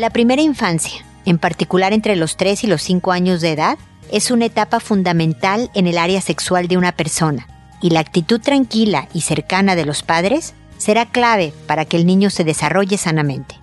La 0.00 0.08
primera 0.08 0.40
infancia, 0.40 1.04
en 1.26 1.36
particular 1.36 1.92
entre 1.92 2.16
los 2.16 2.38
3 2.38 2.64
y 2.64 2.66
los 2.68 2.80
5 2.80 3.12
años 3.12 3.42
de 3.42 3.52
edad, 3.52 3.76
es 4.10 4.30
una 4.30 4.46
etapa 4.46 4.80
fundamental 4.80 5.70
en 5.74 5.86
el 5.86 5.98
área 5.98 6.22
sexual 6.22 6.68
de 6.68 6.78
una 6.78 6.92
persona, 6.92 7.46
y 7.82 7.90
la 7.90 8.00
actitud 8.00 8.40
tranquila 8.40 9.10
y 9.12 9.20
cercana 9.20 9.76
de 9.76 9.84
los 9.84 10.02
padres 10.02 10.54
será 10.78 11.04
clave 11.04 11.52
para 11.66 11.84
que 11.84 11.98
el 11.98 12.06
niño 12.06 12.30
se 12.30 12.44
desarrolle 12.44 12.96
sanamente. 12.96 13.56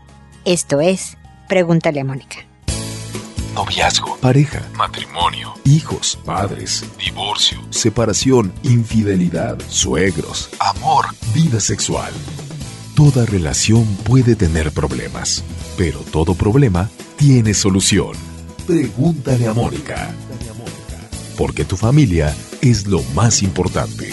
Esto 0.46 0.80
es, 0.80 1.18
pregúntale 1.48 2.02
a 2.02 2.04
Mónica. 2.04 2.46
Noviazgo, 3.56 4.18
pareja, 4.18 4.62
matrimonio, 4.76 5.56
hijos, 5.66 6.20
padres, 6.24 6.86
divorcio, 7.04 7.58
separación, 7.72 8.54
infidelidad, 8.62 9.58
suegros, 9.70 10.52
amor, 10.60 11.08
vida 11.34 11.60
sexual. 11.60 12.14
Toda 12.96 13.26
relación 13.26 13.86
puede 14.04 14.36
tener 14.36 14.72
problemas, 14.72 15.44
pero 15.78 16.00
todo 16.00 16.34
problema 16.34 16.90
tiene 17.18 17.54
solución. 17.54 18.14
Pregúntale 18.66 19.48
a 19.48 19.54
Mónica. 19.54 20.10
Porque 21.38 21.64
tu 21.64 21.78
familia 21.78 22.36
es 22.62 22.88
lo 22.88 23.04
más 23.14 23.44
importante. 23.44 24.10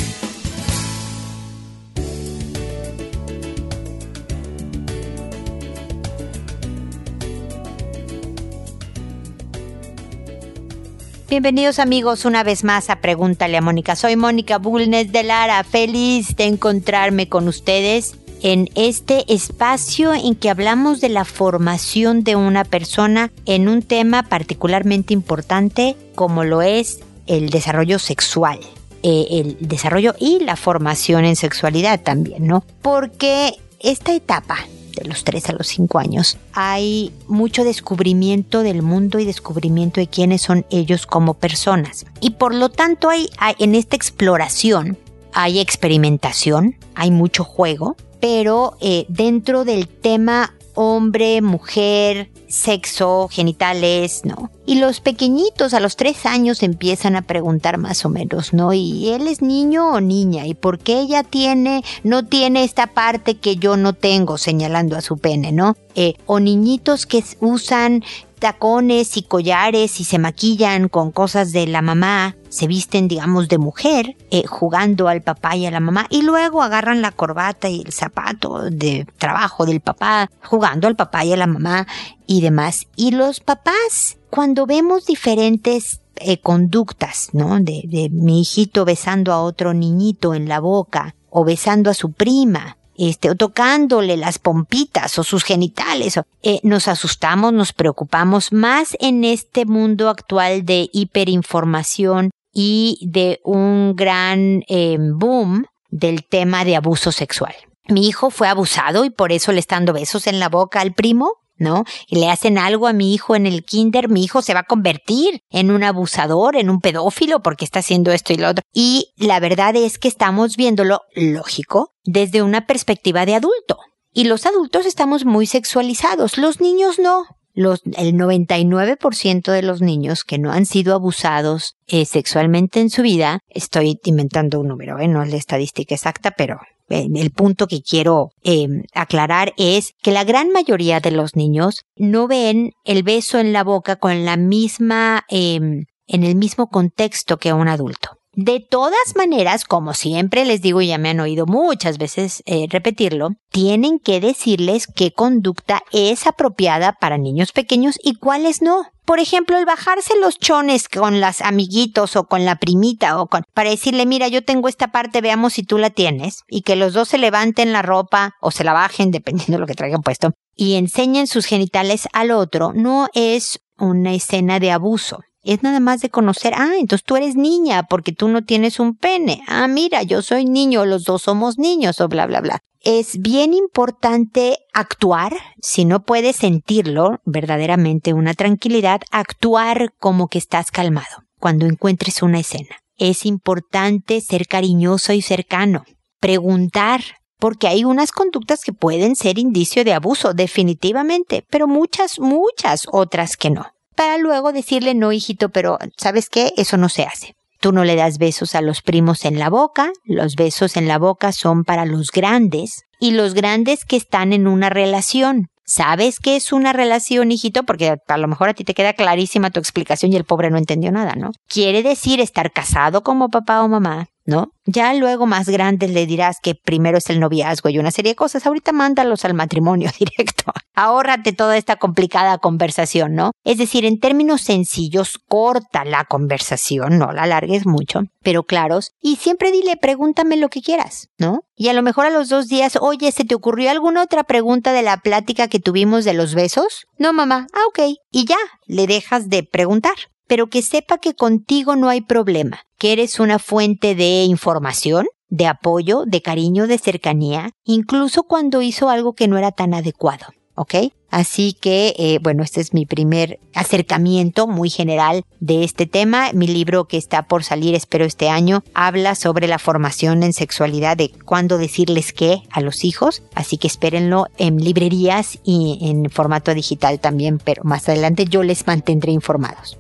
Bienvenidos 11.31 11.79
amigos 11.81 12.27
una 12.27 12.45
vez 12.45 12.63
más 12.63 12.91
a 12.91 13.01
Pregúntale 13.01 13.57
a 13.57 13.63
Mónica. 13.63 13.97
Soy 13.97 14.15
Mónica 14.15 14.59
Bulnes 14.59 15.11
de 15.11 15.25
Lara, 15.25 15.65
feliz 15.65 16.37
de 16.37 16.45
encontrarme 16.45 17.29
con 17.29 17.49
ustedes 17.49 18.15
en 18.45 18.69
este 18.75 19.25
espacio 19.33 20.13
en 20.13 20.35
que 20.35 20.51
hablamos 20.51 21.01
de 21.01 21.09
la 21.09 21.25
formación 21.25 22.25
de 22.25 22.37
una 22.37 22.65
persona 22.65 23.33
en 23.47 23.69
un 23.69 23.81
tema 23.81 24.25
particularmente 24.25 25.15
importante 25.15 25.97
como 26.15 26.45
lo 26.45 26.61
es 26.61 27.01
el 27.27 27.49
desarrollo 27.49 27.99
sexual. 27.99 28.61
Eh, 29.03 29.27
el 29.31 29.57
desarrollo 29.61 30.15
y 30.21 30.41
la 30.41 30.57
formación 30.57 31.25
en 31.25 31.37
sexualidad 31.37 32.03
también, 32.03 32.47
¿no? 32.47 32.65
Porque 32.83 33.55
esta 33.81 34.15
etapa 34.15 34.59
de 34.95 35.09
los 35.09 35.25
3 35.25 35.49
a 35.49 35.53
los 35.55 35.67
5 35.67 35.99
años, 35.99 36.37
hay 36.53 37.13
mucho 37.27 37.65
descubrimiento 37.65 38.63
del 38.63 38.83
mundo 38.83 39.19
y 39.19 39.25
descubrimiento 39.25 40.01
de 40.01 40.07
quiénes 40.07 40.43
son 40.43 40.67
ellos 40.71 41.07
como 41.07 41.35
personas. 41.35 42.05
Y 42.21 42.33
por 42.33 42.55
lo 42.55 42.69
tanto 42.69 43.09
hay, 43.09 43.29
en 43.59 43.75
esta 43.75 43.97
exploración 43.97 44.99
hay 45.33 45.59
experimentación, 45.59 46.77
hay 46.95 47.11
mucho 47.11 47.43
juego, 47.43 47.97
pero 48.21 48.77
eh, 48.81 49.07
dentro 49.09 49.65
del 49.65 49.89
tema 49.89 50.55
hombre, 50.75 51.41
mujer, 51.41 52.31
sexo, 52.49 53.29
genitales, 53.31 54.23
¿no? 54.25 54.51
Y 54.67 54.77
los 54.77 55.01
pequeñitos 55.01 55.73
a 55.75 55.81
los 55.81 55.97
tres 55.97 56.27
años 56.27 56.63
empiezan 56.63 57.17
a 57.17 57.23
preguntar 57.23 57.79
más 57.79 58.05
o 58.05 58.09
menos, 58.09 58.53
¿no? 58.53 58.73
¿Y 58.73 59.11
él 59.11 59.29
es 59.29 59.41
niño 59.41 59.93
o 59.93 60.01
niña? 60.01 60.47
¿Y 60.47 60.55
por 60.55 60.79
qué 60.79 61.01
ella 61.01 61.23
tiene, 61.23 61.85
no 62.03 62.27
tiene 62.27 62.65
esta 62.65 62.89
parte 62.89 63.37
que 63.37 63.57
yo 63.57 63.77
no 63.77 63.93
tengo, 63.93 64.37
señalando 64.39 64.97
a 64.97 65.01
su 65.01 65.19
pene, 65.19 65.53
¿no? 65.53 65.77
Eh, 65.95 66.15
o 66.27 66.41
niñitos 66.41 67.07
que 67.07 67.23
usan 67.41 68.05
tacones 68.45 69.17
y 69.17 69.23
collares 69.23 70.01
y 70.01 70.05
se 70.05 70.19
maquillan 70.19 70.91
con 70.91 71.13
cosas 71.13 71.51
de 71.53 71.67
la 71.67 71.81
mamá, 71.81 72.37
se 72.51 72.67
visten, 72.67 73.09
digamos, 73.09 73.49
de 73.49 73.57
mujer, 73.57 74.19
eh, 74.31 74.45
jugando 74.47 75.09
al 75.09 75.23
papá 75.23 75.57
y 75.57 75.65
a 75.65 75.71
la 75.71 75.81
mamá, 75.81 76.07
y 76.11 76.21
luego 76.21 76.63
agarran 76.63 77.01
la 77.01 77.11
corbata 77.11 77.71
y 77.71 77.81
el 77.81 77.95
zapato 77.95 78.65
de 78.71 79.07
trabajo 79.17 79.65
del 79.65 79.81
papá, 79.81 80.31
jugando 80.43 80.89
al 80.89 80.95
papá 80.95 81.25
y 81.25 81.33
a 81.33 81.39
la 81.39 81.47
mamá 81.47 81.87
y 82.27 82.43
demás. 82.43 82.87
Y 82.97 83.13
los 83.13 83.41
papás, 83.41 84.19
cuando 84.29 84.67
vemos 84.67 85.07
diferentes 85.07 86.01
eh, 86.17 86.37
conductas, 86.37 87.31
¿no? 87.33 87.61
De, 87.61 87.85
de 87.87 88.11
mi 88.11 88.43
hijito 88.43 88.85
besando 88.85 89.33
a 89.33 89.41
otro 89.41 89.73
niñito 89.73 90.35
en 90.35 90.49
la 90.51 90.61
boca, 90.61 91.15
o 91.31 91.45
besando 91.45 91.89
a 91.89 91.95
su 91.95 92.13
prima, 92.13 92.77
este, 92.97 93.31
o 93.31 93.35
tocándole 93.35 94.17
las 94.17 94.39
pompitas 94.39 95.19
o 95.19 95.25
sus 95.25 95.45
genitales. 95.45 96.21
Eh, 96.43 96.61
nos 96.63 96.89
asustamos, 96.89 97.53
nos 97.53 97.73
preocupamos 97.73 98.53
más 98.53 98.97
en 99.01 99.25
este 99.25 99.67
mundo 99.67 100.09
actual 100.09 100.65
de 100.65 100.89
hiperinformación 100.93 102.31
y 102.53 102.99
de 103.03 103.41
un 103.45 103.95
gran 103.97 104.63
em, 104.69 105.19
boom 105.19 105.67
del 105.91 106.25
tema 106.25 106.65
de 106.65 106.77
abuso 106.77 107.13
sexual. 107.13 107.55
Mi 107.89 108.09
hijo 108.09 108.31
fue 108.31 108.49
abusado 108.49 109.05
y 109.05 109.11
por 109.11 109.33
eso 109.33 109.53
le 109.53 109.61
está 109.61 109.77
dando 109.77 109.93
besos 109.93 110.27
en 110.27 110.41
la 110.41 110.49
boca 110.49 110.81
al 110.81 110.95
primo. 110.95 111.33
¿no? 111.57 111.85
Y 112.09 112.17
le 112.17 112.31
hacen 112.31 112.59
algo 112.59 112.87
a 112.87 112.93
mi 112.93 113.15
hijo 113.15 113.37
en 113.37 113.47
el 113.47 113.65
kinder, 113.65 114.09
mi 114.09 114.25
hijo 114.25 114.43
se 114.43 114.55
va 114.55 114.61
a 114.61 114.65
convertir 114.65 115.41
en 115.51 115.71
un 115.71 115.85
abusador, 115.85 116.57
en 116.57 116.71
un 116.71 116.81
pedófilo, 116.81 117.43
porque 117.43 117.65
está 117.65 117.79
haciendo 117.79 118.13
esto 118.13 118.33
y 118.33 118.37
lo 118.37 118.49
otro. 118.49 118.65
Y 118.73 119.13
la 119.17 119.41
verdad 119.41 119.77
es 119.77 119.99
que 119.99 120.09
estamos 120.09 120.57
viéndolo 120.57 121.03
lógico 121.15 121.93
desde 122.05 122.43
una 122.43 122.67
perspectiva 122.67 123.25
de 123.27 123.37
adulto. 123.37 123.79
Y 124.13 124.25
los 124.25 124.47
adultos 124.47 124.87
estamos 124.87 125.25
muy 125.25 125.47
sexualizados, 125.47 126.39
los 126.39 126.61
niños 126.61 126.99
no. 126.99 127.25
Los, 127.57 127.83
el 127.97 128.15
99% 128.15 129.53
de 129.53 129.63
los 129.63 129.81
niños 129.81 130.25
que 130.25 130.39
no 130.39 130.51
han 130.51 130.67
sido 130.67 130.93
abusados 130.93 131.77
eh, 131.87 132.05
sexualmente 132.05 132.81
en 132.81 132.91
su 132.91 133.03
vida, 133.03 133.39
estoy 133.49 134.01
inventando 134.05 134.59
un 134.59 134.67
número, 134.67 134.99
¿eh? 134.99 135.07
no 135.07 135.23
es 135.23 135.31
la 135.31 135.37
estadística 135.37 135.95
exacta, 135.95 136.33
pero 136.33 136.59
el 137.03 137.31
punto 137.31 137.67
que 137.67 137.83
quiero 137.83 138.31
em, 138.43 138.83
aclarar 138.95 139.53
es 139.57 139.95
que 140.03 140.13
la 140.13 140.25
gran 140.25 140.51
mayoría 140.51 141.01
de 141.01 141.11
los 141.11 141.37
niños 141.37 141.83
no 141.97 142.27
ven 142.29 142.73
el 142.85 143.03
beso 143.03 143.39
en 143.39 143.53
la 143.53 143.65
boca 143.65 143.97
con 143.97 144.25
la 144.25 144.37
misma, 144.37 145.25
em, 145.29 145.85
en 146.07 146.25
el 146.25 146.37
mismo 146.37 146.69
contexto 146.69 147.39
que 147.39 147.53
un 147.53 147.69
adulto. 147.69 148.14
De 148.37 148.59
todas 148.59 149.15
maneras, 149.15 149.65
como 149.65 149.95
siempre 149.95 150.45
les 150.45 150.61
digo 150.61 150.81
y 150.81 150.89
ya 150.89 150.99
me 150.99 151.11
han 151.11 151.21
oído 151.21 151.47
muchas 151.47 151.99
veces 151.99 152.43
eh, 152.47 152.67
repetirlo, 152.69 153.31
tienen 153.51 154.01
que 154.01 154.21
decirles 154.21 154.89
qué 154.89 155.13
conducta 155.13 155.83
es 155.93 156.27
apropiada 156.27 156.95
para 157.01 157.17
niños 157.17 157.53
pequeños 157.53 157.97
y 158.03 158.17
cuáles 158.17 158.61
no. 158.61 158.87
Por 159.05 159.21
ejemplo, 159.21 159.57
el 159.57 159.67
bajarse 159.67 160.19
los 160.19 160.39
chones 160.39 160.89
con 160.89 161.21
las 161.21 161.43
amiguitos 161.43 162.17
o 162.17 162.25
con 162.25 162.45
la 162.45 162.57
primita 162.57 163.21
o 163.21 163.29
con, 163.29 163.45
para 163.55 163.71
decirle, 163.71 164.05
mira, 164.05 164.27
yo 164.27 164.45
tengo 164.45 164.69
esta 164.69 164.89
parte, 164.89 165.21
veamos 165.21 165.53
si 165.53 165.63
tú 165.63 165.79
la 165.79 165.91
tienes, 165.91 166.43
y 166.49 166.63
que 166.63 166.75
los 166.75 166.93
dos 166.93 167.09
se 167.09 167.19
levanten 167.19 167.73
la 167.73 167.83
ropa 167.83 168.33
o 168.41 168.51
se 168.51 168.65
la 168.65 168.73
bajen, 168.73 169.11
dependiendo 169.13 169.53
de 169.53 169.59
lo 169.59 169.67
que 169.67 169.75
traigan 169.75 170.03
puesto, 170.03 170.33
y 170.57 170.75
enseñen 170.75 171.29
sus 171.29 171.47
genitales 171.47 172.09
al 172.13 172.33
otro, 172.33 172.73
no 172.73 173.09
es 173.15 173.61
una 173.79 174.13
escena 174.15 174.59
de 174.59 174.73
abuso 174.73 175.21
es 175.45 175.63
nada 175.63 175.79
más 175.79 176.01
de 176.01 176.11
conocer, 176.11 176.55
ah, 176.57 176.73
entonces 176.79 177.05
tú 177.05 177.17
eres 177.17 177.37
niña 177.37 177.85
porque 177.85 178.13
tú 178.13 178.29
no 178.29 178.43
tienes 178.45 178.81
un 178.81 178.97
pene. 178.97 179.43
Ah, 179.47 179.69
mira, 179.69 180.03
yo 180.03 180.23
soy 180.23 180.47
niño, 180.47 180.87
los 180.87 181.05
dos 181.05 181.23
somos 181.23 181.59
niños 181.59 182.01
o 182.01 182.09
bla, 182.09 182.27
bla, 182.27 182.41
bla. 182.41 182.63
Es 182.81 183.19
bien 183.19 183.55
importante 183.55 184.59
actuar, 184.73 185.37
si 185.61 185.85
no 185.85 186.03
puedes 186.03 186.37
sentirlo, 186.37 187.21
verdaderamente 187.25 188.13
una 188.13 188.35
tranquilidad, 188.35 189.03
actuar 189.11 189.93
como 189.99 190.29
que 190.29 190.39
estás 190.39 190.71
calmado 190.71 191.25
cuando 191.39 191.67
encuentres 191.67 192.23
una 192.23 192.41
escena. 192.41 192.77
Es 192.97 193.27
importante 193.27 194.21
ser 194.21 194.47
cariñoso 194.47 195.13
y 195.13 195.23
cercano, 195.23 195.85
preguntar, 196.21 197.03
porque 197.39 197.69
hay 197.69 197.85
unas 197.85 198.13
conductas 198.13 198.63
que 198.65 198.73
pueden 198.73 199.17
ser 199.17 199.39
indicio 199.39 199.85
de 199.85 199.93
abuso, 199.93 200.33
definitivamente, 200.33 201.45
pero 201.51 201.67
muchas, 201.67 202.19
muchas 202.19 202.87
otras 202.91 203.37
que 203.37 203.51
no 203.51 203.74
para 203.95 204.19
luego 204.19 204.53
decirle, 204.53 204.95
no, 204.95 205.13
hijito, 205.13 205.49
pero 205.49 205.79
¿sabes 205.97 206.29
qué? 206.29 206.53
Eso 206.57 206.77
no 206.77 206.89
se 206.89 207.05
hace. 207.05 207.35
Tú 207.61 207.73
no 207.73 207.85
le 207.85 207.97
das 207.97 208.19
besos 208.19 208.55
a 208.55 208.61
los 208.61 208.83
primos 208.83 209.25
en 209.25 209.39
la 209.39 209.49
boca, 209.49 209.91
los 210.05 210.37
besos 210.37 210.77
en 210.77 210.87
la 210.87 210.99
boca 210.99 211.33
son 211.33 211.65
para 211.65 211.87
los 211.87 212.11
grandes 212.11 212.83
y 213.01 213.13
los 213.13 213.33
grandes 213.35 213.85
que 213.85 213.97
están 213.97 214.33
en 214.33 214.47
una 214.47 214.69
relación. 214.69 215.49
¿Sabes 215.67 216.21
qué 216.21 216.37
es 216.37 216.53
una 216.53 216.75
relación, 216.75 217.33
hijito? 217.33 217.63
Porque 217.63 217.97
a 218.07 218.19
lo 218.19 218.29
mejor 218.29 218.51
a 218.51 218.55
ti 218.55 218.65
te 218.65 218.75
queda 218.75 218.93
clarísima 218.93 219.51
tu 219.51 219.61
explicación 219.61 220.13
y 220.13 220.17
el 220.17 220.25
pobre 220.25 220.51
no 220.51 220.59
entendió 220.59 220.93
nada, 220.93 221.15
¿no? 221.15 221.31
Quiere 221.49 221.83
decir 221.83 222.21
estar 222.21 222.53
casado 222.53 223.03
como 223.03 223.31
papá 223.31 223.63
o 223.63 223.69
mamá, 223.69 224.09
¿no? 224.27 224.49
Ya 224.67 224.93
luego 224.93 225.27
más 225.27 225.49
grandes 225.49 225.91
le 225.91 226.05
dirás 226.05 226.37
que 226.43 226.55
primero 226.55 226.99
es 226.99 227.09
el 227.09 227.19
noviazgo 227.19 227.71
y 227.71 227.79
una 227.79 227.91
serie 227.91 228.13
de 228.13 228.17
cosas. 228.17 228.47
Ahorita 228.47 228.73
mándalos 228.73 229.25
al 229.25 229.33
matrimonio 229.33 229.91
directo. 229.99 230.53
Ahórrate 230.75 231.33
toda 231.33 231.57
esta 231.57 231.77
complicada 231.77 232.39
conversación, 232.39 233.15
¿no? 233.15 233.33
Es 233.45 233.59
decir, 233.59 233.85
en 233.85 234.01
términos 234.01 234.43
sencillos, 234.43 235.19
corta 235.29 235.85
la 235.85 236.05
conversación, 236.05 236.99
no 236.99 237.13
la 237.13 237.23
alargues 237.23 237.67
mucho, 237.67 238.03
pero 238.23 238.43
claros. 238.43 238.93
Y 239.01 239.17
siempre 239.17 239.53
dile, 239.53 239.77
pregúntame 239.77 240.37
lo 240.37 240.49
que 240.49 240.63
quieras, 240.63 241.09
¿no? 241.19 241.41
Y 241.57 241.69
a 241.69 241.73
lo 241.73 241.83
mejor 241.83 242.07
a 242.07 242.11
los 242.11 242.29
dos 242.29 242.49
días, 242.49 242.77
oye, 242.81 243.13
¿se 243.13 243.25
te 243.25 243.35
ocurrió 243.35 243.71
alguna 243.71 244.03
otra 244.03 244.25
pregunta 244.25 244.73
de 244.73 244.83
la 244.83 244.99
plática 244.99 245.49
que 245.49 245.61
tuvimos 245.61 246.05
de 246.05 246.15
los 246.15 246.35
besos? 246.35 246.87
No, 246.99 247.13
mamá. 247.13 247.47
Ah, 247.53 247.63
ok. 247.69 247.97
Y 248.11 248.25
ya, 248.25 248.39
le 248.67 248.87
dejas 248.87 249.29
de 249.29 249.43
preguntar 249.43 249.95
pero 250.27 250.49
que 250.49 250.63
sepa 250.63 250.99
que 250.99 251.15
contigo 251.15 251.77
no 251.77 251.89
hay 251.89 252.01
problema, 252.01 252.61
que 252.79 252.93
eres 252.93 253.21
una 253.21 253.39
fuente 253.39 253.95
de 253.95 254.25
información, 254.25 255.07
de 255.29 255.47
apoyo, 255.47 256.05
de 256.07 256.23
cariño, 256.23 256.67
de 256.67 256.79
cercanía, 256.79 257.51
incluso 257.65 258.23
cuando 258.25 258.63
hizo 258.63 258.89
algo 258.89 259.15
que 259.15 259.29
no 259.29 259.37
era 259.37 259.53
tan 259.53 259.75
adecuado. 259.75 260.27
¿Ok? 260.55 260.75
Así 261.11 261.53
que, 261.53 261.95
eh, 261.97 262.19
bueno, 262.21 262.43
este 262.43 262.61
es 262.61 262.75
mi 262.75 262.87
primer 262.87 263.39
acercamiento 263.55 264.49
muy 264.49 264.69
general 264.69 265.25
de 265.39 265.63
este 265.63 265.87
tema. 265.87 266.33
Mi 266.33 266.49
libro 266.49 266.87
que 266.87 266.97
está 266.97 267.29
por 267.29 267.45
salir, 267.45 267.77
espero 267.77 268.05
este 268.05 268.29
año, 268.29 268.65
habla 268.75 269.15
sobre 269.15 269.47
la 269.47 269.61
formación 269.61 270.25
en 270.25 270.33
sexualidad, 270.33 270.97
de 270.97 271.13
cuándo 271.25 271.57
decirles 271.57 272.13
qué 272.13 272.43
a 272.51 272.61
los 272.61 272.85
hijos. 272.85 273.23
Así 273.37 273.59
que 273.59 273.69
espérenlo 273.69 274.27
en 274.39 274.57
librerías 274.57 275.39
y 275.45 275.79
en 275.83 276.11
formato 276.11 276.53
digital 276.53 276.99
también, 276.99 277.39
pero 277.39 277.63
más 277.63 277.89
adelante 277.89 278.25
yo 278.25 278.43
les 278.43 278.67
mantendré 278.67 279.13
informados. 279.13 279.79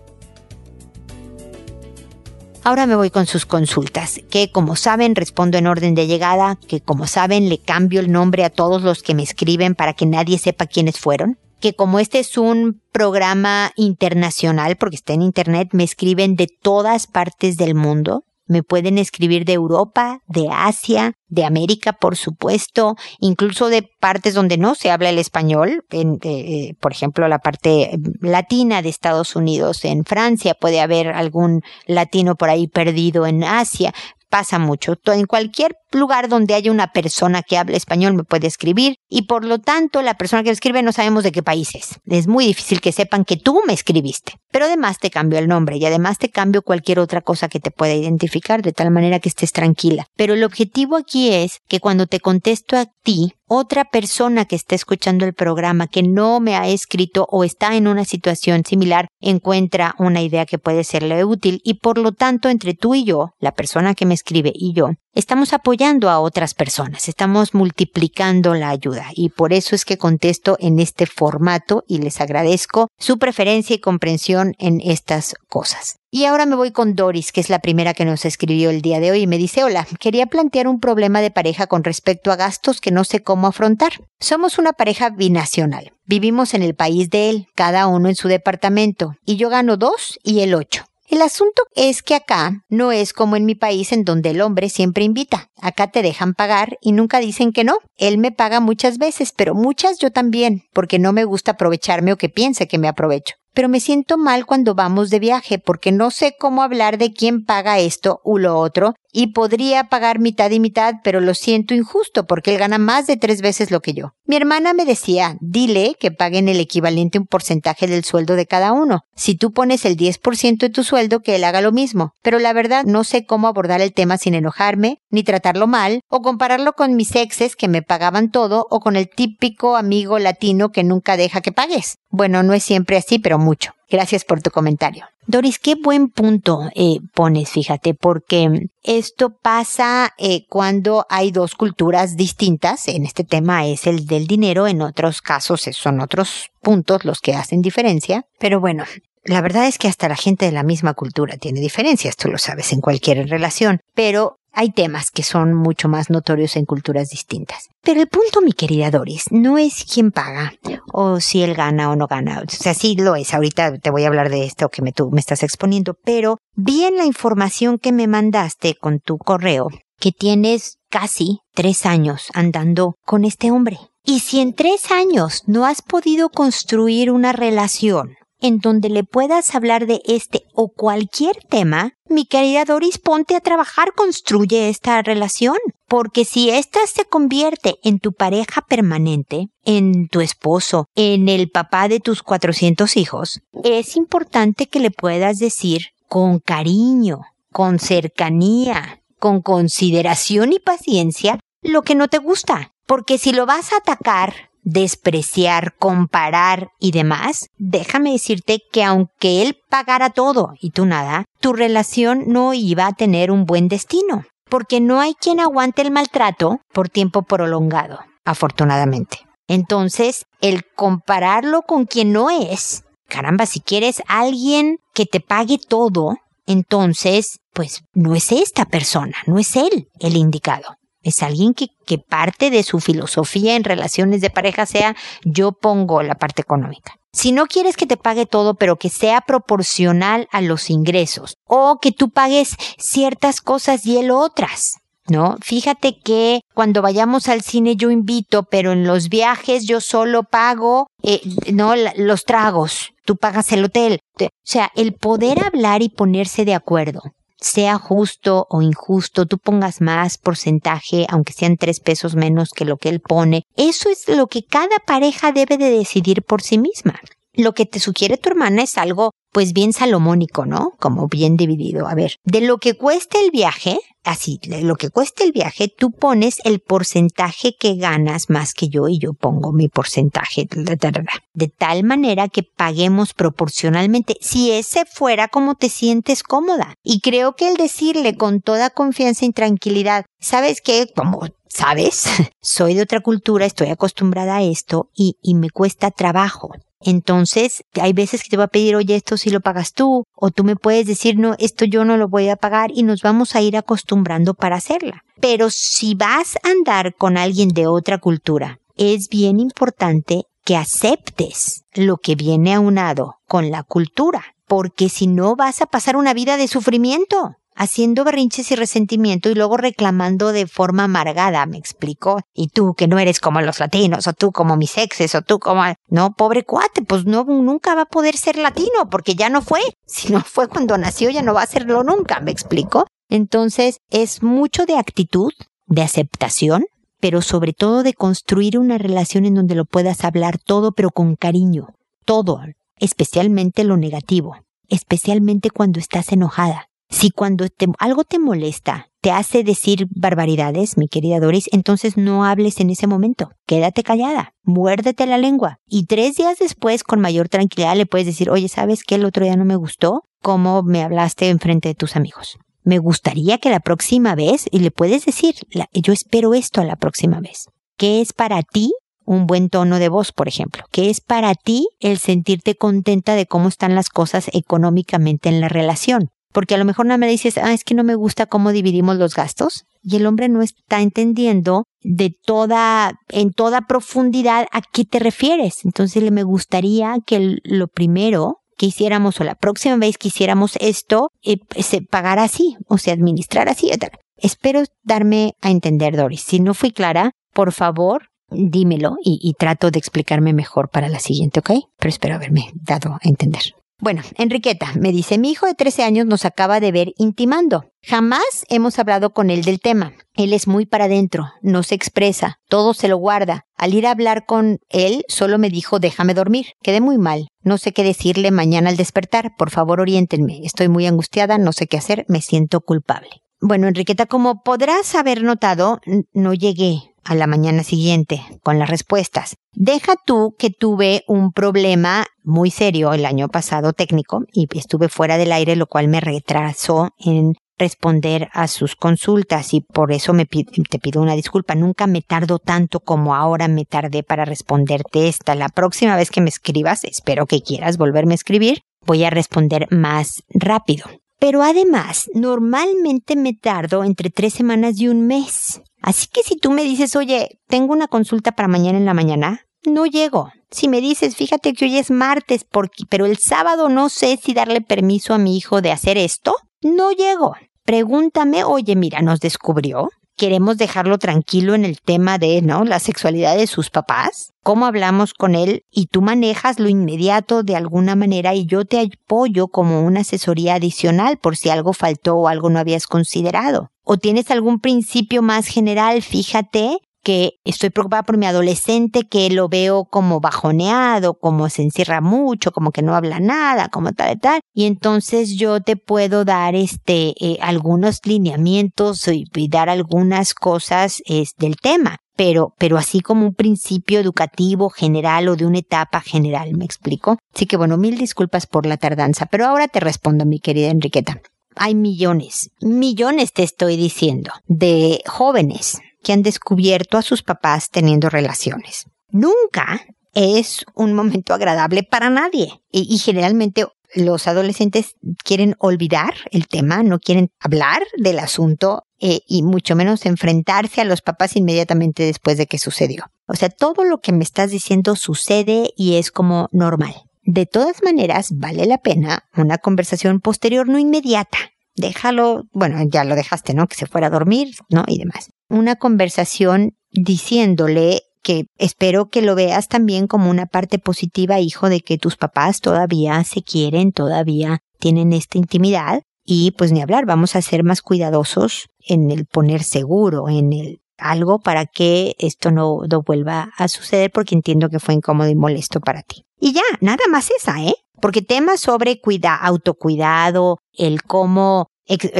Ahora 2.66 2.86
me 2.86 2.96
voy 2.96 3.10
con 3.10 3.26
sus 3.26 3.44
consultas, 3.44 4.22
que 4.30 4.50
como 4.50 4.74
saben 4.74 5.14
respondo 5.14 5.58
en 5.58 5.66
orden 5.66 5.94
de 5.94 6.06
llegada, 6.06 6.56
que 6.66 6.80
como 6.80 7.06
saben 7.06 7.50
le 7.50 7.58
cambio 7.58 8.00
el 8.00 8.10
nombre 8.10 8.42
a 8.42 8.48
todos 8.48 8.80
los 8.80 9.02
que 9.02 9.14
me 9.14 9.22
escriben 9.22 9.74
para 9.74 9.92
que 9.92 10.06
nadie 10.06 10.38
sepa 10.38 10.64
quiénes 10.64 10.98
fueron, 10.98 11.38
que 11.60 11.74
como 11.74 12.00
este 12.00 12.20
es 12.20 12.38
un 12.38 12.80
programa 12.90 13.72
internacional, 13.76 14.76
porque 14.76 14.96
está 14.96 15.12
en 15.12 15.20
internet, 15.20 15.68
me 15.72 15.84
escriben 15.84 16.36
de 16.36 16.46
todas 16.46 17.06
partes 17.06 17.58
del 17.58 17.74
mundo, 17.74 18.24
me 18.46 18.62
pueden 18.62 18.98
escribir 18.98 19.44
de 19.44 19.54
Europa, 19.54 20.20
de 20.26 20.48
Asia, 20.50 21.14
de 21.28 21.44
América, 21.44 21.92
por 21.92 22.16
supuesto, 22.16 22.96
incluso 23.18 23.68
de 23.68 23.88
partes 24.00 24.34
donde 24.34 24.58
no 24.58 24.74
se 24.74 24.90
habla 24.90 25.10
el 25.10 25.18
español, 25.18 25.84
en, 25.90 26.18
eh, 26.22 26.74
por 26.80 26.92
ejemplo, 26.92 27.26
la 27.28 27.38
parte 27.38 27.98
latina 28.20 28.82
de 28.82 28.88
Estados 28.88 29.34
Unidos, 29.34 29.84
en 29.84 30.04
Francia 30.04 30.54
puede 30.54 30.80
haber 30.80 31.08
algún 31.08 31.62
latino 31.86 32.36
por 32.36 32.50
ahí 32.50 32.68
perdido 32.68 33.26
en 33.26 33.44
Asia, 33.44 33.92
pasa 34.34 34.58
mucho. 34.58 34.96
En 35.06 35.26
cualquier 35.26 35.76
lugar 35.94 36.28
donde 36.28 36.54
haya 36.54 36.70
una 36.70 36.92
persona 36.92 37.42
que 37.42 37.58
hable 37.58 37.76
español 37.76 38.14
me 38.14 38.24
puede 38.24 38.46
escribir 38.46 38.96
y 39.08 39.22
por 39.22 39.44
lo 39.44 39.58
tanto 39.58 40.02
la 40.02 40.14
persona 40.14 40.42
que 40.42 40.50
escribe 40.50 40.82
no 40.82 40.92
sabemos 40.92 41.24
de 41.24 41.32
qué 41.32 41.42
país 41.42 41.74
es. 41.74 42.00
Es 42.06 42.26
muy 42.26 42.46
difícil 42.46 42.80
que 42.80 42.92
sepan 42.92 43.24
que 43.24 43.36
tú 43.36 43.60
me 43.66 43.72
escribiste. 43.72 44.34
Pero 44.50 44.66
además 44.66 44.98
te 44.98 45.10
cambio 45.10 45.38
el 45.38 45.48
nombre 45.48 45.76
y 45.76 45.84
además 45.84 46.18
te 46.18 46.30
cambio 46.30 46.62
cualquier 46.62 47.00
otra 47.00 47.20
cosa 47.20 47.48
que 47.48 47.60
te 47.60 47.70
pueda 47.70 47.94
identificar 47.94 48.62
de 48.62 48.72
tal 48.72 48.90
manera 48.90 49.18
que 49.18 49.28
estés 49.28 49.52
tranquila. 49.52 50.06
Pero 50.16 50.34
el 50.34 50.44
objetivo 50.44 50.96
aquí 50.96 51.30
es 51.30 51.58
que 51.68 51.80
cuando 51.80 52.06
te 52.06 52.20
contesto 52.20 52.76
a 52.76 52.86
ti, 53.02 53.32
otra 53.46 53.84
persona 53.84 54.46
que 54.46 54.56
esté 54.56 54.74
escuchando 54.74 55.26
el 55.26 55.34
programa 55.34 55.86
que 55.86 56.02
no 56.02 56.40
me 56.40 56.56
ha 56.56 56.66
escrito 56.68 57.26
o 57.30 57.44
está 57.44 57.76
en 57.76 57.86
una 57.86 58.04
situación 58.04 58.64
similar 58.64 59.08
encuentra 59.20 59.94
una 59.98 60.22
idea 60.22 60.46
que 60.46 60.58
puede 60.58 60.82
serle 60.82 61.24
útil 61.24 61.60
y 61.62 61.74
por 61.74 61.98
lo 61.98 62.12
tanto 62.12 62.48
entre 62.48 62.74
tú 62.74 62.94
y 62.94 63.04
yo, 63.04 63.30
la 63.38 63.52
persona 63.52 63.94
que 63.94 64.06
me 64.06 64.14
escribe 64.14 64.52
y 64.54 64.72
yo, 64.72 64.90
estamos 65.12 65.52
apoyando 65.52 65.83
a 65.84 66.18
otras 66.18 66.54
personas, 66.54 67.08
estamos 67.10 67.52
multiplicando 67.52 68.54
la 68.54 68.70
ayuda 68.70 69.08
y 69.14 69.28
por 69.28 69.52
eso 69.52 69.74
es 69.74 69.84
que 69.84 69.98
contesto 69.98 70.56
en 70.58 70.80
este 70.80 71.04
formato 71.04 71.84
y 71.86 71.98
les 71.98 72.22
agradezco 72.22 72.88
su 72.98 73.18
preferencia 73.18 73.76
y 73.76 73.80
comprensión 73.80 74.54
en 74.58 74.80
estas 74.80 75.34
cosas. 75.46 75.96
Y 76.10 76.24
ahora 76.24 76.46
me 76.46 76.56
voy 76.56 76.70
con 76.70 76.94
Doris, 76.94 77.32
que 77.32 77.40
es 77.42 77.50
la 77.50 77.58
primera 77.58 77.92
que 77.92 78.06
nos 78.06 78.24
escribió 78.24 78.70
el 78.70 78.80
día 78.80 78.98
de 78.98 79.10
hoy 79.10 79.20
y 79.20 79.26
me 79.26 79.36
dice, 79.36 79.62
hola, 79.62 79.86
quería 80.00 80.24
plantear 80.26 80.68
un 80.68 80.80
problema 80.80 81.20
de 81.20 81.30
pareja 81.30 81.66
con 81.66 81.84
respecto 81.84 82.32
a 82.32 82.36
gastos 82.36 82.80
que 82.80 82.90
no 82.90 83.04
sé 83.04 83.22
cómo 83.22 83.48
afrontar. 83.48 83.92
Somos 84.20 84.56
una 84.56 84.72
pareja 84.72 85.10
binacional. 85.10 85.92
Vivimos 86.06 86.54
en 86.54 86.62
el 86.62 86.74
país 86.74 87.10
de 87.10 87.28
él, 87.28 87.46
cada 87.54 87.88
uno 87.88 88.08
en 88.08 88.14
su 88.14 88.28
departamento, 88.28 89.16
y 89.26 89.36
yo 89.36 89.50
gano 89.50 89.76
dos 89.76 90.18
y 90.22 90.40
él 90.40 90.54
ocho. 90.54 90.86
El 91.08 91.20
asunto 91.20 91.62
es 91.74 92.02
que 92.02 92.14
acá 92.14 92.64
no 92.68 92.90
es 92.90 93.12
como 93.12 93.36
en 93.36 93.44
mi 93.44 93.54
país 93.54 93.92
en 93.92 94.04
donde 94.04 94.30
el 94.30 94.40
hombre 94.40 94.70
siempre 94.70 95.04
invita. 95.04 95.50
Acá 95.60 95.90
te 95.90 96.02
dejan 96.02 96.34
pagar 96.34 96.78
y 96.80 96.92
nunca 96.92 97.20
dicen 97.20 97.52
que 97.52 97.62
no. 97.62 97.78
Él 97.96 98.16
me 98.18 98.32
paga 98.32 98.60
muchas 98.60 98.96
veces, 98.98 99.32
pero 99.36 99.54
muchas 99.54 99.98
yo 99.98 100.10
también, 100.10 100.62
porque 100.72 100.98
no 100.98 101.12
me 101.12 101.24
gusta 101.24 101.52
aprovecharme 101.52 102.12
o 102.12 102.16
que 102.16 102.30
piense 102.30 102.66
que 102.66 102.78
me 102.78 102.88
aprovecho 102.88 103.34
pero 103.54 103.68
me 103.68 103.80
siento 103.80 104.18
mal 104.18 104.44
cuando 104.44 104.74
vamos 104.74 105.10
de 105.10 105.20
viaje 105.20 105.58
porque 105.58 105.92
no 105.92 106.10
sé 106.10 106.34
cómo 106.38 106.62
hablar 106.62 106.98
de 106.98 107.12
quién 107.12 107.44
paga 107.44 107.78
esto 107.78 108.20
u 108.24 108.38
lo 108.38 108.58
otro 108.58 108.94
y 109.14 109.28
podría 109.28 109.84
pagar 109.84 110.18
mitad 110.18 110.50
y 110.50 110.58
mitad, 110.58 110.96
pero 111.04 111.20
lo 111.20 111.34
siento 111.34 111.72
injusto 111.72 112.26
porque 112.26 112.52
él 112.52 112.58
gana 112.58 112.78
más 112.78 113.06
de 113.06 113.16
tres 113.16 113.40
veces 113.42 113.70
lo 113.70 113.80
que 113.80 113.94
yo. 113.94 114.12
Mi 114.26 114.34
hermana 114.34 114.74
me 114.74 114.84
decía, 114.84 115.36
dile 115.40 115.94
que 116.00 116.10
paguen 116.10 116.48
el 116.48 116.58
equivalente 116.58 117.18
a 117.18 117.20
un 117.20 117.28
porcentaje 117.28 117.86
del 117.86 118.02
sueldo 118.04 118.34
de 118.34 118.46
cada 118.46 118.72
uno. 118.72 119.02
Si 119.14 119.36
tú 119.36 119.52
pones 119.52 119.84
el 119.84 119.96
10% 119.96 120.58
de 120.58 120.70
tu 120.70 120.82
sueldo, 120.82 121.20
que 121.20 121.36
él 121.36 121.44
haga 121.44 121.60
lo 121.60 121.70
mismo. 121.70 122.12
Pero 122.22 122.40
la 122.40 122.52
verdad 122.52 122.84
no 122.84 123.04
sé 123.04 123.24
cómo 123.24 123.46
abordar 123.46 123.80
el 123.80 123.92
tema 123.92 124.18
sin 124.18 124.34
enojarme, 124.34 124.98
ni 125.10 125.22
tratarlo 125.22 125.68
mal, 125.68 126.00
o 126.08 126.20
compararlo 126.20 126.72
con 126.72 126.96
mis 126.96 127.14
exes 127.14 127.54
que 127.54 127.68
me 127.68 127.82
pagaban 127.82 128.32
todo, 128.32 128.66
o 128.68 128.80
con 128.80 128.96
el 128.96 129.08
típico 129.08 129.76
amigo 129.76 130.18
latino 130.18 130.70
que 130.70 130.82
nunca 130.82 131.16
deja 131.16 131.40
que 131.40 131.52
pagues. 131.52 131.98
Bueno, 132.16 132.44
no 132.44 132.54
es 132.54 132.62
siempre 132.62 132.96
así, 132.96 133.18
pero 133.18 133.40
mucho. 133.40 133.72
Gracias 133.90 134.24
por 134.24 134.40
tu 134.40 134.52
comentario. 134.52 135.06
Doris, 135.26 135.58
qué 135.58 135.74
buen 135.74 136.10
punto 136.10 136.70
eh, 136.76 136.98
pones, 137.12 137.50
fíjate, 137.50 137.94
porque 137.94 138.68
esto 138.84 139.30
pasa 139.42 140.12
eh, 140.16 140.46
cuando 140.48 141.06
hay 141.10 141.32
dos 141.32 141.56
culturas 141.56 142.16
distintas. 142.16 142.86
En 142.86 143.04
este 143.04 143.24
tema 143.24 143.66
es 143.66 143.88
el 143.88 144.06
del 144.06 144.28
dinero, 144.28 144.68
en 144.68 144.80
otros 144.80 145.22
casos 145.22 145.62
son 145.72 146.00
otros 146.00 146.52
puntos 146.62 147.04
los 147.04 147.18
que 147.20 147.34
hacen 147.34 147.62
diferencia. 147.62 148.26
Pero 148.38 148.60
bueno, 148.60 148.84
la 149.24 149.40
verdad 149.40 149.66
es 149.66 149.76
que 149.76 149.88
hasta 149.88 150.08
la 150.08 150.14
gente 150.14 150.46
de 150.46 150.52
la 150.52 150.62
misma 150.62 150.94
cultura 150.94 151.36
tiene 151.36 151.58
diferencias, 151.58 152.14
tú 152.14 152.28
lo 152.28 152.38
sabes, 152.38 152.72
en 152.72 152.80
cualquier 152.80 153.28
relación. 153.28 153.80
Pero 153.92 154.36
hay 154.54 154.70
temas 154.70 155.10
que 155.10 155.22
son 155.22 155.54
mucho 155.54 155.88
más 155.88 156.10
notorios 156.10 156.56
en 156.56 156.64
culturas 156.64 157.10
distintas. 157.10 157.68
Pero 157.82 158.00
el 158.00 158.08
punto, 158.08 158.40
mi 158.40 158.52
querida 158.52 158.90
Doris, 158.90 159.30
no 159.30 159.58
es 159.58 159.84
quién 159.84 160.10
paga 160.10 160.54
o 160.92 161.20
si 161.20 161.42
él 161.42 161.54
gana 161.54 161.90
o 161.90 161.96
no 161.96 162.06
gana. 162.06 162.40
O 162.40 162.50
sea, 162.50 162.74
sí 162.74 162.96
lo 162.96 163.16
es. 163.16 163.34
Ahorita 163.34 163.78
te 163.78 163.90
voy 163.90 164.04
a 164.04 164.08
hablar 164.08 164.30
de 164.30 164.44
esto 164.44 164.68
que 164.68 164.82
me, 164.82 164.92
tú 164.92 165.10
me 165.10 165.20
estás 165.20 165.42
exponiendo, 165.42 165.94
pero 166.04 166.38
vi 166.54 166.84
en 166.84 166.96
la 166.96 167.04
información 167.04 167.78
que 167.78 167.92
me 167.92 168.06
mandaste 168.06 168.74
con 168.74 169.00
tu 169.00 169.18
correo 169.18 169.68
que 169.98 170.12
tienes 170.12 170.78
casi 170.90 171.40
tres 171.54 171.86
años 171.86 172.28
andando 172.34 172.94
con 173.04 173.24
este 173.24 173.50
hombre. 173.50 173.78
Y 174.04 174.20
si 174.20 174.40
en 174.40 174.54
tres 174.54 174.90
años 174.90 175.42
no 175.46 175.64
has 175.64 175.80
podido 175.80 176.28
construir 176.28 177.10
una 177.10 177.32
relación 177.32 178.16
en 178.44 178.58
donde 178.58 178.90
le 178.90 179.04
puedas 179.04 179.54
hablar 179.54 179.86
de 179.86 180.02
este 180.04 180.44
o 180.52 180.68
cualquier 180.68 181.34
tema, 181.48 181.94
mi 182.10 182.26
querida 182.26 182.66
Doris, 182.66 182.98
ponte 182.98 183.36
a 183.36 183.40
trabajar, 183.40 183.94
construye 183.94 184.68
esta 184.68 185.00
relación. 185.00 185.56
Porque 185.88 186.26
si 186.26 186.50
ésta 186.50 186.80
se 186.86 187.06
convierte 187.06 187.76
en 187.82 188.00
tu 188.00 188.12
pareja 188.12 188.60
permanente, 188.60 189.48
en 189.64 190.08
tu 190.08 190.20
esposo, 190.20 190.88
en 190.94 191.30
el 191.30 191.48
papá 191.48 191.88
de 191.88 192.00
tus 192.00 192.22
400 192.22 192.98
hijos, 192.98 193.40
es 193.62 193.96
importante 193.96 194.66
que 194.66 194.78
le 194.80 194.90
puedas 194.90 195.38
decir 195.38 195.92
con 196.06 196.38
cariño, 196.38 197.22
con 197.50 197.78
cercanía, 197.78 199.00
con 199.18 199.40
consideración 199.40 200.52
y 200.52 200.58
paciencia 200.58 201.40
lo 201.62 201.80
que 201.80 201.94
no 201.94 202.08
te 202.08 202.18
gusta. 202.18 202.74
Porque 202.86 203.16
si 203.16 203.32
lo 203.32 203.46
vas 203.46 203.72
a 203.72 203.78
atacar 203.78 204.50
despreciar, 204.64 205.74
comparar 205.78 206.70
y 206.80 206.90
demás, 206.90 207.48
déjame 207.58 208.12
decirte 208.12 208.60
que 208.72 208.82
aunque 208.82 209.42
él 209.42 209.58
pagara 209.68 210.10
todo 210.10 210.54
y 210.60 210.70
tú 210.70 210.86
nada, 210.86 211.26
tu 211.40 211.52
relación 211.52 212.24
no 212.26 212.54
iba 212.54 212.86
a 212.86 212.92
tener 212.92 213.30
un 213.30 213.44
buen 213.44 213.68
destino, 213.68 214.24
porque 214.48 214.80
no 214.80 215.00
hay 215.00 215.14
quien 215.14 215.40
aguante 215.40 215.82
el 215.82 215.90
maltrato 215.90 216.60
por 216.72 216.88
tiempo 216.88 217.22
prolongado, 217.22 218.00
afortunadamente. 218.24 219.18
Entonces, 219.46 220.24
el 220.40 220.64
compararlo 220.74 221.62
con 221.62 221.84
quien 221.84 222.12
no 222.12 222.30
es, 222.30 222.84
caramba, 223.08 223.46
si 223.46 223.60
quieres 223.60 224.02
alguien 224.08 224.78
que 224.94 225.06
te 225.06 225.20
pague 225.20 225.58
todo, 225.58 226.16
entonces, 226.46 227.40
pues 227.52 227.82
no 227.92 228.14
es 228.14 228.32
esta 228.32 228.64
persona, 228.64 229.16
no 229.26 229.38
es 229.38 229.56
él 229.56 229.88
el 230.00 230.16
indicado. 230.16 230.76
Es 231.04 231.22
alguien 231.22 231.54
que, 231.54 231.68
que 231.86 231.98
parte 231.98 232.50
de 232.50 232.64
su 232.64 232.80
filosofía 232.80 233.54
en 233.54 233.62
relaciones 233.62 234.20
de 234.20 234.30
pareja 234.30 234.66
sea 234.66 234.96
yo 235.24 235.52
pongo 235.52 236.02
la 236.02 236.16
parte 236.16 236.42
económica. 236.42 236.98
Si 237.12 237.30
no 237.30 237.46
quieres 237.46 237.76
que 237.76 237.86
te 237.86 237.96
pague 237.96 238.26
todo, 238.26 238.54
pero 238.54 238.76
que 238.76 238.88
sea 238.88 239.20
proporcional 239.20 240.26
a 240.32 240.40
los 240.40 240.68
ingresos, 240.68 241.36
o 241.46 241.78
que 241.80 241.92
tú 241.92 242.10
pagues 242.10 242.56
ciertas 242.76 243.40
cosas 243.40 243.86
y 243.86 243.98
él 243.98 244.10
otras, 244.10 244.78
¿no? 245.06 245.36
Fíjate 245.40 246.00
que 246.00 246.40
cuando 246.54 246.82
vayamos 246.82 247.28
al 247.28 247.42
cine 247.42 247.76
yo 247.76 247.92
invito, 247.92 248.42
pero 248.42 248.72
en 248.72 248.84
los 248.84 249.08
viajes 249.10 249.64
yo 249.64 249.80
solo 249.80 250.24
pago, 250.24 250.88
eh, 251.04 251.20
no, 251.52 251.74
los 251.76 252.24
tragos, 252.24 252.94
tú 253.04 253.16
pagas 253.16 253.52
el 253.52 253.64
hotel. 253.64 254.00
O 254.20 254.26
sea, 254.42 254.72
el 254.74 254.94
poder 254.94 255.44
hablar 255.44 255.82
y 255.82 255.90
ponerse 255.90 256.44
de 256.44 256.54
acuerdo 256.54 257.02
sea 257.38 257.78
justo 257.78 258.46
o 258.50 258.62
injusto, 258.62 259.26
tú 259.26 259.38
pongas 259.38 259.80
más 259.80 260.18
porcentaje, 260.18 261.06
aunque 261.08 261.32
sean 261.32 261.56
tres 261.56 261.80
pesos 261.80 262.14
menos 262.14 262.50
que 262.50 262.64
lo 262.64 262.76
que 262.76 262.88
él 262.88 263.00
pone. 263.00 263.44
Eso 263.56 263.90
es 263.90 264.08
lo 264.08 264.26
que 264.26 264.44
cada 264.44 264.78
pareja 264.86 265.32
debe 265.32 265.58
de 265.58 265.70
decidir 265.70 266.22
por 266.22 266.42
sí 266.42 266.58
misma. 266.58 267.00
Lo 267.34 267.54
que 267.54 267.66
te 267.66 267.80
sugiere 267.80 268.16
tu 268.16 268.28
hermana 268.28 268.62
es 268.62 268.78
algo 268.78 269.10
pues 269.34 269.52
bien 269.52 269.72
salomónico, 269.72 270.46
¿no? 270.46 270.74
Como 270.78 271.08
bien 271.08 271.36
dividido. 271.36 271.88
A 271.88 271.94
ver, 271.96 272.18
de 272.22 272.40
lo 272.40 272.58
que 272.58 272.74
cueste 272.74 273.20
el 273.20 273.32
viaje, 273.32 273.80
así, 274.04 274.38
de 274.46 274.62
lo 274.62 274.76
que 274.76 274.90
cueste 274.90 275.24
el 275.24 275.32
viaje, 275.32 275.66
tú 275.66 275.90
pones 275.90 276.40
el 276.44 276.60
porcentaje 276.60 277.56
que 277.58 277.74
ganas 277.74 278.30
más 278.30 278.54
que 278.54 278.68
yo 278.68 278.86
y 278.86 279.00
yo 279.00 279.12
pongo 279.12 279.52
mi 279.52 279.68
porcentaje, 279.68 280.46
de 280.48 281.48
tal 281.48 281.82
manera 281.82 282.28
que 282.28 282.44
paguemos 282.44 283.12
proporcionalmente. 283.12 284.16
Si 284.20 284.52
ese 284.52 284.84
fuera 284.84 285.26
como 285.26 285.56
te 285.56 285.68
sientes 285.68 286.22
cómoda. 286.22 286.76
Y 286.84 287.00
creo 287.00 287.34
que 287.34 287.48
el 287.48 287.56
decirle 287.56 288.16
con 288.16 288.40
toda 288.40 288.70
confianza 288.70 289.24
y 289.24 289.32
tranquilidad, 289.32 290.06
¿sabes 290.20 290.60
qué? 290.60 290.86
Como 290.94 291.26
¿sabes? 291.48 292.04
Soy 292.40 292.74
de 292.74 292.82
otra 292.82 293.00
cultura, 293.00 293.46
estoy 293.46 293.68
acostumbrada 293.68 294.36
a 294.36 294.42
esto 294.42 294.90
y, 294.94 295.16
y 295.22 295.34
me 295.34 295.50
cuesta 295.50 295.90
trabajo. 295.90 296.52
Entonces, 296.84 297.64
hay 297.80 297.92
veces 297.92 298.22
que 298.22 298.28
te 298.28 298.36
va 298.36 298.44
a 298.44 298.48
pedir, 298.48 298.76
oye, 298.76 298.94
esto 298.94 299.16
sí 299.16 299.30
lo 299.30 299.40
pagas 299.40 299.72
tú, 299.72 300.04
o 300.14 300.30
tú 300.30 300.44
me 300.44 300.54
puedes 300.54 300.86
decir, 300.86 301.18
no, 301.18 301.34
esto 301.38 301.64
yo 301.64 301.84
no 301.84 301.96
lo 301.96 302.08
voy 302.08 302.28
a 302.28 302.36
pagar 302.36 302.70
y 302.74 302.82
nos 302.82 303.00
vamos 303.00 303.34
a 303.34 303.40
ir 303.40 303.56
acostumbrando 303.56 304.34
para 304.34 304.56
hacerla. 304.56 305.02
Pero 305.20 305.48
si 305.50 305.94
vas 305.94 306.36
a 306.36 306.50
andar 306.50 306.94
con 306.94 307.16
alguien 307.16 307.48
de 307.48 307.66
otra 307.66 307.98
cultura, 307.98 308.58
es 308.76 309.08
bien 309.08 309.40
importante 309.40 310.24
que 310.44 310.56
aceptes 310.56 311.64
lo 311.72 311.96
que 311.96 312.16
viene 312.16 312.52
aunado 312.52 313.16
con 313.26 313.50
la 313.50 313.62
cultura, 313.62 314.22
porque 314.46 314.90
si 314.90 315.06
no 315.06 315.36
vas 315.36 315.62
a 315.62 315.66
pasar 315.66 315.96
una 315.96 316.12
vida 316.12 316.36
de 316.36 316.48
sufrimiento 316.48 317.36
haciendo 317.54 318.04
berrinches 318.04 318.50
y 318.50 318.56
resentimiento 318.56 319.30
y 319.30 319.34
luego 319.34 319.56
reclamando 319.56 320.32
de 320.32 320.46
forma 320.46 320.84
amargada, 320.84 321.46
me 321.46 321.58
explicó. 321.58 322.20
Y 322.34 322.48
tú 322.48 322.74
que 322.74 322.88
no 322.88 322.98
eres 322.98 323.20
como 323.20 323.40
los 323.40 323.60
latinos, 323.60 324.06
o 324.06 324.12
tú 324.12 324.32
como 324.32 324.56
mis 324.56 324.76
exes, 324.78 325.14
o 325.14 325.22
tú 325.22 325.38
como... 325.38 325.62
No, 325.88 326.12
pobre 326.14 326.44
cuate, 326.44 326.82
pues 326.82 327.04
no, 327.06 327.24
nunca 327.24 327.74
va 327.74 327.82
a 327.82 327.86
poder 327.86 328.16
ser 328.16 328.36
latino, 328.36 328.90
porque 328.90 329.14
ya 329.14 329.30
no 329.30 329.42
fue. 329.42 329.60
Si 329.86 330.12
no 330.12 330.20
fue 330.22 330.48
cuando 330.48 330.76
nació, 330.76 331.10
ya 331.10 331.22
no 331.22 331.34
va 331.34 331.42
a 331.42 331.46
serlo 331.46 331.84
nunca, 331.84 332.18
me 332.18 332.32
explico. 332.32 332.86
Entonces, 333.08 333.78
es 333.90 334.22
mucho 334.22 334.66
de 334.66 334.76
actitud, 334.76 335.32
de 335.66 335.82
aceptación, 335.82 336.66
pero 337.00 337.22
sobre 337.22 337.52
todo 337.52 337.82
de 337.82 337.94
construir 337.94 338.58
una 338.58 338.76
relación 338.76 339.24
en 339.24 339.34
donde 339.34 339.54
lo 339.54 339.66
puedas 339.66 340.04
hablar 340.04 340.38
todo, 340.38 340.72
pero 340.72 340.90
con 340.90 341.14
cariño. 341.14 341.68
Todo, 342.04 342.40
especialmente 342.78 343.62
lo 343.62 343.76
negativo, 343.76 344.36
especialmente 344.68 345.50
cuando 345.50 345.78
estás 345.78 346.10
enojada 346.10 346.68
si 346.88 347.10
cuando 347.10 347.46
algo 347.78 348.04
te 348.04 348.18
molesta, 348.18 348.88
te 349.00 349.10
hace 349.10 349.44
decir 349.44 349.86
barbaridades, 349.90 350.78
mi 350.78 350.88
querida 350.88 351.20
Doris, 351.20 351.48
entonces 351.52 351.96
no 351.96 352.24
hables 352.24 352.60
en 352.60 352.70
ese 352.70 352.86
momento. 352.86 353.30
Quédate 353.46 353.82
callada, 353.82 354.32
muérdete 354.42 355.06
la 355.06 355.18
lengua. 355.18 355.58
Y 355.66 355.86
tres 355.86 356.16
días 356.16 356.38
después, 356.38 356.82
con 356.84 357.00
mayor 357.00 357.28
tranquilidad, 357.28 357.76
le 357.76 357.86
puedes 357.86 358.06
decir, 358.06 358.30
oye, 358.30 358.48
¿sabes 358.48 358.82
qué? 358.82 358.94
El 358.94 359.04
otro 359.04 359.24
día 359.24 359.36
no 359.36 359.44
me 359.44 359.56
gustó 359.56 360.04
cómo 360.22 360.62
me 360.62 360.82
hablaste 360.82 361.28
en 361.28 361.38
frente 361.38 361.68
de 361.68 361.74
tus 361.74 361.96
amigos. 361.96 362.38
Me 362.62 362.78
gustaría 362.78 363.36
que 363.36 363.50
la 363.50 363.60
próxima 363.60 364.14
vez, 364.14 364.46
y 364.50 364.60
le 364.60 364.70
puedes 364.70 365.04
decir, 365.04 365.34
yo 365.74 365.92
espero 365.92 366.32
esto 366.32 366.62
a 366.62 366.64
la 366.64 366.76
próxima 366.76 367.20
vez. 367.20 367.48
¿Qué 367.76 368.00
es 368.00 368.14
para 368.14 368.42
ti 368.42 368.72
un 369.04 369.26
buen 369.26 369.50
tono 369.50 369.78
de 369.78 369.90
voz, 369.90 370.12
por 370.12 370.28
ejemplo? 370.28 370.64
¿Qué 370.70 370.88
es 370.88 371.02
para 371.02 371.34
ti 371.34 371.68
el 371.78 371.98
sentirte 371.98 372.54
contenta 372.54 373.16
de 373.16 373.26
cómo 373.26 373.48
están 373.48 373.74
las 373.74 373.90
cosas 373.90 374.30
económicamente 374.32 375.28
en 375.28 375.42
la 375.42 375.50
relación? 375.50 376.08
Porque 376.34 376.56
a 376.56 376.58
lo 376.58 376.64
mejor 376.64 376.84
no 376.84 376.98
me 376.98 377.08
dices, 377.08 377.38
ah, 377.38 377.52
es 377.52 377.62
que 377.62 377.74
no 377.74 377.84
me 377.84 377.94
gusta 377.94 378.26
cómo 378.26 378.50
dividimos 378.50 378.96
los 378.96 379.14
gastos, 379.14 379.64
y 379.82 379.96
el 379.96 380.06
hombre 380.06 380.28
no 380.28 380.42
está 380.42 380.80
entendiendo 380.80 381.64
de 381.80 382.10
toda, 382.10 382.98
en 383.08 383.30
toda 383.30 383.62
profundidad 383.62 384.48
a 384.50 384.60
qué 384.60 384.84
te 384.84 384.98
refieres. 384.98 385.64
Entonces 385.64 386.02
le 386.02 386.10
me 386.10 386.24
gustaría 386.24 386.96
que 387.06 387.38
lo 387.44 387.68
primero 387.68 388.40
que 388.58 388.66
hiciéramos 388.66 389.20
o 389.20 389.24
la 389.24 389.36
próxima 389.36 389.76
vez 389.76 389.96
que 389.96 390.08
hiciéramos 390.08 390.56
esto, 390.60 391.10
eh, 391.22 391.36
se 391.60 391.82
pagara 391.82 392.24
así, 392.24 392.56
o 392.66 392.78
sea, 392.78 392.94
administrar 392.94 393.48
así. 393.48 393.70
Espero 394.16 394.62
darme 394.82 395.34
a 395.40 395.50
entender, 395.50 395.96
Doris. 395.96 396.22
Si 396.22 396.40
no 396.40 396.54
fui 396.54 396.72
clara, 396.72 397.12
por 397.32 397.52
favor, 397.52 398.08
dímelo 398.30 398.96
y 399.04 399.34
trato 399.38 399.70
de 399.70 399.78
explicarme 399.78 400.32
mejor 400.32 400.70
para 400.70 400.88
la 400.88 400.98
siguiente, 400.98 401.40
¿ok? 401.40 401.50
Pero 401.78 401.88
espero 401.88 402.14
haberme 402.16 402.50
dado 402.54 402.94
a 402.94 403.00
entender. 403.02 403.42
Bueno, 403.80 404.02
Enriqueta 404.16 404.72
me 404.78 404.92
dice, 404.92 405.18
mi 405.18 405.32
hijo 405.32 405.46
de 405.46 405.54
13 405.54 405.82
años 405.82 406.06
nos 406.06 406.24
acaba 406.24 406.60
de 406.60 406.70
ver 406.70 406.92
intimando. 406.96 407.64
Jamás 407.82 408.44
hemos 408.48 408.78
hablado 408.78 409.12
con 409.12 409.30
él 409.30 409.42
del 409.42 409.60
tema. 409.60 409.92
Él 410.14 410.32
es 410.32 410.46
muy 410.46 410.64
para 410.64 410.84
adentro, 410.84 411.26
no 411.42 411.64
se 411.64 411.74
expresa, 411.74 412.38
todo 412.48 412.72
se 412.72 412.86
lo 412.86 412.96
guarda. 412.96 413.46
Al 413.56 413.74
ir 413.74 413.86
a 413.86 413.90
hablar 413.90 414.26
con 414.26 414.58
él, 414.70 415.04
solo 415.08 415.38
me 415.38 415.50
dijo 415.50 415.80
déjame 415.80 416.14
dormir. 416.14 416.46
Quedé 416.62 416.80
muy 416.80 416.98
mal. 416.98 417.26
No 417.42 417.58
sé 417.58 417.72
qué 417.72 417.82
decirle 417.82 418.30
mañana 418.30 418.70
al 418.70 418.76
despertar. 418.76 419.32
Por 419.36 419.50
favor, 419.50 419.80
oriéntenme. 419.80 420.40
Estoy 420.44 420.68
muy 420.68 420.86
angustiada, 420.86 421.36
no 421.36 421.52
sé 421.52 421.66
qué 421.66 421.76
hacer, 421.76 422.04
me 422.08 422.20
siento 422.20 422.60
culpable. 422.60 423.10
Bueno, 423.40 423.66
Enriqueta, 423.66 424.06
como 424.06 424.42
podrás 424.42 424.94
haber 424.94 425.22
notado, 425.22 425.80
no 426.12 426.32
llegué 426.32 426.94
a 427.02 427.14
la 427.14 427.26
mañana 427.26 427.64
siguiente 427.64 428.22
con 428.42 428.58
las 428.58 428.70
respuestas. 428.70 429.36
Deja 429.56 429.94
tú 430.04 430.34
que 430.38 430.50
tuve 430.50 431.04
un 431.06 431.32
problema 431.32 432.06
muy 432.22 432.50
serio 432.50 432.92
el 432.92 433.06
año 433.06 433.28
pasado 433.28 433.72
técnico 433.72 434.24
y 434.32 434.48
estuve 434.58 434.88
fuera 434.88 435.16
del 435.16 435.32
aire, 435.32 435.56
lo 435.56 435.66
cual 435.66 435.88
me 435.88 436.00
retrasó 436.00 436.90
en 436.98 437.34
responder 437.56 438.28
a 438.32 438.48
sus 438.48 438.74
consultas 438.74 439.54
y 439.54 439.60
por 439.60 439.92
eso 439.92 440.12
me 440.12 440.26
te 440.26 440.78
pido 440.78 441.00
una 441.00 441.14
disculpa. 441.14 441.54
Nunca 441.54 441.86
me 441.86 442.02
tardo 442.02 442.38
tanto 442.38 442.80
como 442.80 443.14
ahora 443.14 443.48
me 443.48 443.64
tardé 443.64 444.02
para 444.02 444.24
responderte 444.24 445.08
esta. 445.08 445.34
La 445.34 445.48
próxima 445.48 445.96
vez 445.96 446.10
que 446.10 446.20
me 446.20 446.30
escribas, 446.30 446.84
espero 446.84 447.26
que 447.26 447.42
quieras 447.42 447.78
volverme 447.78 448.14
a 448.14 448.16
escribir, 448.16 448.62
voy 448.84 449.04
a 449.04 449.10
responder 449.10 449.68
más 449.70 450.24
rápido. 450.30 450.86
Pero 451.20 451.42
además, 451.42 452.10
normalmente 452.12 453.16
me 453.16 453.34
tardo 453.34 453.84
entre 453.84 454.10
tres 454.10 454.34
semanas 454.34 454.80
y 454.80 454.88
un 454.88 455.06
mes. 455.06 455.62
Así 455.80 456.08
que 456.12 456.22
si 456.22 456.36
tú 456.36 456.50
me 456.50 456.64
dices, 456.64 456.96
oye, 456.96 457.38
tengo 457.46 457.72
una 457.72 457.88
consulta 457.88 458.32
para 458.32 458.48
mañana 458.48 458.78
en 458.78 458.84
la 458.84 458.94
mañana, 458.94 459.43
no 459.66 459.86
llego. 459.86 460.30
Si 460.50 460.68
me 460.68 460.80
dices, 460.80 461.16
fíjate 461.16 461.52
que 461.52 461.64
hoy 461.64 461.78
es 461.78 461.90
martes, 461.90 462.44
porque, 462.44 462.84
pero 462.88 463.06
el 463.06 463.18
sábado 463.18 463.68
no 463.68 463.88
sé 463.88 464.18
si 464.22 464.34
darle 464.34 464.60
permiso 464.60 465.14
a 465.14 465.18
mi 465.18 465.36
hijo 465.36 465.60
de 465.60 465.72
hacer 465.72 465.98
esto, 465.98 466.34
no 466.62 466.92
llego. 466.92 467.34
Pregúntame, 467.64 468.44
oye, 468.44 468.76
mira, 468.76 469.00
nos 469.00 469.20
descubrió 469.20 469.88
queremos 470.16 470.56
dejarlo 470.58 470.98
tranquilo 470.98 471.54
en 471.54 471.64
el 471.64 471.80
tema 471.80 472.18
de, 472.18 472.42
¿no? 472.42 472.64
La 472.64 472.78
sexualidad 472.78 473.36
de 473.36 473.46
sus 473.46 473.70
papás, 473.70 474.32
cómo 474.42 474.66
hablamos 474.66 475.12
con 475.12 475.34
él 475.34 475.64
y 475.70 475.86
tú 475.86 476.02
manejas 476.02 476.60
lo 476.60 476.68
inmediato 476.68 477.42
de 477.42 477.56
alguna 477.56 477.96
manera 477.96 478.34
y 478.34 478.46
yo 478.46 478.64
te 478.64 478.80
apoyo 478.80 479.48
como 479.48 479.82
una 479.82 480.00
asesoría 480.00 480.54
adicional 480.54 481.18
por 481.18 481.36
si 481.36 481.50
algo 481.50 481.72
faltó 481.72 482.16
o 482.16 482.28
algo 482.28 482.50
no 482.50 482.58
habías 482.58 482.86
considerado. 482.86 483.70
O 483.82 483.96
tienes 483.96 484.30
algún 484.30 484.60
principio 484.60 485.20
más 485.20 485.46
general, 485.46 486.00
fíjate 486.02 486.78
que 487.04 487.34
estoy 487.44 487.70
preocupada 487.70 488.02
por 488.02 488.16
mi 488.16 488.26
adolescente, 488.26 489.02
que 489.04 489.30
lo 489.30 489.48
veo 489.48 489.84
como 489.84 490.20
bajoneado, 490.20 491.14
como 491.14 491.48
se 491.50 491.62
encierra 491.62 492.00
mucho, 492.00 492.50
como 492.50 492.72
que 492.72 492.82
no 492.82 492.96
habla 492.96 493.20
nada, 493.20 493.68
como 493.68 493.92
tal 493.92 494.16
y 494.16 494.18
tal. 494.18 494.40
Y 494.52 494.64
entonces 494.64 495.36
yo 495.36 495.60
te 495.60 495.76
puedo 495.76 496.24
dar 496.24 496.56
este 496.56 497.14
eh, 497.20 497.38
algunos 497.40 498.00
lineamientos 498.04 499.06
y, 499.08 499.26
dar 499.48 499.68
algunas 499.68 500.34
cosas 500.34 501.02
del 501.38 501.56
tema. 501.56 501.98
Pero, 502.16 502.54
pero 502.58 502.78
así 502.78 503.00
como 503.00 503.26
un 503.26 503.34
principio 503.34 504.00
educativo 504.00 504.70
general 504.70 505.28
o 505.28 505.36
de 505.36 505.46
una 505.46 505.58
etapa 505.58 506.00
general, 506.00 506.54
¿me 506.56 506.64
explico? 506.64 507.18
Así 507.34 507.46
que 507.46 507.56
bueno, 507.56 507.76
mil 507.76 507.98
disculpas 507.98 508.46
por 508.46 508.66
la 508.66 508.76
tardanza, 508.76 509.26
pero 509.26 509.46
ahora 509.46 509.68
te 509.68 509.80
respondo, 509.80 510.24
mi 510.24 510.38
querida 510.38 510.68
Enriqueta. 510.68 511.20
Hay 511.56 511.74
millones, 511.74 512.50
millones 512.60 513.32
te 513.32 513.42
estoy 513.42 513.76
diciendo, 513.76 514.32
de 514.46 515.02
jóvenes 515.06 515.80
que 516.04 516.12
han 516.12 516.22
descubierto 516.22 516.96
a 516.96 517.02
sus 517.02 517.24
papás 517.24 517.70
teniendo 517.70 518.08
relaciones. 518.08 518.86
Nunca 519.10 519.80
es 520.14 520.64
un 520.74 520.94
momento 520.94 521.34
agradable 521.34 521.82
para 521.82 522.10
nadie 522.10 522.62
y, 522.70 522.98
generalmente 522.98 523.66
los 523.94 524.26
adolescentes 524.26 524.96
quieren 525.22 525.54
olvidar 525.58 526.14
el 526.32 526.48
tema, 526.48 526.82
no 526.82 526.98
quieren 526.98 527.30
hablar 527.38 527.82
del 527.96 528.18
asunto 528.18 528.86
eh, 528.98 529.20
y 529.28 529.42
mucho 529.42 529.76
menos 529.76 530.04
enfrentarse 530.04 530.80
a 530.80 530.84
los 530.84 531.00
papás 531.00 531.36
inmediatamente 531.36 532.02
después 532.02 532.36
de 532.36 532.46
que 532.46 532.58
sucedió. 532.58 533.04
O 533.26 533.34
sea, 533.34 533.50
todo 533.50 533.84
lo 533.84 534.00
que 534.00 534.12
me 534.12 534.24
estás 534.24 534.50
diciendo 534.50 534.96
sucede 534.96 535.70
y 535.76 535.94
es 535.94 536.10
como 536.10 536.48
normal. 536.50 536.94
De 537.22 537.46
todas 537.46 537.82
maneras, 537.82 538.30
vale 538.34 538.66
la 538.66 538.78
pena 538.78 539.24
una 539.36 539.58
conversación 539.58 540.20
posterior, 540.20 540.68
no 540.68 540.78
inmediata. 540.78 541.38
Déjalo, 541.76 542.44
bueno, 542.52 542.78
ya 542.88 543.04
lo 543.04 543.14
dejaste, 543.14 543.54
¿no? 543.54 543.66
Que 543.66 543.76
se 543.76 543.86
fuera 543.86 544.08
a 544.08 544.10
dormir, 544.10 544.54
¿no? 544.68 544.84
Y 544.86 544.98
demás 544.98 545.33
una 545.48 545.76
conversación 545.76 546.72
diciéndole 546.90 548.02
que 548.22 548.46
espero 548.56 549.10
que 549.10 549.22
lo 549.22 549.34
veas 549.34 549.68
también 549.68 550.06
como 550.06 550.30
una 550.30 550.46
parte 550.46 550.78
positiva, 550.78 551.40
hijo, 551.40 551.68
de 551.68 551.80
que 551.80 551.98
tus 551.98 552.16
papás 552.16 552.60
todavía 552.60 553.22
se 553.24 553.42
quieren, 553.42 553.92
todavía 553.92 554.60
tienen 554.78 555.12
esta 555.12 555.38
intimidad 555.38 556.02
y 556.24 556.52
pues 556.52 556.72
ni 556.72 556.80
hablar, 556.80 557.04
vamos 557.04 557.36
a 557.36 557.42
ser 557.42 557.64
más 557.64 557.82
cuidadosos 557.82 558.68
en 558.78 559.10
el 559.10 559.26
poner 559.26 559.62
seguro, 559.62 560.28
en 560.28 560.52
el 560.52 560.80
algo 560.96 561.40
para 561.40 561.66
que 561.66 562.14
esto 562.18 562.50
no, 562.50 562.80
no 562.88 563.02
vuelva 563.02 563.50
a 563.56 563.68
suceder 563.68 564.10
porque 564.10 564.34
entiendo 564.34 564.70
que 564.70 564.78
fue 564.78 564.94
incómodo 564.94 565.28
y 565.28 565.34
molesto 565.34 565.80
para 565.80 566.02
ti. 566.02 566.24
Y 566.38 566.52
ya, 566.52 566.62
nada 566.80 567.04
más 567.10 567.30
esa, 567.30 567.62
¿eh? 567.62 567.74
Porque 568.00 568.22
temas 568.22 568.60
sobre 568.60 569.00
cuida, 569.00 569.34
autocuidado, 569.34 570.58
el 570.72 571.02
cómo 571.02 571.68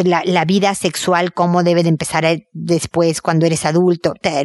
la, 0.04 0.44
vida 0.44 0.74
sexual, 0.74 1.32
cómo 1.32 1.62
debe 1.62 1.82
de 1.82 1.88
empezar 1.88 2.24
eh, 2.24 2.48
después 2.52 3.22
cuando 3.22 3.46
eres 3.46 3.64
adulto. 3.64 4.14
Eh, 4.22 4.44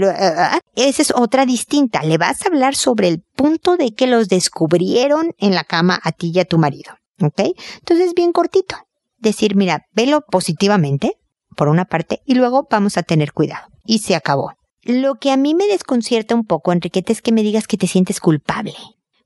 esa 0.76 1.02
es 1.02 1.14
otra 1.16 1.46
distinta. 1.46 2.04
Le 2.04 2.18
vas 2.18 2.42
a 2.42 2.48
hablar 2.48 2.76
sobre 2.76 3.10
el 3.10 3.22
punto 3.36 3.78
de 3.78 3.94
que 3.94 4.08
los 4.08 4.30
descubrieron 4.30 5.34
en 5.38 5.56
la 5.56 5.64
cama 5.64 6.00
a 6.04 6.12
ti 6.12 6.32
y 6.34 6.40
a 6.40 6.46
tu 6.46 6.58
marido. 6.58 6.94
¿Ok? 7.22 7.42
Entonces, 7.80 8.14
bien 8.16 8.32
cortito. 8.32 8.78
Decir, 9.18 9.56
mira, 9.56 9.86
velo 9.92 10.22
positivamente, 10.22 11.18
por 11.58 11.68
una 11.68 11.86
parte, 11.86 12.22
y 12.26 12.36
luego 12.36 12.68
vamos 12.70 12.98
a 12.98 13.04
tener 13.04 13.34
cuidado. 13.34 13.68
Y 13.86 14.00
se 14.00 14.16
acabó. 14.16 14.54
Lo 14.84 15.16
que 15.16 15.32
a 15.32 15.38
mí 15.38 15.54
me 15.54 15.68
desconcierta 15.68 16.34
un 16.34 16.46
poco, 16.46 16.72
Enriquete, 16.72 17.12
es 17.12 17.22
que 17.22 17.34
me 17.34 17.44
digas 17.44 17.68
que 17.68 17.76
te 17.76 17.88
sientes 17.88 18.22
culpable. 18.22 18.76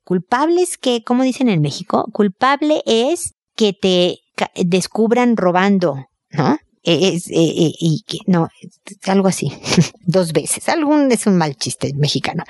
Culpable 0.03 0.61
es 0.61 0.79
que, 0.79 1.03
como 1.03 1.21
dicen 1.21 1.47
en 1.47 1.61
México, 1.61 2.05
culpable 2.11 2.81
es 2.87 3.35
que 3.55 3.73
te 3.73 4.22
descubran 4.55 5.37
robando, 5.37 6.05
¿no? 6.31 6.57
E, 6.83 7.15
es, 7.15 7.29
e, 7.29 7.39
e, 7.39 7.73
y 7.79 8.03
no, 8.27 8.49
algo 9.07 9.27
así, 9.29 9.51
dos 10.05 10.33
veces. 10.33 10.67
Algún 10.67 11.11
es 11.11 11.25
un 11.27 11.37
mal 11.37 11.55
chiste 11.55 11.93
mexicano. 11.95 12.43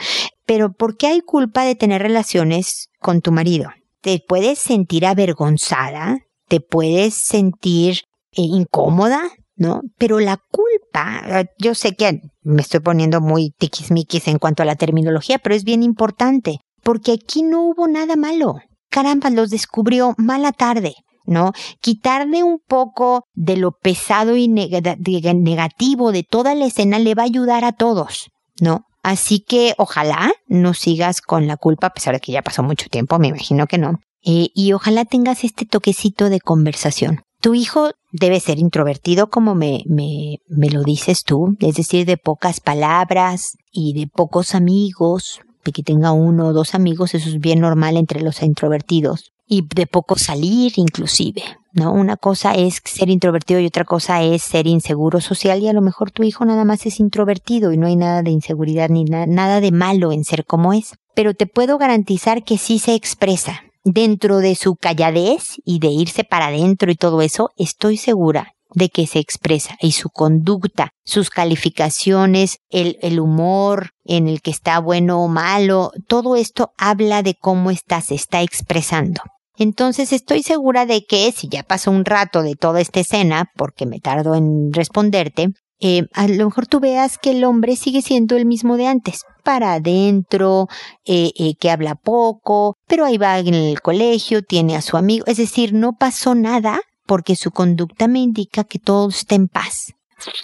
Pero 0.46 0.74
¿por 0.74 0.98
qué 0.98 1.08
hay 1.08 1.22
culpa 1.22 1.64
de 1.64 1.76
tener 1.76 2.02
relaciones 2.02 2.90
con 3.00 3.22
tu 3.22 3.32
marido? 3.32 3.70
Te 4.02 4.20
puedes 4.28 4.60
sentir 4.60 5.06
avergonzada, 5.06 6.18
te 6.48 6.60
puedes 6.60 7.14
sentir 7.14 8.02
eh, 8.32 8.42
incómoda, 8.42 9.22
¿no? 9.56 9.82
Pero 9.98 10.20
la 10.20 10.38
culpa, 10.50 11.46
yo 11.60 11.76
sé 11.76 11.96
que 11.96 12.20
me 12.42 12.64
estoy 12.64 12.80
poniendo 12.80 13.22
muy 13.22 13.52
tiquismiquis 13.52 14.28
en 14.28 14.40
cuanto 14.40 14.64
a 14.64 14.66
la 14.66 14.76
terminología, 14.76 15.40
pero 15.40 15.56
es 15.56 15.64
bien 15.64 15.84
importante, 15.84 16.60
porque 16.82 17.14
aquí 17.14 17.44
no 17.44 17.62
hubo 17.62 17.88
nada 17.88 18.16
malo. 18.16 18.56
Caramba, 18.90 19.30
los 19.30 19.52
descubrió 19.52 20.16
mala 20.18 20.52
tarde. 20.52 20.96
¿No? 21.26 21.54
Quitarle 21.82 22.44
un 22.44 22.60
poco 22.60 23.26
de 23.34 23.58
lo 23.58 23.72
pesado 23.72 24.36
y 24.36 24.48
negativo 24.48 26.12
de 26.12 26.24
toda 26.24 26.56
la 26.56 26.66
escena 26.66 27.00
le 27.00 27.16
va 27.16 27.24
a 27.24 27.28
ayudar 27.28 27.66
a 27.66 27.74
todos, 27.74 28.30
¿no? 28.60 28.86
Así 29.04 29.40
que 29.42 29.74
ojalá 29.78 30.32
no 30.48 30.74
sigas 30.74 31.22
con 31.22 31.46
la 31.46 31.58
culpa, 31.58 31.88
a 31.88 31.94
pesar 31.94 32.14
de 32.14 32.22
que 32.22 32.32
ya 32.32 32.42
pasó 32.42 32.64
mucho 32.64 32.90
tiempo, 32.90 33.20
me 33.20 33.28
imagino 33.28 33.68
que 33.68 33.78
no. 33.78 34.00
Y 34.22 34.72
ojalá 34.72 35.04
tengas 35.04 35.44
este 35.44 35.66
toquecito 35.66 36.30
de 36.30 36.40
conversación. 36.40 37.24
Tu 37.42 37.56
hijo 37.56 37.92
debe 38.14 38.40
ser 38.40 38.58
introvertido 38.58 39.30
como 39.30 39.54
me, 39.54 39.84
me, 39.86 40.38
me 40.48 40.70
lo 40.70 40.84
dices 40.84 41.24
tú, 41.26 41.58
es 41.60 41.76
decir, 41.76 42.06
de 42.06 42.16
pocas 42.16 42.62
palabras 42.62 43.58
y 43.70 43.92
de 44.00 44.08
pocos 44.08 44.56
amigos, 44.56 45.42
de 45.66 45.74
que 45.74 45.84
tenga 45.84 46.14
uno 46.14 46.48
o 46.48 46.54
dos 46.54 46.74
amigos, 46.74 47.14
eso 47.14 47.28
es 47.28 47.40
bien 47.40 47.60
normal 47.60 47.98
entre 47.98 48.22
los 48.22 48.42
introvertidos 48.42 49.34
y 49.54 49.62
de 49.76 49.86
poco 49.86 50.18
salir 50.18 50.74
inclusive, 50.78 51.44
¿no? 51.74 51.94
Una 51.94 52.18
cosa 52.18 52.56
es 52.56 52.82
ser 52.84 53.12
introvertido 53.12 53.60
y 53.60 53.68
otra 53.68 53.86
cosa 53.86 54.24
es 54.24 54.42
ser 54.42 54.66
inseguro 54.66 55.22
social 55.22 55.62
y 55.62 55.68
a 55.68 55.74
lo 55.74 55.82
mejor 55.82 56.10
tu 56.10 56.24
hijo 56.24 56.44
nada 56.44 56.66
más 56.66 56.88
es 56.88 57.00
introvertido 57.00 57.72
y 57.72 57.78
no 57.78 57.86
hay 57.86 57.96
nada 57.96 58.24
de 58.24 58.32
inseguridad 58.32 58.90
ni 58.90 59.04
nada 59.04 59.62
de 59.62 59.72
malo 59.72 60.12
en 60.12 60.24
ser 60.24 60.44
como 60.46 60.74
es. 60.74 60.96
Pero 61.14 61.36
te 61.36 61.46
puedo 61.46 61.78
garantizar 61.78 62.44
que 62.44 62.58
sí 62.58 62.80
se 62.80 62.96
expresa. 62.96 63.62
Dentro 63.86 64.38
de 64.38 64.56
su 64.56 64.76
calladez 64.76 65.62
y 65.66 65.80
de 65.80 65.90
irse 65.90 66.24
para 66.24 66.48
adentro 66.48 66.90
y 66.90 66.96
todo 66.96 67.22
eso, 67.22 67.52
estoy 67.58 67.98
segura 67.98 68.54
de 68.74 68.90
que 68.90 69.06
se 69.06 69.20
expresa 69.20 69.78
y 69.82 69.92
su 69.92 70.10
conducta, 70.10 70.94
sus 71.04 71.30
calificaciones, 71.30 72.58
el, 72.70 72.98
el, 73.02 73.20
humor 73.20 73.92
en 74.04 74.28
el 74.28 74.42
que 74.42 74.50
está 74.50 74.80
bueno 74.80 75.22
o 75.22 75.28
malo, 75.28 75.92
todo 76.08 76.38
esto 76.38 76.72
habla 76.78 77.22
de 77.22 77.36
cómo 77.36 77.70
está, 77.70 78.02
se 78.02 78.16
está 78.16 78.42
expresando. 78.42 79.22
Entonces 79.58 80.14
estoy 80.14 80.44
segura 80.44 80.86
de 80.86 81.06
que 81.06 81.32
si 81.32 81.48
ya 81.48 81.64
pasó 81.64 81.92
un 81.92 82.06
rato 82.06 82.42
de 82.42 82.56
toda 82.56 82.82
esta 82.82 83.00
escena, 83.00 83.52
porque 83.56 83.86
me 83.86 84.00
tardo 84.00 84.36
en 84.36 84.74
responderte, 84.74 85.54
eh, 85.80 86.08
a 86.14 86.28
lo 86.28 86.46
mejor 86.46 86.66
tú 86.66 86.80
veas 86.80 87.18
que 87.18 87.32
el 87.32 87.44
hombre 87.44 87.76
sigue 87.76 88.02
siendo 88.02 88.38
el 88.38 88.46
mismo 88.46 88.78
de 88.78 88.88
antes, 88.88 89.26
para 89.44 89.74
adentro, 89.74 90.70
eh, 91.06 91.32
eh, 91.38 91.56
que 91.56 91.70
habla 91.70 91.96
poco, 91.96 92.78
pero 92.88 93.06
ahí 93.06 93.18
va 93.18 93.38
en 93.40 93.54
el 93.54 93.82
colegio, 93.82 94.42
tiene 94.44 94.76
a 94.76 94.82
su 94.82 94.96
amigo, 94.98 95.26
es 95.28 95.38
decir, 95.38 95.74
no 95.74 95.94
pasó 95.94 96.36
nada 96.36 96.80
porque 97.06 97.36
su 97.36 97.52
conducta 97.52 98.08
me 98.08 98.20
indica 98.20 98.64
que 98.64 98.80
todo 98.80 99.10
está 99.10 99.36
en 99.36 99.50
paz. 99.50 99.94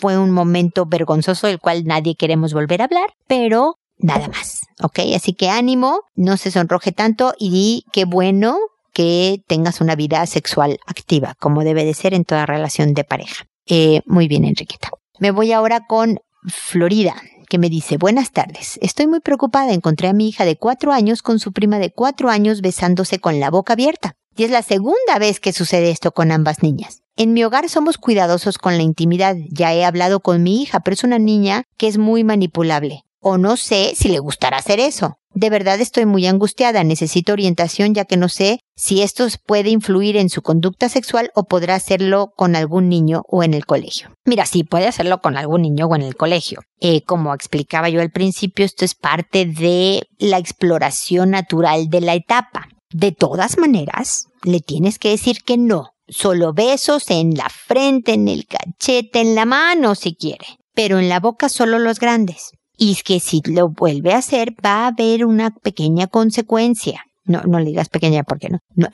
Fue 0.01 0.17
un 0.17 0.31
momento 0.31 0.86
vergonzoso 0.86 1.47
del 1.47 1.60
cual 1.60 1.86
nadie 1.86 2.15
queremos 2.15 2.53
volver 2.53 2.81
a 2.81 2.86
hablar, 2.86 3.13
pero 3.27 3.75
nada 3.97 4.27
más, 4.27 4.63
¿ok? 4.81 4.99
Así 5.15 5.33
que 5.33 5.49
ánimo, 5.49 6.01
no 6.15 6.36
se 6.36 6.51
sonroje 6.51 6.91
tanto 6.91 7.33
y 7.39 7.86
qué 7.93 8.03
bueno 8.03 8.57
que 8.99 9.41
tengas 9.47 9.79
una 9.79 9.95
vida 9.95 10.25
sexual 10.25 10.77
activa, 10.85 11.33
como 11.39 11.63
debe 11.63 11.85
de 11.85 11.93
ser 11.93 12.13
en 12.13 12.25
toda 12.25 12.45
relación 12.45 12.93
de 12.93 13.05
pareja. 13.05 13.45
Eh, 13.65 14.01
muy 14.05 14.27
bien, 14.27 14.43
Enriqueta. 14.43 14.89
Me 15.19 15.31
voy 15.31 15.53
ahora 15.53 15.85
con 15.88 16.19
Florida, 16.49 17.15
que 17.47 17.59
me 17.59 17.69
dice, 17.69 17.95
buenas 17.95 18.33
tardes, 18.33 18.77
estoy 18.81 19.07
muy 19.07 19.21
preocupada, 19.21 19.71
encontré 19.71 20.09
a 20.09 20.13
mi 20.13 20.27
hija 20.27 20.43
de 20.43 20.57
cuatro 20.57 20.91
años 20.91 21.21
con 21.21 21.39
su 21.39 21.53
prima 21.53 21.79
de 21.79 21.93
cuatro 21.93 22.29
años 22.29 22.59
besándose 22.59 23.19
con 23.19 23.39
la 23.39 23.49
boca 23.49 23.71
abierta. 23.71 24.15
Y 24.35 24.43
es 24.43 24.51
la 24.51 24.63
segunda 24.63 25.17
vez 25.17 25.39
que 25.39 25.53
sucede 25.53 25.91
esto 25.91 26.12
con 26.12 26.33
ambas 26.33 26.62
niñas. 26.62 27.01
En 27.15 27.31
mi 27.31 27.45
hogar 27.45 27.69
somos 27.69 27.97
cuidadosos 27.97 28.57
con 28.57 28.75
la 28.75 28.83
intimidad. 28.83 29.38
Ya 29.49 29.73
he 29.73 29.85
hablado 29.85 30.19
con 30.19 30.43
mi 30.43 30.62
hija, 30.62 30.81
pero 30.81 30.93
es 30.93 31.05
una 31.05 31.19
niña 31.19 31.63
que 31.77 31.88
es 31.88 31.97
muy 31.97 32.25
manipulable. 32.25 33.05
O 33.21 33.38
no 33.38 33.58
sé 33.58 33.93
si 33.95 34.10
le 34.10 34.19
gustará 34.19 34.58
hacer 34.58 34.79
eso. 34.79 35.15
De 35.34 35.49
verdad 35.49 35.79
estoy 35.79 36.05
muy 36.05 36.25
angustiada, 36.25 36.84
necesito 36.84 37.34
orientación 37.34 37.93
ya 37.93 38.05
que 38.05 38.17
no 38.17 38.29
sé 38.29 38.60
si 38.75 39.01
esto 39.01 39.27
puede 39.45 39.69
influir 39.69 40.17
en 40.17 40.29
su 40.29 40.41
conducta 40.41 40.89
sexual 40.89 41.32
o 41.36 41.43
podrá 41.43 41.75
hacerlo 41.75 42.32
con 42.36 42.55
algún 42.55 42.89
niño 42.89 43.23
o 43.27 43.43
en 43.43 43.53
el 43.53 43.65
colegio. 43.65 44.10
Mira, 44.25 44.45
sí, 44.45 44.63
puede 44.63 44.88
hacerlo 44.88 45.19
con 45.21 45.38
algún 45.38 45.62
niño 45.62 45.86
o 45.86 45.95
en 45.95 46.01
el 46.01 46.15
colegio. 46.15 46.62
Eh, 46.79 47.03
como 47.03 47.34
explicaba 47.34 47.89
yo 47.89 48.01
al 48.01 48.12
principio, 48.12 48.65
esto 48.65 48.86
es 48.86 48.95
parte 48.95 49.45
de 49.45 50.08
la 50.17 50.39
exploración 50.39 51.32
natural 51.32 51.89
de 51.89 52.01
la 52.01 52.15
etapa. 52.15 52.67
De 52.91 53.12
todas 53.12 53.58
maneras, 53.60 54.25
le 54.43 54.62
tienes 54.62 54.97
que 54.97 55.10
decir 55.10 55.43
que 55.43 55.58
no. 55.58 55.91
Solo 56.08 56.53
besos 56.53 57.12
en 57.12 57.36
la 57.36 57.49
frente, 57.49 58.13
en 58.13 58.27
el 58.27 58.47
cachete, 58.47 59.21
en 59.21 59.36
la 59.36 59.45
mano 59.45 59.93
si 59.93 60.15
quiere. 60.15 60.47
Pero 60.73 60.97
en 60.97 61.08
la 61.08 61.19
boca 61.19 61.49
solo 61.49 61.77
los 61.77 61.99
grandes. 61.99 62.51
Y 62.81 62.93
es 62.93 63.03
que 63.03 63.19
si 63.19 63.41
lo 63.45 63.67
vuelve 63.67 64.13
a 64.13 64.19
hacer, 64.19 64.55
va 64.65 64.85
a 64.85 64.87
haber 64.87 65.25
una 65.25 65.51
pequeña 65.51 66.07
consecuencia. 66.07 67.03
No, 67.25 67.41
no 67.43 67.59
le 67.59 67.65
digas 67.65 67.89
pequeña 67.89 68.23
porque 68.23 68.47
no. 68.49 68.59
no. 68.73 68.87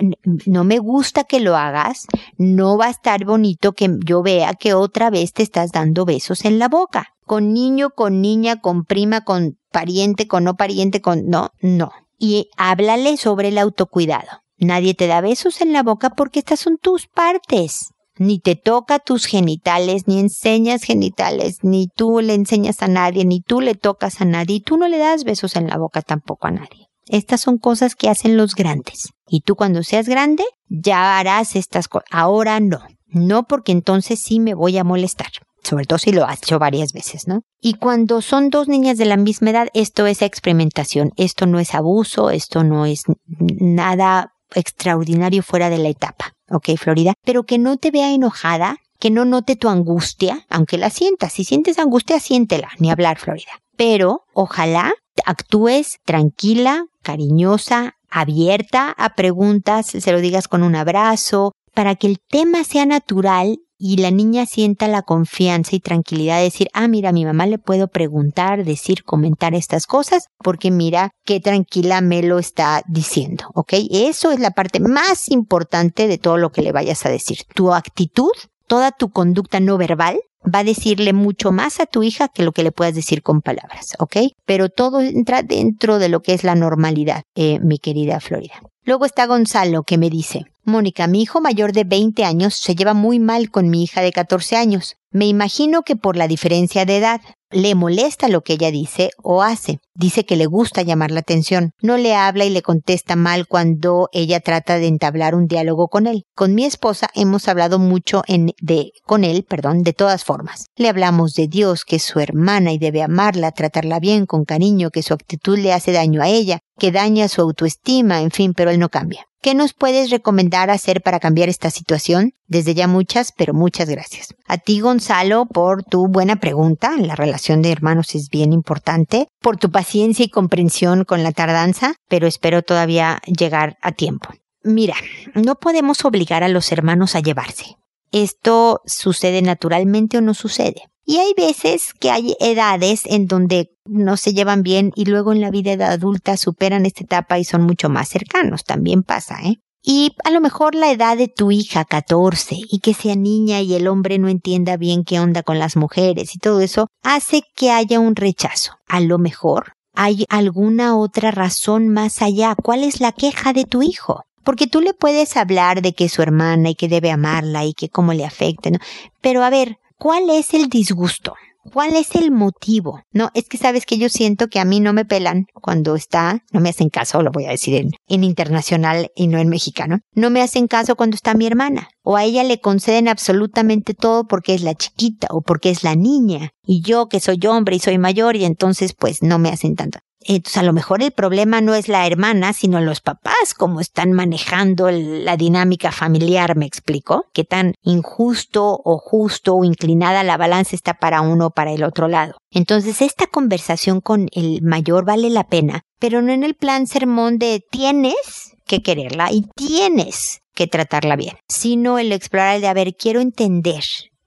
No 0.47 0.63
me 0.63 0.79
gusta 0.79 1.23
que 1.23 1.39
lo 1.39 1.55
hagas. 1.55 2.07
No 2.37 2.79
va 2.79 2.87
a 2.87 2.89
estar 2.89 3.23
bonito 3.25 3.73
que 3.73 3.95
yo 4.03 4.23
vea 4.23 4.55
que 4.55 4.73
otra 4.73 5.11
vez 5.11 5.33
te 5.33 5.43
estás 5.43 5.71
dando 5.71 6.03
besos 6.03 6.45
en 6.45 6.57
la 6.57 6.67
boca. 6.67 7.13
Con 7.27 7.53
niño, 7.53 7.91
con 7.91 8.21
niña, 8.21 8.59
con 8.59 8.85
prima, 8.85 9.21
con 9.21 9.59
pariente, 9.71 10.27
con 10.27 10.45
no 10.45 10.55
pariente, 10.55 10.99
con 10.99 11.27
no, 11.27 11.51
no. 11.61 11.91
Y 12.17 12.49
háblale 12.57 13.17
sobre 13.17 13.49
el 13.49 13.59
autocuidado. 13.59 14.41
Nadie 14.57 14.95
te 14.95 15.05
da 15.05 15.21
besos 15.21 15.61
en 15.61 15.73
la 15.73 15.83
boca 15.83 16.09
porque 16.09 16.39
estas 16.39 16.59
son 16.59 16.79
tus 16.79 17.05
partes 17.05 17.94
ni 18.17 18.39
te 18.39 18.55
toca 18.55 18.99
tus 18.99 19.25
genitales, 19.25 20.07
ni 20.07 20.19
enseñas 20.19 20.83
genitales, 20.83 21.59
ni 21.63 21.87
tú 21.87 22.21
le 22.21 22.33
enseñas 22.33 22.81
a 22.81 22.87
nadie, 22.87 23.25
ni 23.25 23.41
tú 23.41 23.61
le 23.61 23.75
tocas 23.75 24.21
a 24.21 24.25
nadie, 24.25 24.57
y 24.57 24.61
tú 24.61 24.77
no 24.77 24.87
le 24.87 24.97
das 24.97 25.23
besos 25.23 25.55
en 25.55 25.67
la 25.67 25.77
boca 25.77 26.01
tampoco 26.01 26.47
a 26.47 26.51
nadie. 26.51 26.87
Estas 27.07 27.41
son 27.41 27.57
cosas 27.57 27.95
que 27.95 28.09
hacen 28.09 28.35
los 28.37 28.55
grandes. 28.55 29.09
Y 29.27 29.41
tú 29.41 29.55
cuando 29.55 29.83
seas 29.83 30.07
grande 30.07 30.43
ya 30.67 31.19
harás 31.19 31.55
estas 31.55 31.87
cosas. 31.87 32.07
Ahora 32.11 32.59
no. 32.59 32.79
No 33.07 33.43
porque 33.43 33.71
entonces 33.71 34.19
sí 34.19 34.39
me 34.39 34.55
voy 34.55 34.77
a 34.77 34.83
molestar. 34.83 35.27
Sobre 35.63 35.85
todo 35.85 35.99
si 35.99 36.11
lo 36.11 36.25
has 36.25 36.39
hecho 36.43 36.59
varias 36.59 36.93
veces, 36.93 37.27
¿no? 37.27 37.41
Y 37.59 37.75
cuando 37.75 38.21
son 38.21 38.49
dos 38.49 38.67
niñas 38.67 38.97
de 38.97 39.05
la 39.05 39.17
misma 39.17 39.51
edad, 39.51 39.67
esto 39.73 40.05
es 40.05 40.21
experimentación. 40.21 41.11
Esto 41.15 41.45
no 41.45 41.59
es 41.59 41.73
abuso, 41.73 42.29
esto 42.29 42.63
no 42.63 42.85
es 42.85 43.03
nada 43.27 44.31
extraordinario 44.53 45.43
fuera 45.43 45.69
de 45.69 45.77
la 45.77 45.89
etapa. 45.89 46.34
¿Ok, 46.49 46.69
Florida? 46.77 47.13
Pero 47.23 47.43
que 47.43 47.57
no 47.57 47.77
te 47.77 47.91
vea 47.91 48.11
enojada, 48.11 48.77
que 48.99 49.09
no 49.09 49.25
note 49.25 49.55
tu 49.55 49.69
angustia, 49.69 50.45
aunque 50.49 50.77
la 50.77 50.89
sientas. 50.89 51.33
Si 51.33 51.43
sientes 51.43 51.79
angustia, 51.79 52.19
siéntela, 52.19 52.69
ni 52.79 52.91
hablar, 52.91 53.17
Florida. 53.17 53.51
Pero 53.77 54.23
ojalá 54.33 54.93
actúes 55.25 55.99
tranquila, 56.05 56.85
cariñosa, 57.01 57.95
abierta 58.09 58.93
a 58.97 59.15
preguntas, 59.15 59.87
se 59.87 60.11
lo 60.11 60.21
digas 60.21 60.47
con 60.47 60.63
un 60.63 60.75
abrazo, 60.75 61.51
para 61.73 61.95
que 61.95 62.07
el 62.07 62.19
tema 62.19 62.63
sea 62.63 62.85
natural 62.85 63.59
y 63.77 63.97
la 63.97 64.11
niña 64.11 64.45
sienta 64.45 64.87
la 64.87 65.01
confianza 65.01 65.75
y 65.75 65.79
tranquilidad 65.79 66.37
de 66.37 66.43
decir, 66.43 66.69
ah, 66.73 66.87
mira, 66.87 67.09
a 67.09 67.13
mi 67.13 67.25
mamá 67.25 67.45
le 67.45 67.57
puedo 67.57 67.87
preguntar, 67.87 68.63
decir, 68.63 69.03
comentar 69.03 69.53
estas 69.53 69.85
cosas, 69.87 70.27
porque 70.43 70.71
mira 70.71 71.11
qué 71.25 71.39
tranquila 71.39 72.01
me 72.01 72.23
lo 72.23 72.39
está 72.39 72.83
diciendo, 72.87 73.45
¿ok? 73.53 73.73
Eso 73.91 74.31
es 74.31 74.39
la 74.39 74.51
parte 74.51 74.79
más 74.79 75.29
importante 75.29 76.07
de 76.07 76.17
todo 76.17 76.37
lo 76.37 76.51
que 76.51 76.61
le 76.61 76.71
vayas 76.71 77.05
a 77.05 77.09
decir. 77.09 77.39
Tu 77.53 77.73
actitud, 77.73 78.31
toda 78.67 78.91
tu 78.91 79.09
conducta 79.09 79.59
no 79.59 79.77
verbal, 79.77 80.19
va 80.53 80.59
a 80.59 80.63
decirle 80.63 81.13
mucho 81.13 81.51
más 81.51 81.79
a 81.79 81.85
tu 81.85 82.03
hija 82.03 82.27
que 82.27 82.43
lo 82.43 82.51
que 82.51 82.63
le 82.63 82.71
puedas 82.71 82.95
decir 82.95 83.21
con 83.21 83.41
palabras, 83.41 83.95
¿ok? 83.99 84.17
Pero 84.45 84.69
todo 84.69 85.01
entra 85.01 85.43
dentro 85.43 85.99
de 85.99 86.09
lo 86.09 86.21
que 86.21 86.33
es 86.33 86.43
la 86.43 86.55
normalidad, 86.55 87.23
eh, 87.35 87.59
mi 87.59 87.79
querida 87.79 88.19
Florida. 88.19 88.61
Luego 88.83 89.05
está 89.05 89.25
Gonzalo 89.25 89.83
que 89.83 89.97
me 89.97 90.11
dice, 90.11 90.45
Mónica, 90.63 91.07
mi 91.07 91.21
hijo 91.21 91.41
mayor 91.41 91.73
de 91.73 91.83
20 91.83 92.23
años 92.23 92.55
se 92.55 92.75
lleva 92.75 92.93
muy 92.93 93.19
mal 93.19 93.49
con 93.49 93.69
mi 93.69 93.83
hija 93.83 94.01
de 94.01 94.11
14 94.11 94.55
años. 94.57 94.95
Me 95.11 95.25
imagino 95.25 95.81
que 95.81 95.95
por 95.95 96.17
la 96.17 96.27
diferencia 96.27 96.85
de 96.85 96.97
edad 96.97 97.21
le 97.55 97.73
molesta 97.73 98.27
lo 98.27 98.41
que 98.41 98.53
ella 98.53 98.69
dice 98.69 99.11
o 99.23 99.41
hace. 99.41 99.79
Dice 99.93 100.25
que 100.25 100.35
le 100.35 100.45
gusta 100.45 100.81
llamar 100.81 101.11
la 101.11 101.21
atención. 101.21 101.71
No 101.81 101.95
le 101.95 102.13
habla 102.13 102.43
y 102.43 102.49
le 102.49 102.61
contesta 102.61 103.15
mal 103.15 103.47
cuando 103.47 104.09
ella 104.11 104.41
trata 104.41 104.77
de 104.77 104.87
entablar 104.87 105.35
un 105.35 105.47
diálogo 105.47 105.87
con 105.87 106.05
él. 106.05 106.25
Con 106.35 106.53
mi 106.53 106.65
esposa 106.65 107.07
hemos 107.15 107.47
hablado 107.47 107.79
mucho 107.79 108.23
en, 108.27 108.51
de, 108.61 108.91
con 109.05 109.23
él, 109.23 109.45
perdón, 109.47 109.83
de 109.83 109.93
todas 109.93 110.25
formas. 110.25 110.65
Le 110.75 110.89
hablamos 110.89 111.31
de 111.31 111.47
Dios, 111.47 111.85
que 111.85 111.95
es 111.95 112.03
su 112.03 112.19
hermana 112.19 112.73
y 112.73 112.77
debe 112.77 113.01
amarla, 113.01 113.53
tratarla 113.53 114.01
bien, 114.01 114.25
con 114.25 114.43
cariño, 114.43 114.89
que 114.89 115.01
su 115.01 115.13
actitud 115.13 115.57
le 115.57 115.71
hace 115.71 115.93
daño 115.93 116.21
a 116.21 116.27
ella, 116.27 116.59
que 116.77 116.91
daña 116.91 117.27
su 117.27 117.41
autoestima, 117.41 118.21
en 118.21 118.31
fin, 118.31 118.53
pero 118.53 118.71
él 118.71 118.79
no 118.79 118.89
cambia. 118.89 119.25
¿Qué 119.41 119.53
nos 119.53 119.73
puedes 119.73 120.09
recomendar 120.09 120.71
hacer 120.71 121.01
para 121.01 121.19
cambiar 121.19 121.49
esta 121.49 121.69
situación? 121.69 122.33
Desde 122.47 122.73
ya 122.73 122.87
muchas, 122.87 123.31
pero 123.31 123.53
muchas 123.53 123.87
gracias. 123.87 124.33
A 124.47 124.57
ti, 124.57 124.79
Gonzalo, 124.79 125.45
por 125.45 125.83
tu 125.83 126.07
buena 126.07 126.37
pregunta. 126.37 126.95
La 126.97 127.15
relación 127.15 127.61
de 127.61 127.71
hermanos 127.71 128.15
es 128.15 128.29
bien 128.29 128.53
importante. 128.53 129.27
Por 129.41 129.57
tu 129.57 129.69
paciencia 129.69 130.25
y 130.25 130.29
comprensión 130.29 131.03
con 131.05 131.21
la 131.21 131.31
tardanza, 131.31 131.93
pero 132.09 132.25
espero 132.25 132.63
todavía 132.63 133.21
llegar 133.27 133.77
a 133.83 133.91
tiempo. 133.91 134.29
Mira, 134.63 134.95
no 135.35 135.53
podemos 135.53 136.03
obligar 136.05 136.43
a 136.43 136.47
los 136.47 136.71
hermanos 136.71 137.15
a 137.15 137.19
llevarse. 137.19 137.75
Esto 138.11 138.81
sucede 138.87 139.43
naturalmente 139.43 140.17
o 140.17 140.21
no 140.21 140.33
sucede. 140.33 140.89
Y 141.05 141.17
hay 141.17 141.33
veces 141.37 141.93
que 141.93 142.09
hay 142.09 142.35
edades 142.39 143.03
en 143.05 143.27
donde 143.27 143.69
no 143.85 144.17
se 144.17 144.33
llevan 144.33 144.63
bien 144.63 144.91
y 144.95 145.05
luego 145.05 145.31
en 145.31 145.41
la 145.41 145.51
vida 145.51 145.73
adulta 145.87 146.35
superan 146.35 146.85
esta 146.85 147.03
etapa 147.03 147.37
y 147.37 147.43
son 147.43 147.61
mucho 147.61 147.89
más 147.89 148.09
cercanos. 148.09 148.63
También 148.63 149.03
pasa, 149.03 149.39
¿eh? 149.43 149.59
Y 149.87 150.15
a 150.23 150.31
lo 150.31 150.41
mejor 150.41 150.73
la 150.73 150.91
edad 150.91 151.15
de 151.15 151.27
tu 151.27 151.51
hija, 151.51 151.85
14, 151.85 152.57
y 152.71 152.79
que 152.79 152.95
sea 152.95 153.15
niña 153.15 153.61
y 153.61 153.75
el 153.75 153.87
hombre 153.87 154.17
no 154.17 154.29
entienda 154.29 154.77
bien 154.77 155.03
qué 155.03 155.19
onda 155.19 155.43
con 155.43 155.59
las 155.59 155.75
mujeres 155.75 156.35
y 156.35 156.39
todo 156.39 156.59
eso, 156.61 156.87
hace 157.03 157.43
que 157.55 157.69
haya 157.69 157.99
un 157.99 158.15
rechazo. 158.15 158.71
A 158.87 158.99
lo 158.99 159.19
mejor 159.19 159.73
hay 159.93 160.25
alguna 160.29 160.97
otra 160.97 161.29
razón 161.29 161.89
más 161.89 162.23
allá. 162.23 162.55
¿Cuál 162.55 162.83
es 162.83 162.99
la 162.99 163.11
queja 163.11 163.53
de 163.53 163.65
tu 163.65 163.83
hijo? 163.83 164.23
Porque 164.43 164.65
tú 164.65 164.81
le 164.81 164.95
puedes 164.95 165.37
hablar 165.37 165.83
de 165.83 165.93
que 165.93 166.05
es 166.05 166.13
su 166.13 166.23
hermana 166.23 166.71
y 166.71 166.75
que 166.75 166.87
debe 166.87 167.11
amarla 167.11 167.63
y 167.63 167.73
que 167.73 167.89
cómo 167.89 168.13
le 168.13 168.25
afecta, 168.25 168.71
¿no? 168.71 168.79
Pero 169.21 169.43
a 169.43 169.51
ver, 169.51 169.77
¿cuál 169.97 170.29
es 170.29 170.53
el 170.53 170.69
disgusto? 170.69 171.33
¿Cuál 171.73 171.95
es 171.95 172.13
el 172.15 172.31
motivo? 172.31 173.01
No, 173.11 173.31
es 173.33 173.49
que 173.49 173.57
sabes 173.57 173.85
que 173.85 173.97
yo 173.97 174.07
siento 174.07 174.47
que 174.47 174.59
a 174.59 174.65
mí 174.65 174.79
no 174.79 174.93
me 174.93 175.03
pelan 175.03 175.45
cuando 175.61 175.95
está, 175.95 176.43
no 176.51 176.59
me 176.59 176.69
hacen 176.69 176.89
caso, 176.89 177.23
lo 177.23 177.31
voy 177.31 177.45
a 177.45 177.49
decir 177.49 177.73
en, 177.75 177.89
en 178.07 178.23
internacional 178.23 179.09
y 179.15 179.27
no 179.27 179.39
en 179.39 179.49
mexicano, 179.49 179.99
no 180.13 180.29
me 180.29 180.41
hacen 180.41 180.67
caso 180.67 180.95
cuando 180.95 181.15
está 181.15 181.33
mi 181.33 181.47
hermana. 181.47 181.89
O 182.03 182.17
a 182.17 182.23
ella 182.23 182.43
le 182.43 182.59
conceden 182.59 183.07
absolutamente 183.07 183.95
todo 183.95 184.27
porque 184.27 184.53
es 184.53 184.61
la 184.61 184.75
chiquita 184.75 185.27
o 185.31 185.41
porque 185.41 185.71
es 185.71 185.83
la 185.83 185.95
niña. 185.95 186.51
Y 186.63 186.81
yo 186.81 187.07
que 187.07 187.19
soy 187.19 187.39
hombre 187.47 187.77
y 187.77 187.79
soy 187.79 187.97
mayor 187.97 188.35
y 188.35 188.45
entonces 188.45 188.93
pues 188.93 189.23
no 189.23 189.39
me 189.39 189.49
hacen 189.49 189.75
tanto. 189.75 189.99
Entonces 190.27 190.57
a 190.57 190.63
lo 190.63 190.73
mejor 190.73 191.03
el 191.03 191.11
problema 191.11 191.61
no 191.61 191.75
es 191.75 191.87
la 191.87 192.07
hermana, 192.07 192.51
sino 192.53 192.81
los 192.81 192.99
papás, 192.99 193.53
cómo 193.55 193.79
están 193.79 194.11
manejando 194.11 194.89
la 194.89 195.37
dinámica 195.37 195.91
familiar, 195.91 196.55
me 196.55 196.65
explico, 196.65 197.25
qué 197.31 197.43
tan 197.43 197.75
injusto 197.83 198.81
o 198.83 198.97
justo 198.97 199.53
o 199.53 199.63
inclinada 199.63 200.23
la 200.23 200.37
balanza 200.37 200.75
está 200.75 200.95
para 200.95 201.21
uno 201.21 201.47
o 201.47 201.51
para 201.51 201.71
el 201.73 201.83
otro 201.83 202.07
lado. 202.07 202.39
Entonces 202.49 203.03
esta 203.03 203.27
conversación 203.27 204.01
con 204.01 204.27
el 204.31 204.63
mayor 204.63 205.05
vale 205.05 205.29
la 205.29 205.43
pena, 205.43 205.83
pero 205.99 206.23
no 206.23 206.31
en 206.31 206.43
el 206.43 206.55
plan 206.55 206.87
sermón 206.87 207.37
de 207.37 207.63
tienes 207.69 208.55
que 208.65 208.81
quererla 208.81 209.31
y 209.31 209.45
tienes 209.55 210.39
que 210.55 210.65
tratarla 210.65 211.15
bien, 211.15 211.35
sino 211.47 211.99
el 211.99 212.11
explorar 212.11 212.55
el 212.55 212.61
de, 212.61 212.67
a 212.67 212.73
ver, 212.73 212.95
quiero 212.95 213.21
entender 213.21 213.83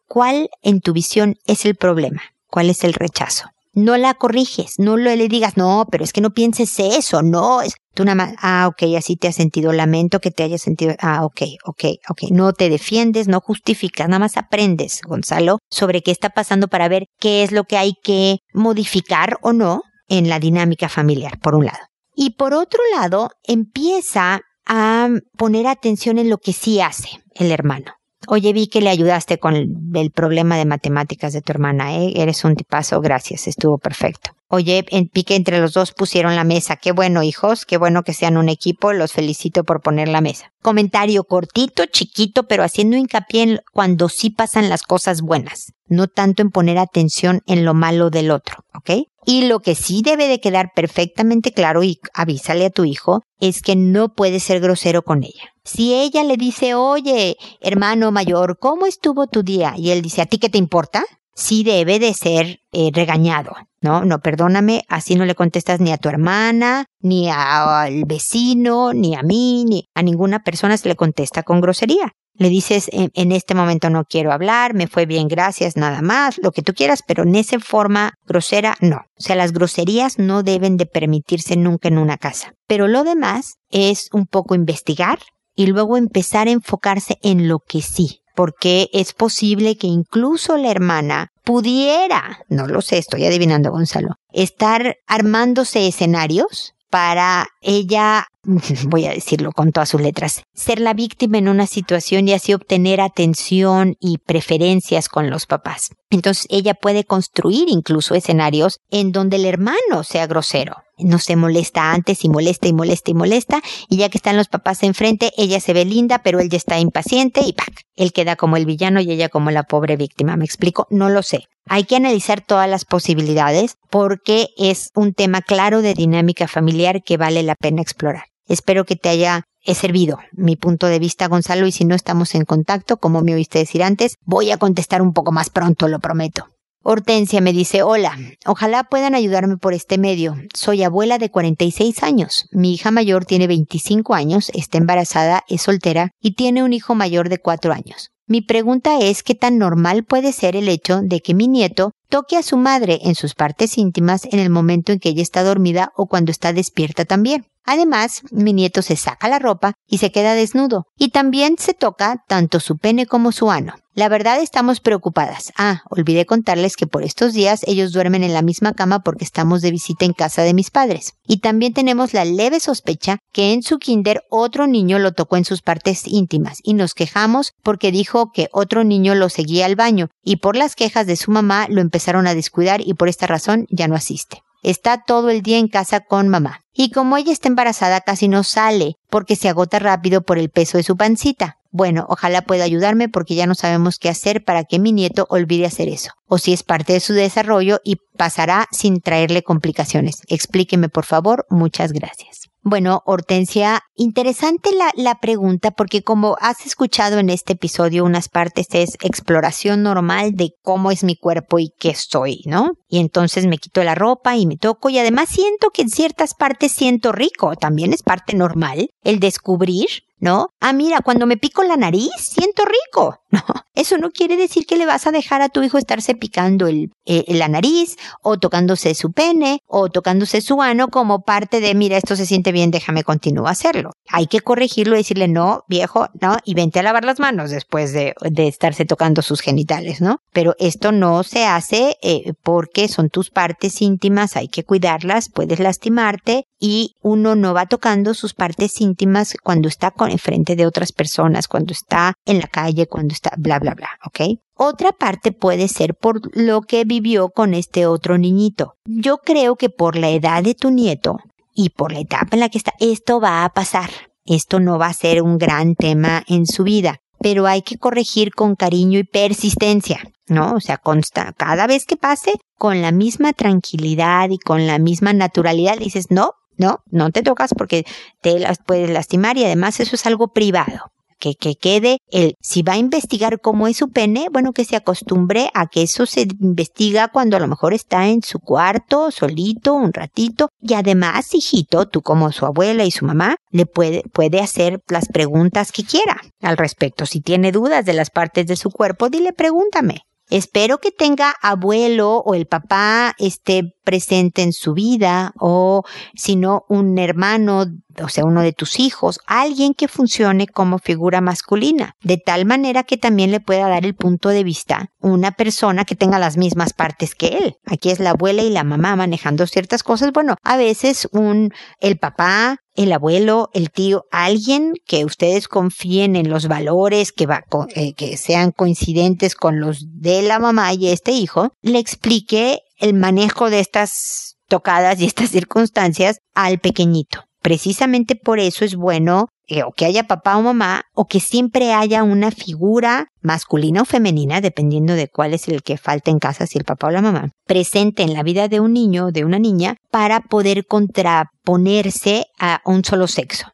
cuál 0.07 0.49
en 0.63 0.81
tu 0.81 0.93
visión 0.93 1.35
es 1.45 1.65
el 1.65 1.75
problema, 1.75 2.23
cuál 2.47 2.71
es 2.71 2.85
el 2.85 2.93
rechazo 2.93 3.49
no 3.73 3.97
la 3.97 4.15
corriges, 4.15 4.75
no 4.79 4.97
le 4.97 5.17
digas, 5.29 5.57
no, 5.57 5.87
pero 5.91 6.05
es 6.05 6.13
que 6.13 6.21
no 6.21 6.31
pienses 6.31 6.79
eso, 6.81 7.23
no, 7.23 7.63
es 7.63 7.75
tú 7.95 8.05
nada 8.05 8.15
más, 8.15 8.35
ah, 8.41 8.69
ok, 8.69 8.95
así 8.97 9.17
te 9.17 9.29
has 9.29 9.35
sentido, 9.35 9.73
lamento 9.73 10.21
que 10.21 10.31
te 10.31 10.45
hayas 10.45 10.63
sentido, 10.63 10.95
ah, 11.01 11.25
ok, 11.25 11.43
ok, 11.65 11.85
ok, 12.09 12.23
no 12.31 12.53
te 12.53 12.69
defiendes, 12.69 13.27
no 13.27 13.41
justificas, 13.41 14.09
nada 14.09 14.21
más 14.21 14.37
aprendes, 14.37 15.01
Gonzalo, 15.05 15.59
sobre 15.69 16.03
qué 16.03 16.11
está 16.11 16.31
pasando 16.31 16.69
para 16.69 16.89
ver 16.89 17.07
qué 17.19 17.43
es 17.43 17.51
lo 17.51 17.65
que 17.65 17.77
hay 17.77 17.95
que 18.03 18.39
modificar 18.53 19.39
o 19.43 19.53
no 19.53 19.83
en 20.09 20.29
la 20.29 20.39
dinámica 20.39 20.89
familiar, 20.89 21.39
por 21.41 21.55
un 21.55 21.67
lado. 21.67 21.79
Y 22.15 22.37
por 22.37 22.55
otro 22.55 22.81
lado, 22.97 23.31
empieza 23.43 24.41
a 24.67 25.09
poner 25.37 25.67
atención 25.67 26.19
en 26.19 26.31
lo 26.31 26.39
que 26.39 26.53
sí 26.53 26.81
hace 26.81 27.09
el 27.35 27.51
hermano. 27.51 27.98
Oye, 28.27 28.53
vi 28.53 28.67
que 28.67 28.81
le 28.81 28.91
ayudaste 28.91 29.39
con 29.39 29.55
el, 29.55 30.11
problema 30.11 30.57
de 30.57 30.65
matemáticas 30.65 31.33
de 31.33 31.41
tu 31.41 31.53
hermana, 31.53 31.97
¿eh? 31.97 32.15
Eres 32.17 32.45
un 32.45 32.57
tipazo, 32.57 33.01
gracias, 33.01 33.47
estuvo 33.47 33.79
perfecto. 33.79 34.33
Oye, 34.49 34.85
en 34.91 35.09
pique 35.09 35.37
entre 35.37 35.61
los 35.61 35.75
dos 35.75 35.93
pusieron 35.93 36.35
la 36.35 36.43
mesa. 36.43 36.77
Qué 36.77 36.93
bueno, 36.93 37.23
hijos, 37.23 37.65
qué 37.65 37.77
bueno 37.77 38.03
que 38.03 38.15
sean 38.15 38.37
un 38.37 38.49
equipo, 38.49 38.93
los 38.93 39.13
felicito 39.13 39.63
por 39.63 39.83
poner 39.83 40.09
la 40.09 40.21
mesa. 40.21 40.53
Comentario 40.63 41.25
cortito, 41.25 41.85
chiquito, 41.87 42.45
pero 42.49 42.65
haciendo 42.65 42.97
hincapié 42.97 43.43
en 43.43 43.61
cuando 43.73 44.09
sí 44.09 44.31
pasan 44.31 44.69
las 44.69 44.83
cosas 44.83 45.21
buenas, 45.21 45.73
no 45.87 46.09
tanto 46.09 46.43
en 46.43 46.51
poner 46.51 46.79
atención 46.79 47.43
en 47.47 47.65
lo 47.65 47.75
malo 47.75 48.11
del 48.11 48.31
otro, 48.31 48.65
¿ok? 48.75 49.07
Y 49.27 49.43
lo 49.43 49.61
que 49.61 49.75
sí 49.75 50.01
debe 50.03 50.27
de 50.27 50.41
quedar 50.41 50.73
perfectamente 50.75 51.53
claro 51.53 51.83
y 51.83 52.01
avísale 52.15 52.65
a 52.67 52.71
tu 52.71 52.87
hijo 52.87 53.23
es 53.41 53.61
que 53.61 53.77
no 53.77 54.15
puede 54.15 54.41
ser 54.41 54.61
grosero 54.61 55.03
con 55.03 55.23
ella. 55.23 55.53
Si 55.69 55.93
ella 55.93 56.25
le 56.25 56.39
dice, 56.39 56.75
oye, 56.75 57.37
hermano 57.61 58.11
mayor, 58.11 58.59
¿cómo 58.59 58.87
estuvo 58.87 59.27
tu 59.27 59.43
día? 59.43 59.75
Y 59.77 59.91
él 59.91 60.01
dice, 60.01 60.23
¿a 60.23 60.27
ti 60.27 60.39
qué 60.39 60.49
te 60.49 60.57
importa? 60.57 61.05
Sí 61.35 61.63
debe 61.63 61.99
de 61.99 62.15
ser 62.15 62.61
eh, 62.73 62.91
regañado. 62.91 63.53
No, 63.83 64.03
no, 64.03 64.21
perdóname, 64.21 64.85
así 64.89 65.15
no 65.15 65.27
le 65.27 65.35
contestas 65.35 65.79
ni 65.79 65.93
a 65.93 65.99
tu 65.99 66.09
hermana, 66.09 66.87
ni 67.01 67.29
al 67.31 68.07
vecino, 68.07 68.95
ni 68.95 69.15
a 69.15 69.23
mí, 69.23 69.67
ni 69.67 69.85
a 69.95 70.03
ninguna 70.03 70.43
persona 70.43 70.79
se 70.79 70.89
le 70.89 70.97
contesta 70.97 71.43
con 71.43 71.61
grosería. 71.61 72.13
Le 72.33 72.49
dices, 72.49 72.89
en, 72.91 73.33
este 73.33 73.55
momento 73.55 73.91
no 73.91 74.05
quiero 74.05 74.33
hablar, 74.33 74.73
me 74.73 74.87
fue 74.87 75.05
bien, 75.05 75.29
gracias, 75.29 75.77
nada 75.77 76.01
más, 76.01 76.39
lo 76.43 76.51
que 76.51 76.63
tú 76.63 76.73
quieras, 76.73 77.03
pero 77.07 77.25
en 77.25 77.35
esa 77.35 77.61
forma 77.61 78.15
grosera, 78.27 78.77
no. 78.81 78.97
O 78.97 79.21
sea, 79.21 79.37
las 79.37 79.53
groserías 79.53 80.19
no 80.19 80.43
deben 80.43 80.79
de 80.79 80.87
permitirse 80.87 81.57
nunca 81.57 81.89
en 81.89 81.99
una 81.99 82.17
casa. 82.17 82.55
Pero 82.67 82.89
lo 82.89 83.05
demás 83.05 83.59
es 83.69 84.09
un 84.13 84.27
poco 84.27 84.55
investigar, 84.55 85.19
y 85.59 85.67
luego 85.67 85.97
empezar 85.97 86.47
a 86.47 86.53
enfocarse 86.53 87.19
en 87.21 87.49
lo 87.49 87.59
que 87.59 87.83
sí, 87.83 88.21
porque 88.37 88.89
es 88.93 89.13
posible 89.13 89.77
que 89.77 89.89
incluso 89.89 90.57
la 90.57 90.71
hermana 90.71 91.33
pudiera, 91.43 92.39
no 92.49 92.69
lo 92.69 92.81
sé, 92.81 92.99
estoy 92.99 93.25
adivinando 93.25 93.73
Gonzalo, 93.73 94.15
estar 94.33 94.99
armándose 95.09 95.89
escenarios 95.89 96.75
para 96.91 97.49
ella, 97.61 98.29
voy 98.85 99.07
a 99.07 99.11
decirlo 99.11 99.51
con 99.51 99.73
todas 99.73 99.89
sus 99.89 100.01
letras, 100.01 100.45
ser 100.55 100.79
la 100.79 100.95
víctima 100.95 101.39
en 101.39 101.49
una 101.49 101.67
situación 101.67 102.29
y 102.29 102.35
así 102.35 102.55
obtener 102.55 103.01
atención 103.01 103.97
y 103.99 104.19
preferencias 104.19 105.09
con 105.09 105.29
los 105.29 105.47
papás. 105.47 105.91
Entonces 106.09 106.47
ella 106.51 106.75
puede 106.75 107.03
construir 107.03 107.69
incluso 107.69 108.15
escenarios 108.15 108.79
en 108.91 109.11
donde 109.11 109.39
el 109.39 109.45
hermano 109.45 110.05
sea 110.05 110.29
grosero. 110.29 110.77
No 110.99 111.19
se 111.19 111.37
molesta 111.37 111.93
antes 111.93 112.25
y 112.25 112.29
molesta 112.29 112.69
y 112.69 112.73
molesta 112.73 113.11
y 113.11 113.15
molesta 113.15 113.63
y 113.89 113.97
ya 113.97 114.09
que 114.09 114.19
están 114.19 114.37
los 114.37 114.49
papás 114.49 114.83
enfrente, 114.83 115.33
ella 115.37 115.61
se 115.61 115.73
ve 115.73 115.85
linda, 115.85 116.23
pero 116.23 116.41
él 116.41 116.49
ya 116.49 116.57
está 116.57 116.79
impaciente 116.79 117.41
y 117.43 117.53
¡pac! 117.53 117.83
Él 117.97 118.13
queda 118.13 118.37
como 118.37 118.57
el 118.57 118.67
villano 118.67 119.01
y 119.01 119.11
ella 119.11 119.29
como 119.29 119.51
la 119.51 119.65
pobre 119.65 119.97
víctima. 119.97 120.37
¿Me 120.37 120.45
explico? 120.45 120.87
No 120.91 121.09
lo 121.09 121.23
sé. 121.23 121.45
Hay 121.67 121.85
que 121.85 121.97
analizar 121.97 122.41
todas 122.41 122.69
las 122.69 122.85
posibilidades 122.85 123.77
porque 123.91 124.49
es 124.57 124.91
un 124.95 125.13
tema 125.13 125.43
claro 125.43 125.83
de 125.83 125.95
dinámica 125.95 126.49
familiar 126.49 127.03
que 127.03 127.17
vale 127.17 127.43
la 127.43 127.55
pena 127.55 127.83
explorar. 127.83 128.25
Espero 128.47 128.85
que 128.85 128.97
te 128.97 129.11
haya 129.11 129.45
servido 129.75 130.19
mi 130.33 130.57
punto 130.57 130.87
de 130.87 130.99
vista, 130.99 131.29
Gonzalo, 131.29 131.67
y 131.67 131.73
si 131.73 131.85
no 131.85 131.95
estamos 131.95 132.35
en 132.35 132.45
contacto, 132.45 132.97
como 132.97 133.21
me 133.21 133.35
oíste 133.35 133.59
decir 133.59 133.83
antes, 133.83 134.17
voy 134.25 134.51
a 134.51 134.57
contestar 134.57 135.03
un 135.03 135.13
poco 135.13 135.33
más 135.33 135.51
pronto, 135.51 135.89
lo 135.89 135.99
prometo. 135.99 136.47
Hortensia 136.83 137.41
me 137.41 137.53
dice, 137.53 137.83
hola, 137.83 138.17
ojalá 138.47 138.85
puedan 138.85 139.15
ayudarme 139.15 139.57
por 139.57 139.75
este 139.75 139.99
medio. 139.99 140.37
Soy 140.55 140.85
abuela 140.85 141.19
de 141.19 141.31
46 141.31 142.03
años. 142.03 142.47
Mi 142.53 142.73
hija 142.73 142.91
mayor 142.91 143.25
tiene 143.25 143.47
25 143.47 144.15
años, 144.15 144.51
está 144.55 144.79
embarazada, 144.79 145.45
es 145.49 145.63
soltera 145.63 146.13
y 146.21 146.35
tiene 146.35 146.63
un 146.63 146.73
hijo 146.73 146.95
mayor 146.95 147.29
de 147.29 147.39
4 147.39 147.73
años. 147.73 148.11
Mi 148.27 148.43
pregunta 148.43 148.99
es 149.01 149.23
qué 149.23 149.35
tan 149.35 149.59
normal 149.59 150.05
puede 150.05 150.33
ser 150.33 150.55
el 150.55 150.69
hecho 150.69 151.01
de 151.03 151.21
que 151.21 151.35
mi 151.35 151.49
nieto 151.49 151.93
toque 152.09 152.37
a 152.37 152.43
su 152.43 152.57
madre 152.57 153.01
en 153.03 153.15
sus 153.15 153.35
partes 153.35 153.79
íntimas 153.79 154.25
en 154.25 154.39
el 154.39 154.51
momento 154.51 154.93
en 154.93 154.99
que 154.99 155.11
ella 155.11 155.23
está 155.23 155.43
dormida 155.43 155.93
o 155.97 156.07
cuando 156.07 156.31
está 156.31 156.53
despierta 156.53 157.05
también. 157.05 157.47
Además, 157.65 158.23
mi 158.31 158.55
nieto 158.55 158.81
se 158.81 158.97
saca 158.97 159.29
la 159.29 159.39
ropa 159.39 159.75
y 159.87 159.99
se 159.99 160.11
queda 160.11 160.33
desnudo. 160.33 160.87
Y 160.97 161.11
también 161.11 161.57
se 161.59 161.75
toca 161.75 162.25
tanto 162.27 162.61
su 162.61 162.79
pene 162.79 163.05
como 163.05 163.31
su 163.31 163.51
ano. 163.51 163.75
La 163.99 164.09
verdad 164.09 164.41
estamos 164.41 164.79
preocupadas. 164.79 165.53
Ah, 165.57 165.83
olvidé 165.91 166.25
contarles 166.25 166.77
que 166.77 166.87
por 166.87 167.03
estos 167.03 167.33
días 167.33 167.63
ellos 167.67 167.93
duermen 167.93 168.23
en 168.23 168.33
la 168.33 168.43
misma 168.43 168.73
cama 168.73 169.01
porque 169.01 169.25
estamos 169.25 169.61
de 169.61 169.73
visita 169.73 170.05
en 170.05 170.13
casa 170.13 170.43
de 170.43 170.55
mis 170.55 170.71
padres. 170.71 171.15
Y 171.27 171.39
también 171.41 171.75
tenemos 171.75 172.15
la 172.15 172.25
leve 172.25 172.61
sospecha 172.61 173.19
que 173.33 173.53
en 173.53 173.65
su 173.65 173.79
kinder 173.79 174.23
otro 174.31 174.69
niño 174.69 175.01
lo 175.01 175.13
tocó 175.13 175.37
en 175.37 175.45
sus 175.45 175.63
partes 175.63 176.07
íntimas 176.07 176.61
y 176.63 176.75
nos 176.75 176.95
quejamos 176.95 177.55
porque 177.65 177.91
dijo 177.91 178.31
que 178.33 178.49
otro 178.53 178.85
niño 178.85 179.17
lo 179.17 179.29
seguía 179.31 179.67
al 179.67 179.75
baño 179.75 180.11
y 180.23 180.37
por 180.37 180.55
las 180.55 180.77
quejas 180.77 181.09
de 181.09 181.17
su 181.17 181.33
mamá 181.33 181.67
lo 181.69 181.81
empezaron 181.99 182.29
a 182.29 182.35
descuidar 182.37 182.81
y 182.81 182.95
por 182.95 183.09
esta 183.09 183.27
razón 183.27 183.67
ya 183.71 183.89
no 183.89 183.97
asiste. 183.97 184.39
Está 184.63 185.03
todo 185.03 185.31
el 185.31 185.43
día 185.43 185.59
en 185.59 185.67
casa 185.67 185.99
con 185.99 186.29
mamá. 186.29 186.61
Y 186.73 186.93
como 186.93 187.17
ella 187.17 187.33
está 187.33 187.49
embarazada 187.49 188.01
casi 188.03 188.29
no 188.29 188.45
sale 188.45 188.95
porque 189.11 189.35
se 189.35 189.49
agota 189.49 189.81
rápido 189.81 190.23
por 190.23 190.39
el 190.39 190.49
peso 190.49 190.79
de 190.79 190.85
su 190.85 190.97
pancita. 190.97 191.57
Bueno, 191.73 192.07
ojalá 192.09 192.43
pueda 192.43 192.63
ayudarme 192.63 193.09
porque 193.09 193.35
ya 193.35 193.47
no 193.49 193.57
sabemos 193.57 193.99
qué 193.99 194.09
hacer 194.09 194.45
para 194.45 194.63
que 194.63 194.79
mi 194.79 194.93
nieto 194.93 195.27
olvide 195.29 195.67
hacer 195.67 195.89
eso. 195.89 196.13
O 196.27 196.39
si 196.39 196.53
es 196.53 196.63
parte 196.63 196.93
de 196.93 197.01
su 197.01 197.15
desarrollo 197.15 197.81
y 197.83 197.97
pasará 198.17 198.69
sin 198.71 199.01
traerle 199.01 199.43
complicaciones. 199.43 200.23
Explíqueme 200.29 200.89
por 200.89 201.05
favor. 201.05 201.47
Muchas 201.51 201.93
gracias. 201.93 202.49
Bueno, 202.71 203.03
Hortensia, 203.07 203.81
interesante 203.97 204.73
la, 204.75 204.93
la, 204.95 205.21
pregunta 205.21 205.71
porque 205.71 206.03
como 206.03 206.37
has 206.39 206.67
escuchado 206.67 207.19
en 207.19 207.31
este 207.31 207.55
episodio 207.55 208.05
unas 208.05 208.29
partes 208.29 208.67
es 208.73 208.99
exploración 209.01 209.83
normal 209.83 210.33
de 210.35 210.51
cómo 210.63 210.91
es 210.91 211.03
mi 211.03 211.17
cuerpo 211.17 211.59
y 211.59 211.71
qué 211.79 211.95
soy, 211.95 212.43
¿no? 212.45 212.73
Y 212.87 212.99
entonces 212.99 213.47
me 213.47 213.57
quito 213.57 213.83
la 213.85 213.95
ropa 213.95 214.37
y 214.37 214.47
me 214.47 214.59
toco 214.59 214.91
y 214.91 214.99
además 214.99 215.31
siento 215.31 215.71
que 215.71 215.81
en 215.81 215.89
ciertas 215.89 216.35
partes 216.35 216.73
siento 216.73 217.11
rico, 217.11 217.57
también 217.57 217.95
es 217.95 218.03
parte 218.03 218.37
normal 218.37 218.91
el 219.03 219.19
descubrir 219.19 219.89
¿no? 220.21 220.51
Ah, 220.61 220.73
mira, 220.73 221.01
cuando 221.01 221.27
me 221.27 221.37
pico 221.37 221.63
la 221.63 221.77
nariz, 221.77 222.11
siento 222.19 222.65
rico. 222.65 223.17
No, 223.31 223.43
eso 223.75 223.99
no 223.99 224.11
quiere 224.11 224.39
decir 224.39 224.65
que 224.65 224.79
le 224.79 224.87
vas 224.87 225.07
a 225.07 225.13
dejar 225.13 225.43
a 225.43 225.51
tu 225.51 225.63
hijo 225.63 225.77
estarse 225.77 226.15
picando 226.15 226.67
el, 226.67 226.93
eh, 227.05 227.25
la 227.29 227.47
nariz 227.47 227.97
o 228.23 228.39
tocándose 228.39 228.95
su 228.95 229.13
pene 229.13 229.61
o 229.67 229.91
tocándose 229.91 230.41
su 230.41 230.63
ano 230.63 230.89
como 230.89 231.21
parte 231.21 231.61
de, 231.61 231.75
mira, 231.75 231.99
esto 231.99 232.17
se 232.17 232.25
siente 232.25 232.53
bien, 232.53 232.71
déjame 232.71 233.05
continuar 233.05 233.49
a 233.49 233.51
hacerlo. 233.51 233.91
Hay 234.09 234.29
que 234.29 234.41
corregirlo 234.41 234.95
y 234.95 235.01
decirle, 235.01 235.29
no, 235.29 235.65
viejo, 235.69 236.09
no, 236.23 236.39
y 236.43 236.55
vente 236.55 236.81
a 236.81 236.83
lavar 236.83 237.05
las 237.05 237.21
manos 237.21 237.51
después 237.51 237.93
de, 237.93 238.15
de 238.23 238.49
estarse 238.49 238.87
tocando 238.87 239.21
sus 239.21 239.43
genitales, 239.43 240.01
¿no? 240.01 240.23
Pero 240.33 240.55
esto 240.59 240.91
no 240.91 241.23
se 241.23 241.45
hace 241.45 241.99
eh, 242.01 242.33
porque 242.43 242.89
son 242.89 243.11
tus 243.11 243.29
partes 243.29 243.83
íntimas, 243.83 244.37
hay 244.37 244.49
que 244.49 244.65
cuidarlas, 244.65 245.29
puedes 245.29 245.61
lastimarte 245.61 246.47
y 246.59 246.97
uno 247.03 247.37
no 247.37 247.55
va 247.55 247.67
tocando 247.67 248.15
sus 248.15 248.35
partes 248.35 248.81
íntimas 248.81 249.37
cuando 249.43 249.69
está 249.69 249.91
con, 249.91 250.11
enfrente 250.11 250.57
de 250.57 250.67
otras 250.67 250.93
personas, 250.93 251.49
cuando 251.49 251.73
está 251.73 252.15
en 252.25 252.41
la 252.41 252.47
calle, 252.49 252.87
cuando 252.87 253.13
está 253.13 253.33
bla, 253.37 253.59
bla, 253.59 253.75
bla, 253.75 253.91
¿ok? 254.05 254.39
Otra 254.55 254.93
parte 254.93 255.33
puede 255.33 255.69
ser 255.69 255.95
por 255.95 256.21
lo 256.37 256.63
que 256.63 256.85
vivió 256.85 257.31
con 257.31 257.55
este 257.55 257.87
otro 257.87 258.19
niñito. 258.19 258.75
Yo 258.87 259.19
creo 259.19 259.57
que 259.57 259.71
por 259.71 259.97
la 259.97 260.11
edad 260.11 260.43
de 260.43 260.55
tu 260.55 260.71
nieto 260.71 261.19
y 261.55 261.71
por 261.71 261.93
la 261.93 262.01
etapa 262.01 262.31
en 262.33 262.41
la 262.41 262.49
que 262.49 262.59
está, 262.59 262.73
esto 262.81 263.21
va 263.21 263.45
a 263.45 263.51
pasar. 263.51 263.91
Esto 264.25 264.61
no 264.61 264.79
va 264.79 264.87
a 264.87 264.93
ser 264.93 265.23
un 265.23 265.39
gran 265.39 265.75
tema 265.75 266.23
en 266.27 266.47
su 266.47 266.65
vida, 266.65 266.97
pero 267.21 267.47
hay 267.47 267.63
que 267.63 267.79
corregir 267.79 268.33
con 268.35 268.57
cariño 268.57 268.99
y 268.99 269.05
persistencia, 269.05 270.01
¿no? 270.27 270.55
O 270.55 270.61
sea, 270.61 270.77
consta, 270.77 271.33
cada 271.37 271.67
vez 271.67 271.87
que 271.87 271.97
pase, 271.97 272.35
con 272.59 272.83
la 272.83 272.93
misma 272.93 273.33
tranquilidad 273.33 274.29
y 274.31 274.39
con 274.39 274.67
la 274.67 274.79
misma 274.79 275.13
naturalidad, 275.13 275.79
dices, 275.79 276.11
no, 276.11 276.33
no, 276.59 276.83
no 276.91 277.11
te 277.11 277.23
tocas 277.23 277.55
porque 277.57 277.85
te 278.21 278.39
las 278.39 278.59
puedes 278.59 278.91
lastimar 278.91 279.39
y 279.39 279.45
además 279.45 279.81
eso 279.81 279.97
es 279.97 280.07
algo 280.07 280.29
privado 280.29 280.93
que, 281.19 281.35
que 281.35 281.57
quede 281.57 281.99
el, 282.11 282.37
si 282.41 282.63
va 282.63 282.75
a 282.75 282.79
investigar 282.79 283.41
cómo 283.41 283.69
es 283.69 283.77
su 283.77 283.91
pene, 283.91 284.29
bueno, 284.31 284.53
que 284.53 284.65
se 284.65 284.77
acostumbre 284.77 285.51
a 285.55 285.67
que 285.67 285.83
eso 285.83 286.07
se 286.07 286.23
investiga 286.41 287.09
cuando 287.09 287.37
a 287.37 287.41
lo 287.41 287.49
mejor 287.49 287.75
está 287.75 288.09
en 288.09 288.23
su 288.23 288.39
cuarto, 288.39 289.11
solito, 289.11 289.75
un 289.75 289.93
ratito. 289.93 290.51
Y 290.61 290.75
además, 290.75 291.35
hijito, 291.35 291.87
tú 291.87 292.03
como 292.03 292.33
su 292.33 292.47
abuela 292.47 292.85
y 292.85 292.91
su 292.91 293.05
mamá, 293.05 293.37
le 293.51 293.67
puede, 293.67 294.03
puede 294.13 294.41
hacer 294.41 294.81
las 294.89 295.09
preguntas 295.09 295.73
que 295.73 295.85
quiera 295.85 296.21
al 296.41 296.57
respecto. 296.57 297.07
Si 297.07 297.21
tiene 297.21 297.53
dudas 297.53 297.85
de 297.85 297.95
las 297.95 298.11
partes 298.11 298.47
de 298.47 298.57
su 298.57 298.71
cuerpo, 298.71 299.09
dile 299.09 299.33
pregúntame. 299.33 300.03
Espero 300.31 300.79
que 300.79 300.91
tenga 300.91 301.35
abuelo 301.43 302.19
o 302.19 302.35
el 302.35 302.47
papá 302.47 303.15
esté 303.19 303.75
presente 303.85 304.43
en 304.43 304.53
su 304.53 304.75
vida 304.75 305.33
o 305.39 305.85
si 306.15 306.37
no 306.37 306.65
un 306.69 306.99
hermano, 306.99 307.65
o 308.03 308.09
sea, 308.11 308.25
uno 308.25 308.43
de 308.43 308.53
tus 308.53 308.79
hijos, 308.79 309.21
alguien 309.27 309.73
que 309.73 309.89
funcione 309.89 310.47
como 310.47 310.79
figura 310.79 311.23
masculina, 311.23 311.95
de 312.03 312.19
tal 312.19 312.45
manera 312.45 312.83
que 312.83 312.99
también 312.99 313.31
le 313.31 313.41
pueda 313.41 313.69
dar 313.69 313.87
el 313.87 313.95
punto 313.95 314.29
de 314.29 314.45
vista 314.45 314.91
una 315.01 315.33
persona 315.33 315.85
que 315.85 315.97
tenga 315.97 316.19
las 316.19 316.37
mismas 316.37 316.75
partes 316.75 317.15
que 317.15 317.39
él. 317.39 317.57
Aquí 317.65 317.91
es 317.91 317.99
la 317.99 318.11
abuela 318.11 318.43
y 318.43 318.51
la 318.51 318.65
mamá 318.65 318.95
manejando 318.97 319.47
ciertas 319.47 319.83
cosas. 319.83 320.13
Bueno, 320.13 320.37
a 320.43 320.57
veces 320.59 321.09
un 321.13 321.51
el 321.81 321.99
papá 321.99 322.59
el 322.79 322.93
abuelo, 322.93 323.51
el 323.55 323.71
tío, 323.71 324.05
alguien 324.13 324.75
que 324.87 325.05
ustedes 325.05 325.49
confíen 325.49 326.15
en 326.15 326.31
los 326.31 326.47
valores 326.47 327.11
que, 327.11 327.27
va, 327.27 327.45
eh, 327.75 327.93
que 327.95 328.17
sean 328.17 328.53
coincidentes 328.53 329.35
con 329.35 329.59
los 329.59 329.85
de 329.89 330.23
la 330.23 330.39
mamá 330.39 330.73
y 330.75 330.89
este 330.89 331.11
hijo, 331.11 331.51
le 331.61 331.81
explique 331.81 332.61
el 332.79 332.95
manejo 332.95 333.51
de 333.51 333.59
estas 333.59 334.37
tocadas 334.49 335.01
y 335.01 335.07
estas 335.07 335.31
circunstancias 335.33 336.19
al 336.35 336.61
pequeñito. 336.61 337.25
Precisamente 337.43 338.15
por 338.15 338.39
eso 338.39 338.65
es 338.65 338.77
bueno 338.77 339.27
eh, 339.49 339.63
o 339.63 339.73
que 339.73 339.87
haya 339.87 340.05
papá 340.05 340.37
o 340.37 340.43
mamá 340.43 340.83
o 340.95 341.07
que 341.07 341.21
siempre 341.21 341.73
haya 341.73 342.03
una 342.03 342.31
figura 342.31 343.09
masculina 343.23 343.83
o 343.83 343.85
femenina, 343.85 344.41
dependiendo 344.41 344.95
de 344.95 345.09
cuál 345.09 345.35
es 345.35 345.49
el 345.49 345.63
que 345.63 345.77
falta 345.77 346.11
en 346.11 346.19
casa, 346.19 346.47
si 346.47 346.59
el 346.59 346.65
papá 346.65 346.89
o 346.89 346.91
la 346.91 347.03
mamá, 347.03 347.31
presente 347.47 348.03
en 348.03 348.13
la 348.13 348.23
vida 348.23 348.49
de 348.49 348.61
un 348.61 348.73
niño 348.73 349.07
o 349.07 349.13
de 349.13 349.25
una 349.25 349.39
niña 349.39 349.77
para 349.91 350.21
poder 350.21 350.67
contraponerse 350.67 352.27
a 352.39 352.61
un 352.65 352.85
solo 352.85 353.07
sexo. 353.07 353.49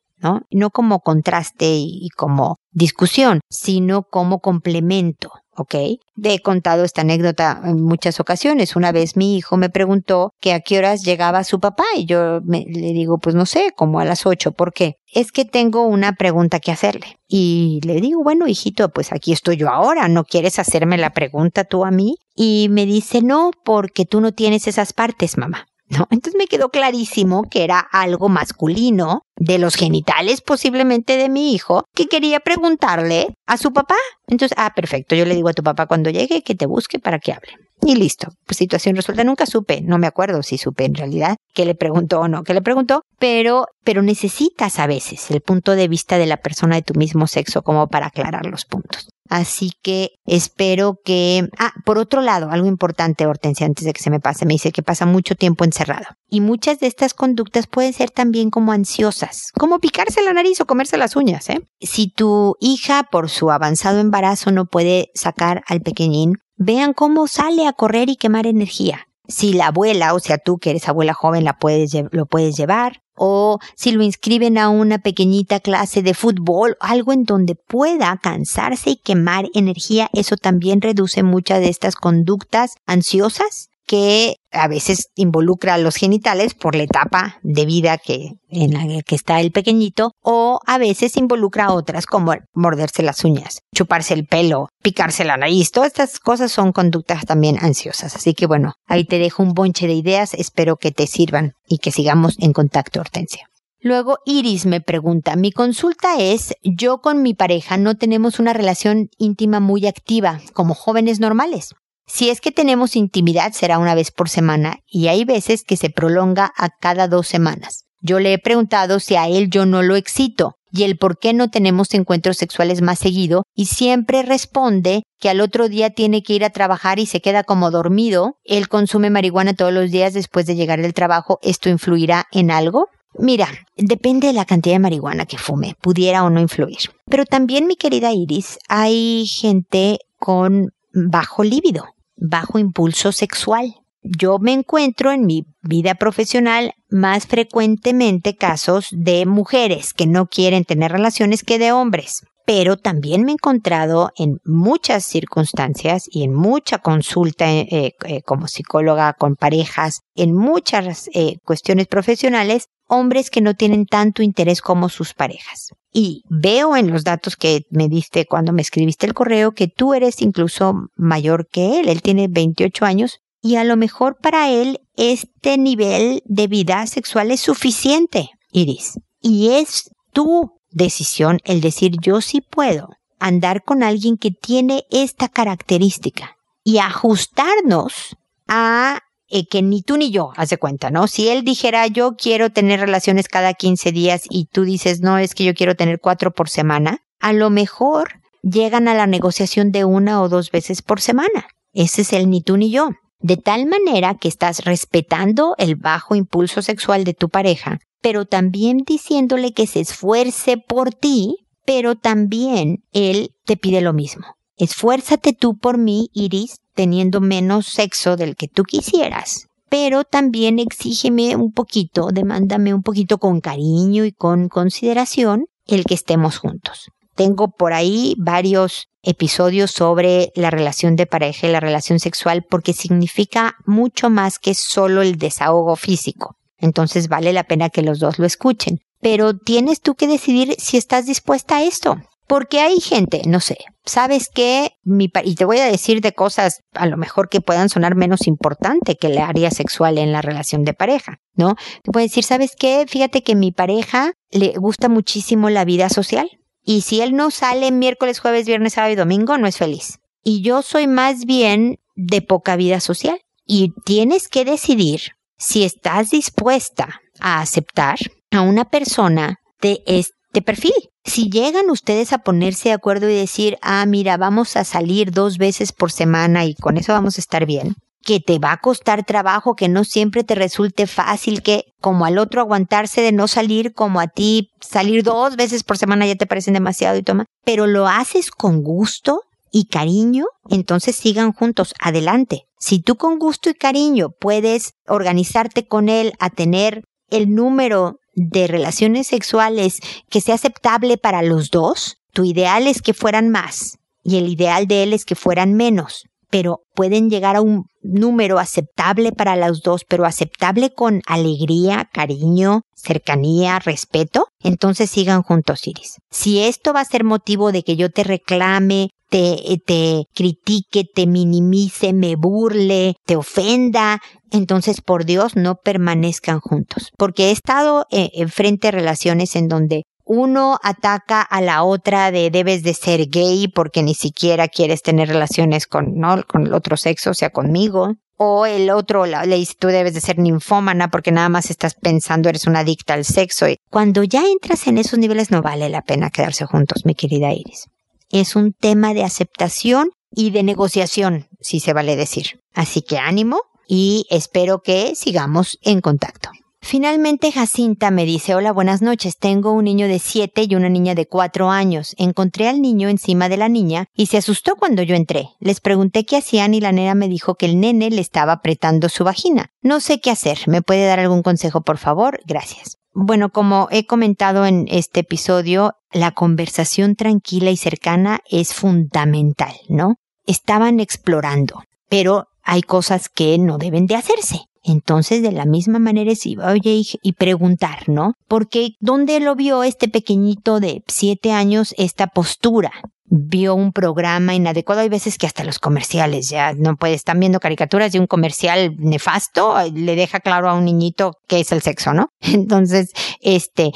¿No? 0.50 0.70
Como 0.70 1.00
contraste 1.00 1.76
y 1.76 2.08
como 2.16 2.56
discusión, 2.72 3.40
sino 3.48 4.02
como 4.02 4.40
complemento. 4.40 5.32
¿ok? 5.56 5.74
He 6.22 6.40
contado 6.40 6.84
esta 6.84 7.02
anécdota 7.02 7.60
en 7.64 7.82
muchas 7.82 8.20
ocasiones. 8.20 8.76
Una 8.76 8.92
vez 8.92 9.16
mi 9.16 9.36
hijo 9.36 9.56
me 9.56 9.70
preguntó 9.70 10.32
que 10.40 10.52
a 10.52 10.60
qué 10.60 10.78
horas 10.78 11.02
llegaba 11.02 11.44
su 11.44 11.60
papá 11.60 11.84
y 11.96 12.06
yo 12.06 12.40
le 12.40 12.92
digo, 12.92 13.18
pues 13.18 13.34
no 13.34 13.46
sé, 13.46 13.72
como 13.76 14.00
a 14.00 14.04
las 14.04 14.26
ocho. 14.26 14.52
¿Por 14.52 14.72
qué? 14.72 14.96
Es 15.12 15.32
que 15.32 15.44
tengo 15.44 15.86
una 15.86 16.12
pregunta 16.12 16.60
que 16.60 16.72
hacerle. 16.72 17.16
Y 17.28 17.80
le 17.84 18.00
digo, 18.00 18.22
bueno, 18.22 18.46
hijito, 18.46 18.90
pues 18.90 19.12
aquí 19.12 19.32
estoy 19.32 19.56
yo 19.56 19.70
ahora. 19.70 20.08
¿No 20.08 20.24
quieres 20.24 20.58
hacerme 20.58 20.98
la 20.98 21.10
pregunta 21.10 21.64
tú 21.64 21.84
a 21.84 21.90
mí? 21.90 22.16
Y 22.34 22.68
me 22.70 22.86
dice, 22.86 23.22
no, 23.22 23.50
porque 23.64 24.04
tú 24.04 24.20
no 24.20 24.32
tienes 24.32 24.66
esas 24.66 24.92
partes, 24.92 25.38
mamá. 25.38 25.66
¿No? 25.96 26.06
Entonces 26.10 26.34
me 26.38 26.46
quedó 26.46 26.68
clarísimo 26.68 27.44
que 27.44 27.64
era 27.64 27.78
algo 27.78 28.28
masculino 28.28 29.22
de 29.36 29.58
los 29.58 29.74
genitales 29.74 30.40
posiblemente 30.40 31.16
de 31.16 31.28
mi 31.28 31.52
hijo 31.52 31.84
que 31.94 32.06
quería 32.06 32.40
preguntarle 32.40 33.34
a 33.46 33.56
su 33.56 33.72
papá. 33.72 33.96
Entonces, 34.26 34.56
ah, 34.58 34.72
perfecto, 34.74 35.14
yo 35.14 35.24
le 35.24 35.34
digo 35.34 35.48
a 35.48 35.54
tu 35.54 35.62
papá 35.62 35.86
cuando 35.86 36.10
llegue 36.10 36.42
que 36.42 36.54
te 36.54 36.66
busque 36.66 36.98
para 36.98 37.18
que 37.18 37.32
hable. 37.32 37.52
Y 37.82 37.96
listo. 37.96 38.28
Pues 38.46 38.56
situación 38.58 38.96
resuelta. 38.96 39.24
Nunca 39.24 39.46
supe, 39.46 39.82
no 39.82 39.98
me 39.98 40.06
acuerdo 40.06 40.42
si 40.42 40.56
supe 40.58 40.84
en 40.84 40.94
realidad 40.94 41.36
que 41.52 41.66
le 41.66 41.74
preguntó 41.74 42.20
o 42.20 42.28
no 42.28 42.42
que 42.42 42.54
le 42.54 42.62
preguntó, 42.62 43.02
pero, 43.18 43.66
pero 43.84 44.02
necesitas 44.02 44.78
a 44.78 44.86
veces 44.86 45.30
el 45.30 45.40
punto 45.40 45.72
de 45.72 45.88
vista 45.88 46.16
de 46.16 46.26
la 46.26 46.38
persona 46.38 46.76
de 46.76 46.82
tu 46.82 46.94
mismo 46.94 47.26
sexo 47.26 47.62
como 47.62 47.88
para 47.88 48.06
aclarar 48.06 48.46
los 48.46 48.64
puntos. 48.64 49.08
Así 49.28 49.72
que 49.82 50.12
espero 50.26 51.00
que... 51.04 51.48
Ah, 51.58 51.72
por 51.84 51.98
otro 51.98 52.20
lado, 52.20 52.50
algo 52.50 52.66
importante, 52.66 53.26
Hortensia, 53.26 53.66
antes 53.66 53.84
de 53.84 53.92
que 53.92 54.02
se 54.02 54.10
me 54.10 54.20
pase, 54.20 54.44
me 54.46 54.54
dice 54.54 54.70
que 54.70 54.82
pasa 54.82 55.06
mucho 55.06 55.34
tiempo 55.34 55.64
encerrado. 55.64 56.06
Y 56.28 56.40
muchas 56.40 56.78
de 56.78 56.86
estas 56.86 57.14
conductas 57.14 57.66
pueden 57.66 57.92
ser 57.92 58.10
también 58.10 58.50
como 58.50 58.72
ansiosas, 58.72 59.50
como 59.58 59.78
picarse 59.78 60.22
la 60.22 60.32
nariz 60.32 60.60
o 60.60 60.66
comerse 60.66 60.98
las 60.98 61.16
uñas, 61.16 61.48
¿eh? 61.48 61.66
Si 61.80 62.08
tu 62.08 62.56
hija, 62.60 63.04
por 63.10 63.30
su 63.30 63.50
avanzado 63.50 64.00
embarazo, 64.00 64.50
no 64.50 64.66
puede 64.66 65.10
sacar 65.14 65.64
al 65.68 65.80
pequeñín, 65.80 66.38
vean 66.56 66.92
cómo 66.92 67.26
sale 67.26 67.66
a 67.66 67.72
correr 67.72 68.10
y 68.10 68.16
quemar 68.16 68.46
energía. 68.46 69.08
Si 69.26 69.54
la 69.54 69.68
abuela, 69.68 70.12
o 70.12 70.20
sea 70.20 70.36
tú 70.36 70.58
que 70.58 70.70
eres 70.70 70.88
abuela 70.88 71.14
joven, 71.14 71.44
la 71.44 71.58
puedes, 71.58 71.92
lo 72.10 72.26
puedes 72.26 72.56
llevar, 72.56 73.03
o 73.16 73.58
si 73.74 73.92
lo 73.92 74.02
inscriben 74.02 74.58
a 74.58 74.68
una 74.68 74.98
pequeñita 74.98 75.60
clase 75.60 76.02
de 76.02 76.14
fútbol, 76.14 76.76
algo 76.80 77.12
en 77.12 77.24
donde 77.24 77.54
pueda 77.54 78.18
cansarse 78.22 78.90
y 78.90 78.96
quemar 78.96 79.48
energía, 79.54 80.10
eso 80.12 80.36
también 80.36 80.80
reduce 80.80 81.22
muchas 81.22 81.60
de 81.60 81.68
estas 81.68 81.94
conductas 81.96 82.76
ansiosas 82.86 83.70
que 83.86 84.36
a 84.50 84.68
veces 84.68 85.10
involucra 85.14 85.74
a 85.74 85.78
los 85.78 85.96
genitales 85.96 86.54
por 86.54 86.74
la 86.74 86.84
etapa 86.84 87.38
de 87.42 87.66
vida 87.66 87.98
que, 87.98 88.32
en 88.48 88.72
la 88.72 89.02
que 89.02 89.14
está 89.14 89.40
el 89.40 89.52
pequeñito, 89.52 90.12
o 90.22 90.60
a 90.66 90.78
veces 90.78 91.16
involucra 91.16 91.66
a 91.66 91.72
otras 91.72 92.06
como 92.06 92.34
morderse 92.52 93.02
las 93.02 93.24
uñas, 93.24 93.60
chuparse 93.74 94.14
el 94.14 94.26
pelo, 94.26 94.68
picarse 94.82 95.24
la 95.24 95.36
nariz. 95.36 95.70
Todas 95.70 95.88
estas 95.88 96.18
cosas 96.18 96.52
son 96.52 96.72
conductas 96.72 97.24
también 97.26 97.58
ansiosas. 97.60 98.16
Así 98.16 98.34
que 98.34 98.46
bueno, 98.46 98.74
ahí 98.86 99.04
te 99.04 99.18
dejo 99.18 99.42
un 99.42 99.54
bonche 99.54 99.86
de 99.86 99.94
ideas, 99.94 100.34
espero 100.34 100.76
que 100.76 100.92
te 100.92 101.06
sirvan 101.06 101.52
y 101.68 101.78
que 101.78 101.90
sigamos 101.90 102.36
en 102.38 102.52
contacto, 102.52 103.00
Hortensia. 103.00 103.48
Luego 103.84 104.16
Iris 104.24 104.64
me 104.64 104.80
pregunta, 104.80 105.36
mi 105.36 105.52
consulta 105.52 106.16
es, 106.18 106.54
yo 106.62 107.02
con 107.02 107.20
mi 107.20 107.34
pareja 107.34 107.76
no 107.76 107.96
tenemos 107.96 108.38
una 108.38 108.54
relación 108.54 109.10
íntima 109.18 109.60
muy 109.60 109.86
activa, 109.86 110.40
como 110.54 110.74
jóvenes 110.74 111.20
normales. 111.20 111.74
Si 112.06 112.28
es 112.30 112.40
que 112.40 112.52
tenemos 112.52 112.96
intimidad 112.96 113.52
será 113.52 113.78
una 113.78 113.94
vez 113.94 114.10
por 114.10 114.28
semana 114.28 114.80
y 114.86 115.08
hay 115.08 115.24
veces 115.24 115.64
que 115.64 115.76
se 115.76 115.90
prolonga 115.90 116.52
a 116.56 116.68
cada 116.68 117.08
dos 117.08 117.26
semanas. 117.26 117.84
Yo 118.00 118.20
le 118.20 118.34
he 118.34 118.38
preguntado 118.38 119.00
si 119.00 119.16
a 119.16 119.28
él 119.28 119.48
yo 119.48 119.64
no 119.64 119.82
lo 119.82 119.96
excito 119.96 120.56
y 120.70 120.82
el 120.82 120.98
por 120.98 121.18
qué 121.18 121.32
no 121.32 121.48
tenemos 121.48 121.94
encuentros 121.94 122.36
sexuales 122.36 122.82
más 122.82 122.98
seguido 122.98 123.44
y 123.54 123.66
siempre 123.66 124.22
responde 124.22 125.04
que 125.18 125.30
al 125.30 125.40
otro 125.40 125.68
día 125.68 125.90
tiene 125.90 126.22
que 126.22 126.34
ir 126.34 126.44
a 126.44 126.50
trabajar 126.50 126.98
y 126.98 127.06
se 127.06 127.22
queda 127.22 127.44
como 127.44 127.70
dormido. 127.70 128.36
Él 128.44 128.68
consume 128.68 129.08
marihuana 129.08 129.54
todos 129.54 129.72
los 129.72 129.90
días 129.90 130.12
después 130.12 130.44
de 130.44 130.56
llegar 130.56 130.82
del 130.82 130.92
trabajo. 130.92 131.38
¿Esto 131.42 131.70
influirá 131.70 132.26
en 132.32 132.50
algo? 132.50 132.88
Mira, 133.16 133.48
depende 133.76 134.26
de 134.26 134.32
la 134.32 134.44
cantidad 134.44 134.74
de 134.74 134.80
marihuana 134.80 135.24
que 135.24 135.38
fume, 135.38 135.76
pudiera 135.80 136.24
o 136.24 136.30
no 136.30 136.40
influir. 136.40 136.90
Pero 137.06 137.24
también, 137.24 137.66
mi 137.66 137.76
querida 137.76 138.12
Iris, 138.12 138.58
hay 138.68 139.26
gente 139.26 140.00
con 140.18 140.72
bajo 140.92 141.44
líbido 141.44 141.93
bajo 142.16 142.58
impulso 142.58 143.12
sexual. 143.12 143.74
Yo 144.02 144.38
me 144.38 144.52
encuentro 144.52 145.12
en 145.12 145.24
mi 145.24 145.46
vida 145.62 145.94
profesional 145.94 146.74
más 146.90 147.26
frecuentemente 147.26 148.36
casos 148.36 148.88
de 148.90 149.24
mujeres 149.24 149.94
que 149.94 150.06
no 150.06 150.26
quieren 150.26 150.64
tener 150.64 150.92
relaciones 150.92 151.42
que 151.42 151.58
de 151.58 151.72
hombres. 151.72 152.22
Pero 152.46 152.76
también 152.76 153.24
me 153.24 153.30
he 153.30 153.34
encontrado 153.34 154.10
en 154.18 154.40
muchas 154.44 155.06
circunstancias 155.06 156.04
y 156.10 156.24
en 156.24 156.34
mucha 156.34 156.78
consulta 156.78 157.50
eh, 157.50 157.94
eh, 158.04 158.22
como 158.22 158.48
psicóloga 158.48 159.14
con 159.14 159.36
parejas, 159.36 160.00
en 160.14 160.34
muchas 160.34 161.08
eh, 161.14 161.38
cuestiones 161.42 161.86
profesionales, 161.86 162.66
hombres 162.86 163.30
que 163.30 163.40
no 163.40 163.54
tienen 163.54 163.86
tanto 163.86 164.22
interés 164.22 164.60
como 164.60 164.90
sus 164.90 165.14
parejas. 165.14 165.70
Y 165.96 166.24
veo 166.28 166.76
en 166.76 166.90
los 166.90 167.04
datos 167.04 167.36
que 167.36 167.62
me 167.70 167.88
diste 167.88 168.26
cuando 168.26 168.52
me 168.52 168.62
escribiste 168.62 169.06
el 169.06 169.14
correo 169.14 169.52
que 169.52 169.68
tú 169.68 169.94
eres 169.94 170.20
incluso 170.20 170.88
mayor 170.96 171.46
que 171.48 171.78
él. 171.78 171.88
Él 171.88 172.02
tiene 172.02 172.26
28 172.28 172.84
años 172.84 173.20
y 173.40 173.56
a 173.56 173.64
lo 173.64 173.76
mejor 173.76 174.16
para 174.20 174.50
él 174.50 174.80
este 174.96 175.56
nivel 175.56 176.22
de 176.24 176.48
vida 176.48 176.84
sexual 176.88 177.30
es 177.30 177.40
suficiente, 177.40 178.30
Iris. 178.50 178.98
Y 179.20 179.50
es 179.50 179.90
tu 180.12 180.58
decisión 180.70 181.38
el 181.44 181.60
decir 181.60 181.92
yo 182.00 182.20
sí 182.20 182.40
puedo 182.40 182.88
andar 183.20 183.62
con 183.62 183.82
alguien 183.82 184.16
que 184.16 184.32
tiene 184.32 184.84
esta 184.90 185.28
característica 185.28 186.36
y 186.64 186.78
ajustarnos 186.78 188.16
a 188.48 189.00
eh, 189.28 189.46
que 189.46 189.62
ni 189.62 189.82
tú 189.82 189.96
ni 189.96 190.10
yo, 190.10 190.32
hace 190.36 190.58
cuenta, 190.58 190.90
¿no? 190.90 191.06
Si 191.06 191.28
él 191.28 191.44
dijera 191.44 191.86
yo 191.86 192.16
quiero 192.16 192.50
tener 192.50 192.80
relaciones 192.80 193.28
cada 193.28 193.54
15 193.54 193.92
días 193.92 194.22
y 194.28 194.46
tú 194.46 194.64
dices 194.64 195.00
no, 195.00 195.18
es 195.18 195.34
que 195.34 195.44
yo 195.44 195.54
quiero 195.54 195.74
tener 195.74 196.00
cuatro 196.00 196.32
por 196.32 196.48
semana, 196.48 196.98
a 197.20 197.32
lo 197.32 197.50
mejor 197.50 198.20
llegan 198.42 198.88
a 198.88 198.94
la 198.94 199.06
negociación 199.06 199.72
de 199.72 199.84
una 199.84 200.20
o 200.20 200.28
dos 200.28 200.50
veces 200.50 200.82
por 200.82 201.00
semana. 201.00 201.46
Ese 201.72 202.02
es 202.02 202.12
el 202.12 202.28
ni 202.30 202.42
tú 202.42 202.56
ni 202.56 202.70
yo. 202.70 202.90
De 203.18 203.36
tal 203.36 203.66
manera 203.66 204.16
que 204.16 204.28
estás 204.28 204.64
respetando 204.64 205.54
el 205.56 205.76
bajo 205.76 206.14
impulso 206.14 206.60
sexual 206.60 207.04
de 207.04 207.14
tu 207.14 207.30
pareja, 207.30 207.78
pero 208.02 208.26
también 208.26 208.78
diciéndole 208.86 209.54
que 209.54 209.66
se 209.66 209.80
esfuerce 209.80 210.58
por 210.58 210.92
ti, 210.92 211.46
pero 211.64 211.94
también 211.94 212.84
él 212.92 213.34
te 213.46 213.56
pide 213.56 213.80
lo 213.80 213.94
mismo. 213.94 214.26
Esfuérzate 214.56 215.32
tú 215.32 215.56
por 215.56 215.78
mí, 215.78 216.10
Iris, 216.12 216.56
teniendo 216.74 217.20
menos 217.20 217.66
sexo 217.66 218.16
del 218.16 218.36
que 218.36 218.48
tú 218.48 218.64
quisieras. 218.64 219.48
Pero 219.68 220.04
también 220.04 220.58
exígeme 220.58 221.34
un 221.34 221.52
poquito, 221.52 222.08
demándame 222.12 222.72
un 222.72 222.82
poquito 222.82 223.18
con 223.18 223.40
cariño 223.40 224.04
y 224.04 224.12
con 224.12 224.48
consideración 224.48 225.46
el 225.66 225.84
que 225.84 225.94
estemos 225.94 226.38
juntos. 226.38 226.90
Tengo 227.14 227.48
por 227.48 227.72
ahí 227.72 228.14
varios 228.18 228.88
episodios 229.02 229.70
sobre 229.70 230.32
la 230.34 230.50
relación 230.50 230.96
de 230.96 231.06
pareja 231.06 231.46
y 231.46 231.52
la 231.52 231.60
relación 231.60 232.00
sexual 232.00 232.44
porque 232.48 232.72
significa 232.72 233.56
mucho 233.66 234.10
más 234.10 234.38
que 234.38 234.54
solo 234.54 235.02
el 235.02 235.16
desahogo 235.16 235.76
físico. 235.76 236.36
Entonces 236.58 237.08
vale 237.08 237.32
la 237.32 237.44
pena 237.44 237.70
que 237.70 237.82
los 237.82 237.98
dos 237.98 238.18
lo 238.18 238.26
escuchen. 238.26 238.80
Pero 239.00 239.36
tienes 239.36 239.80
tú 239.80 239.94
que 239.94 240.06
decidir 240.06 240.54
si 240.58 240.76
estás 240.76 241.06
dispuesta 241.06 241.58
a 241.58 241.62
esto. 241.64 241.96
Porque 242.26 242.60
hay 242.60 242.80
gente, 242.80 243.22
no 243.26 243.40
sé, 243.40 243.58
sabes 243.84 244.28
que 244.28 244.72
mi 244.82 245.10
y 245.24 245.34
te 245.34 245.44
voy 245.44 245.58
a 245.58 245.66
decir 245.66 246.00
de 246.00 246.12
cosas 246.12 246.60
a 246.72 246.86
lo 246.86 246.96
mejor 246.96 247.28
que 247.28 247.40
puedan 247.40 247.68
sonar 247.68 247.94
menos 247.94 248.26
importante 248.26 248.96
que 248.96 249.10
la 249.10 249.28
área 249.28 249.50
sexual 249.50 249.98
en 249.98 250.12
la 250.12 250.22
relación 250.22 250.64
de 250.64 250.72
pareja, 250.72 251.18
¿no? 251.34 251.56
Te 251.82 251.92
puedo 251.92 252.04
decir, 252.04 252.24
¿sabes 252.24 252.52
qué? 252.58 252.86
Fíjate 252.88 253.22
que 253.22 253.34
mi 253.34 253.52
pareja 253.52 254.12
le 254.30 254.54
gusta 254.54 254.88
muchísimo 254.88 255.50
la 255.50 255.64
vida 255.64 255.90
social 255.90 256.30
y 256.64 256.80
si 256.80 257.02
él 257.02 257.14
no 257.14 257.30
sale 257.30 257.70
miércoles, 257.70 258.20
jueves, 258.20 258.46
viernes, 258.46 258.72
sábado 258.72 258.94
y 258.94 258.96
domingo, 258.96 259.36
no 259.36 259.46
es 259.46 259.58
feliz. 259.58 259.98
Y 260.22 260.40
yo 260.40 260.62
soy 260.62 260.86
más 260.86 261.26
bien 261.26 261.78
de 261.94 262.22
poca 262.22 262.56
vida 262.56 262.80
social 262.80 263.20
y 263.44 263.74
tienes 263.84 264.28
que 264.28 264.46
decidir 264.46 265.12
si 265.36 265.64
estás 265.64 266.10
dispuesta 266.10 267.00
a 267.20 267.40
aceptar 267.40 267.98
a 268.30 268.40
una 268.40 268.64
persona 268.64 269.36
de 269.60 269.82
este 269.86 270.40
perfil. 270.42 270.72
Si 271.04 271.28
llegan 271.28 271.68
ustedes 271.70 272.12
a 272.12 272.18
ponerse 272.18 272.70
de 272.70 272.74
acuerdo 272.74 273.10
y 273.10 273.14
decir, 273.14 273.58
ah, 273.60 273.84
mira, 273.86 274.16
vamos 274.16 274.56
a 274.56 274.64
salir 274.64 275.10
dos 275.10 275.36
veces 275.36 275.72
por 275.72 275.92
semana 275.92 276.46
y 276.46 276.54
con 276.54 276.78
eso 276.78 276.92
vamos 276.92 277.18
a 277.18 277.20
estar 277.20 277.44
bien, 277.44 277.74
que 278.02 278.20
te 278.20 278.38
va 278.38 278.52
a 278.52 278.60
costar 278.60 279.04
trabajo, 279.04 279.54
que 279.54 279.68
no 279.68 279.84
siempre 279.84 280.24
te 280.24 280.34
resulte 280.34 280.86
fácil, 280.86 281.42
que 281.42 281.64
como 281.80 282.06
al 282.06 282.16
otro 282.16 282.40
aguantarse 282.40 283.02
de 283.02 283.12
no 283.12 283.28
salir, 283.28 283.74
como 283.74 284.00
a 284.00 284.08
ti 284.08 284.48
salir 284.60 285.02
dos 285.02 285.36
veces 285.36 285.62
por 285.62 285.76
semana 285.76 286.06
ya 286.06 286.14
te 286.14 286.26
parecen 286.26 286.54
demasiado 286.54 286.96
y 286.96 287.02
toma, 287.02 287.26
pero 287.44 287.66
lo 287.66 287.86
haces 287.86 288.30
con 288.30 288.62
gusto 288.62 289.20
y 289.52 289.66
cariño, 289.66 290.24
entonces 290.48 290.96
sigan 290.96 291.32
juntos, 291.32 291.74
adelante. 291.80 292.44
Si 292.58 292.80
tú 292.80 292.96
con 292.96 293.18
gusto 293.18 293.50
y 293.50 293.54
cariño 293.54 294.08
puedes 294.18 294.72
organizarte 294.86 295.66
con 295.66 295.90
él 295.90 296.14
a 296.18 296.30
tener 296.30 296.82
el 297.10 297.34
número 297.34 297.98
de 298.14 298.46
relaciones 298.46 299.06
sexuales 299.08 299.80
que 300.10 300.20
sea 300.20 300.36
aceptable 300.36 300.98
para 300.98 301.22
los 301.22 301.50
dos, 301.50 301.96
tu 302.12 302.24
ideal 302.24 302.66
es 302.66 302.82
que 302.82 302.94
fueran 302.94 303.28
más 303.28 303.78
y 304.04 304.18
el 304.18 304.28
ideal 304.28 304.66
de 304.66 304.82
él 304.82 304.92
es 304.92 305.04
que 305.04 305.14
fueran 305.14 305.54
menos, 305.54 306.04
pero 306.30 306.60
pueden 306.74 307.10
llegar 307.10 307.36
a 307.36 307.40
un 307.40 307.64
número 307.82 308.38
aceptable 308.38 309.12
para 309.12 309.36
los 309.36 309.62
dos, 309.62 309.84
pero 309.88 310.04
aceptable 310.04 310.74
con 310.74 311.00
alegría, 311.06 311.88
cariño, 311.92 312.62
cercanía, 312.74 313.58
respeto, 313.58 314.26
entonces 314.40 314.90
sigan 314.90 315.22
juntos, 315.22 315.66
Iris. 315.66 315.96
Si 316.10 316.40
esto 316.40 316.72
va 316.72 316.80
a 316.80 316.84
ser 316.84 317.04
motivo 317.04 317.50
de 317.50 317.62
que 317.62 317.76
yo 317.76 317.90
te 317.90 318.04
reclame, 318.04 318.90
te, 319.14 319.62
te 319.64 320.08
critique, 320.12 320.82
te 320.92 321.06
minimice, 321.06 321.92
me 321.92 322.16
burle, 322.16 322.96
te 323.06 323.14
ofenda, 323.14 324.00
entonces 324.32 324.80
por 324.80 325.04
Dios 325.04 325.36
no 325.36 325.54
permanezcan 325.54 326.40
juntos. 326.40 326.90
Porque 326.98 327.28
he 327.28 327.30
estado 327.30 327.86
eh, 327.92 328.10
en 328.14 328.28
frente 328.28 328.66
a 328.66 328.72
relaciones 328.72 329.36
en 329.36 329.46
donde 329.46 329.84
uno 330.04 330.58
ataca 330.64 331.22
a 331.22 331.40
la 331.40 331.62
otra 331.62 332.10
de 332.10 332.30
debes 332.30 332.64
de 332.64 332.74
ser 332.74 333.08
gay 333.08 333.46
porque 333.46 333.84
ni 333.84 333.94
siquiera 333.94 334.48
quieres 334.48 334.82
tener 334.82 335.06
relaciones 335.06 335.68
con, 335.68 335.94
¿no? 335.94 336.24
con 336.24 336.48
el 336.48 336.52
otro 336.52 336.76
sexo, 336.76 337.10
o 337.10 337.14
sea, 337.14 337.30
conmigo. 337.30 337.92
O 338.16 338.46
el 338.46 338.68
otro 338.70 339.06
le 339.06 339.36
dice 339.36 339.54
tú 339.56 339.68
debes 339.68 339.94
de 339.94 340.00
ser 340.00 340.18
ninfómana 340.18 340.88
porque 340.88 341.12
nada 341.12 341.28
más 341.28 341.50
estás 341.50 341.74
pensando 341.74 342.28
eres 342.28 342.48
una 342.48 342.60
adicta 342.60 342.94
al 342.94 343.04
sexo. 343.04 343.48
Y 343.48 343.58
cuando 343.70 344.02
ya 344.02 344.24
entras 344.26 344.66
en 344.66 344.78
esos 344.78 344.98
niveles 344.98 345.30
no 345.30 345.40
vale 345.40 345.68
la 345.68 345.82
pena 345.82 346.10
quedarse 346.10 346.46
juntos, 346.46 346.84
mi 346.84 346.96
querida 346.96 347.32
Iris. 347.32 347.66
Es 348.14 348.36
un 348.36 348.52
tema 348.52 348.94
de 348.94 349.02
aceptación 349.02 349.90
y 350.12 350.30
de 350.30 350.44
negociación, 350.44 351.26
si 351.40 351.58
se 351.58 351.72
vale 351.72 351.96
decir. 351.96 352.38
Así 352.54 352.80
que 352.80 352.98
ánimo, 352.98 353.40
y 353.66 354.06
espero 354.08 354.62
que 354.62 354.94
sigamos 354.94 355.58
en 355.62 355.80
contacto. 355.80 356.30
Finalmente 356.60 357.32
Jacinta 357.32 357.90
me 357.90 358.04
dice, 358.04 358.36
hola, 358.36 358.52
buenas 358.52 358.82
noches, 358.82 359.18
tengo 359.18 359.50
un 359.50 359.64
niño 359.64 359.88
de 359.88 359.98
7 359.98 360.46
y 360.48 360.54
una 360.54 360.68
niña 360.68 360.94
de 360.94 361.08
4 361.08 361.50
años. 361.50 361.96
Encontré 361.98 362.46
al 362.46 362.62
niño 362.62 362.88
encima 362.88 363.28
de 363.28 363.36
la 363.36 363.48
niña 363.48 363.86
y 363.96 364.06
se 364.06 364.18
asustó 364.18 364.54
cuando 364.54 364.84
yo 364.84 364.94
entré. 364.94 365.30
Les 365.40 365.60
pregunté 365.60 366.06
qué 366.06 366.18
hacían 366.18 366.54
y 366.54 366.60
la 366.60 366.70
nena 366.70 366.94
me 366.94 367.08
dijo 367.08 367.34
que 367.34 367.46
el 367.46 367.58
nene 367.58 367.90
le 367.90 368.00
estaba 368.00 368.34
apretando 368.34 368.88
su 368.88 369.02
vagina. 369.02 369.48
No 369.60 369.80
sé 369.80 370.00
qué 370.00 370.12
hacer, 370.12 370.38
¿me 370.46 370.62
puede 370.62 370.86
dar 370.86 371.00
algún 371.00 371.24
consejo 371.24 371.62
por 371.62 371.78
favor? 371.78 372.20
Gracias. 372.26 372.76
Bueno, 372.94 373.30
como 373.30 373.66
he 373.72 373.86
comentado 373.86 374.46
en 374.46 374.66
este 374.68 375.00
episodio, 375.00 375.74
la 375.92 376.12
conversación 376.12 376.94
tranquila 376.94 377.50
y 377.50 377.56
cercana 377.56 378.20
es 378.30 378.54
fundamental, 378.54 379.52
¿no? 379.68 379.96
Estaban 380.26 380.78
explorando, 380.78 381.64
pero 381.88 382.28
hay 382.44 382.62
cosas 382.62 383.08
que 383.08 383.36
no 383.38 383.58
deben 383.58 383.86
de 383.86 383.96
hacerse. 383.96 384.42
Entonces, 384.62 385.22
de 385.22 385.32
la 385.32 385.44
misma 385.44 385.80
manera 385.80 386.12
es, 386.12 386.24
oye, 386.24 386.82
y 387.02 387.12
preguntar, 387.14 387.88
¿no? 387.88 388.14
Porque 388.28 388.70
¿dónde 388.78 389.18
lo 389.18 389.34
vio 389.34 389.64
este 389.64 389.88
pequeñito 389.88 390.60
de 390.60 390.84
siete 390.86 391.32
años 391.32 391.74
esta 391.76 392.06
postura? 392.06 392.72
Vio 393.16 393.54
un 393.54 393.72
programa 393.72 394.34
inadecuado. 394.34 394.80
Hay 394.80 394.88
veces 394.88 395.18
que 395.18 395.26
hasta 395.26 395.44
los 395.44 395.60
comerciales 395.60 396.28
ya 396.28 396.52
no 396.52 396.74
puede, 396.74 396.94
están 396.94 397.20
viendo 397.20 397.38
caricaturas 397.38 397.92
de 397.92 398.00
un 398.00 398.08
comercial 398.08 398.74
nefasto, 398.78 399.54
le 399.72 399.94
deja 399.94 400.18
claro 400.18 400.50
a 400.50 400.54
un 400.54 400.64
niñito 400.64 401.12
que 401.28 401.38
es 401.40 401.52
el 401.52 401.62
sexo, 401.62 401.92
¿no? 401.92 402.08
Entonces, 402.20 402.90
este, 403.20 403.70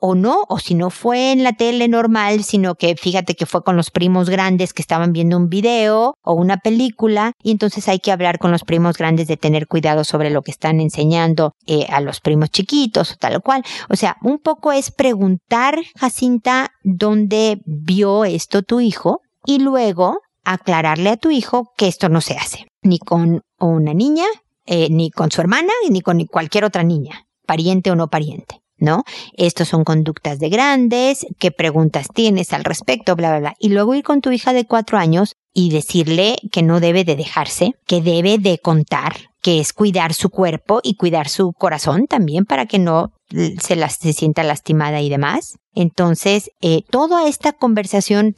o 0.00 0.14
no, 0.16 0.44
o 0.48 0.58
si 0.58 0.74
no 0.74 0.90
fue 0.90 1.30
en 1.30 1.44
la 1.44 1.52
tele 1.52 1.86
normal, 1.86 2.42
sino 2.42 2.74
que 2.74 2.96
fíjate 2.96 3.36
que 3.36 3.46
fue 3.46 3.62
con 3.62 3.76
los 3.76 3.90
primos 3.92 4.28
grandes 4.28 4.72
que 4.72 4.82
estaban 4.82 5.12
viendo 5.12 5.36
un 5.36 5.48
video 5.48 6.16
o 6.22 6.32
una 6.34 6.56
película, 6.56 7.32
y 7.42 7.52
entonces 7.52 7.88
hay 7.88 8.00
que 8.00 8.10
hablar 8.10 8.38
con 8.38 8.50
los 8.50 8.64
primos 8.64 8.98
grandes 8.98 9.28
de 9.28 9.36
tener 9.36 9.68
cuidado 9.68 10.02
sobre 10.02 10.30
lo 10.30 10.42
que 10.42 10.50
están 10.50 10.80
enseñando 10.80 11.54
eh, 11.66 11.86
a 11.90 12.00
los 12.00 12.20
primos 12.20 12.50
chiquitos 12.50 13.12
o 13.12 13.16
tal 13.16 13.40
cual. 13.40 13.62
O 13.88 13.94
sea, 13.94 14.16
un 14.22 14.38
poco 14.38 14.72
es 14.72 14.90
preguntar, 14.90 15.78
Jacinta, 15.96 16.72
dónde 16.82 17.60
vio 17.66 18.24
esto 18.24 18.62
tu 18.62 18.79
hijo 18.80 19.22
y 19.44 19.58
luego 19.58 20.20
aclararle 20.44 21.10
a 21.10 21.16
tu 21.16 21.30
hijo 21.30 21.72
que 21.76 21.88
esto 21.88 22.08
no 22.08 22.20
se 22.20 22.34
hace, 22.34 22.66
ni 22.82 22.98
con 22.98 23.42
una 23.58 23.94
niña, 23.94 24.26
eh, 24.66 24.88
ni 24.90 25.10
con 25.10 25.30
su 25.30 25.40
hermana, 25.40 25.72
ni 25.88 26.00
con 26.00 26.24
cualquier 26.26 26.64
otra 26.64 26.82
niña, 26.82 27.26
pariente 27.46 27.90
o 27.90 27.96
no 27.96 28.08
pariente. 28.08 28.60
¿No? 28.82 29.04
Estos 29.34 29.68
son 29.68 29.84
conductas 29.84 30.38
de 30.38 30.48
grandes, 30.48 31.26
qué 31.38 31.50
preguntas 31.50 32.08
tienes 32.14 32.54
al 32.54 32.64
respecto, 32.64 33.14
bla, 33.14 33.28
bla, 33.28 33.38
bla. 33.40 33.54
Y 33.58 33.68
luego 33.68 33.94
ir 33.94 34.02
con 34.02 34.22
tu 34.22 34.32
hija 34.32 34.54
de 34.54 34.64
cuatro 34.64 34.96
años 34.96 35.34
y 35.52 35.68
decirle 35.68 36.38
que 36.50 36.62
no 36.62 36.80
debe 36.80 37.04
de 37.04 37.14
dejarse, 37.14 37.74
que 37.86 38.00
debe 38.00 38.38
de 38.38 38.58
contar, 38.58 39.16
que 39.42 39.60
es 39.60 39.74
cuidar 39.74 40.14
su 40.14 40.30
cuerpo 40.30 40.80
y 40.82 40.94
cuidar 40.94 41.28
su 41.28 41.52
corazón 41.52 42.06
también 42.06 42.46
para 42.46 42.64
que 42.64 42.78
no 42.78 43.12
se, 43.58 43.76
las, 43.76 43.96
se 43.96 44.12
sienta 44.12 44.42
lastimada 44.42 45.00
y 45.00 45.08
demás. 45.08 45.58
Entonces, 45.74 46.50
eh, 46.60 46.82
toda 46.90 47.28
esta 47.28 47.52
conversación 47.52 48.34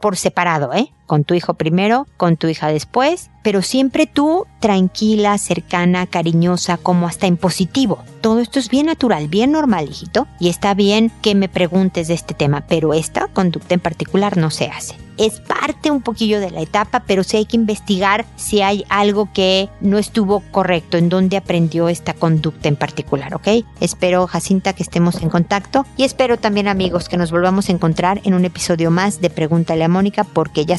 por 0.00 0.16
separado, 0.16 0.72
¿eh? 0.72 0.92
Con 1.10 1.24
tu 1.24 1.34
hijo 1.34 1.54
primero, 1.54 2.06
con 2.16 2.36
tu 2.36 2.46
hija 2.46 2.68
después, 2.68 3.30
pero 3.42 3.62
siempre 3.62 4.06
tú 4.06 4.46
tranquila, 4.60 5.36
cercana, 5.38 6.06
cariñosa, 6.06 6.76
como 6.76 7.08
hasta 7.08 7.26
en 7.26 7.36
positivo. 7.36 7.98
Todo 8.20 8.38
esto 8.38 8.60
es 8.60 8.68
bien 8.68 8.86
natural, 8.86 9.26
bien 9.26 9.50
normal, 9.50 9.88
hijito, 9.90 10.28
y 10.38 10.50
está 10.50 10.72
bien 10.72 11.10
que 11.20 11.34
me 11.34 11.48
preguntes 11.48 12.06
de 12.06 12.14
este 12.14 12.32
tema, 12.32 12.64
pero 12.68 12.94
esta 12.94 13.26
conducta 13.26 13.74
en 13.74 13.80
particular 13.80 14.36
no 14.36 14.52
se 14.52 14.66
hace 14.68 14.94
es 15.20 15.38
parte 15.38 15.90
un 15.90 16.00
poquillo 16.00 16.40
de 16.40 16.50
la 16.50 16.62
etapa, 16.62 17.04
pero 17.06 17.22
sí 17.24 17.36
hay 17.36 17.44
que 17.44 17.56
investigar 17.56 18.24
si 18.36 18.62
hay 18.62 18.86
algo 18.88 19.28
que 19.30 19.68
no 19.82 19.98
estuvo 19.98 20.40
correcto, 20.50 20.96
en 20.96 21.10
dónde 21.10 21.36
aprendió 21.36 21.90
esta 21.90 22.14
conducta 22.14 22.68
en 22.68 22.76
particular, 22.76 23.34
¿ok? 23.34 23.66
Espero, 23.80 24.26
Jacinta, 24.26 24.72
que 24.72 24.82
estemos 24.82 25.20
en 25.20 25.28
contacto 25.28 25.84
y 25.98 26.04
espero 26.04 26.38
también, 26.38 26.68
amigos, 26.68 27.10
que 27.10 27.18
nos 27.18 27.30
volvamos 27.30 27.68
a 27.68 27.72
encontrar 27.72 28.22
en 28.24 28.32
un 28.32 28.46
episodio 28.46 28.90
más 28.90 29.20
de 29.20 29.28
Pregúntale 29.28 29.84
a 29.84 29.88
Mónica, 29.88 30.24
porque 30.24 30.64
ya 30.64 30.78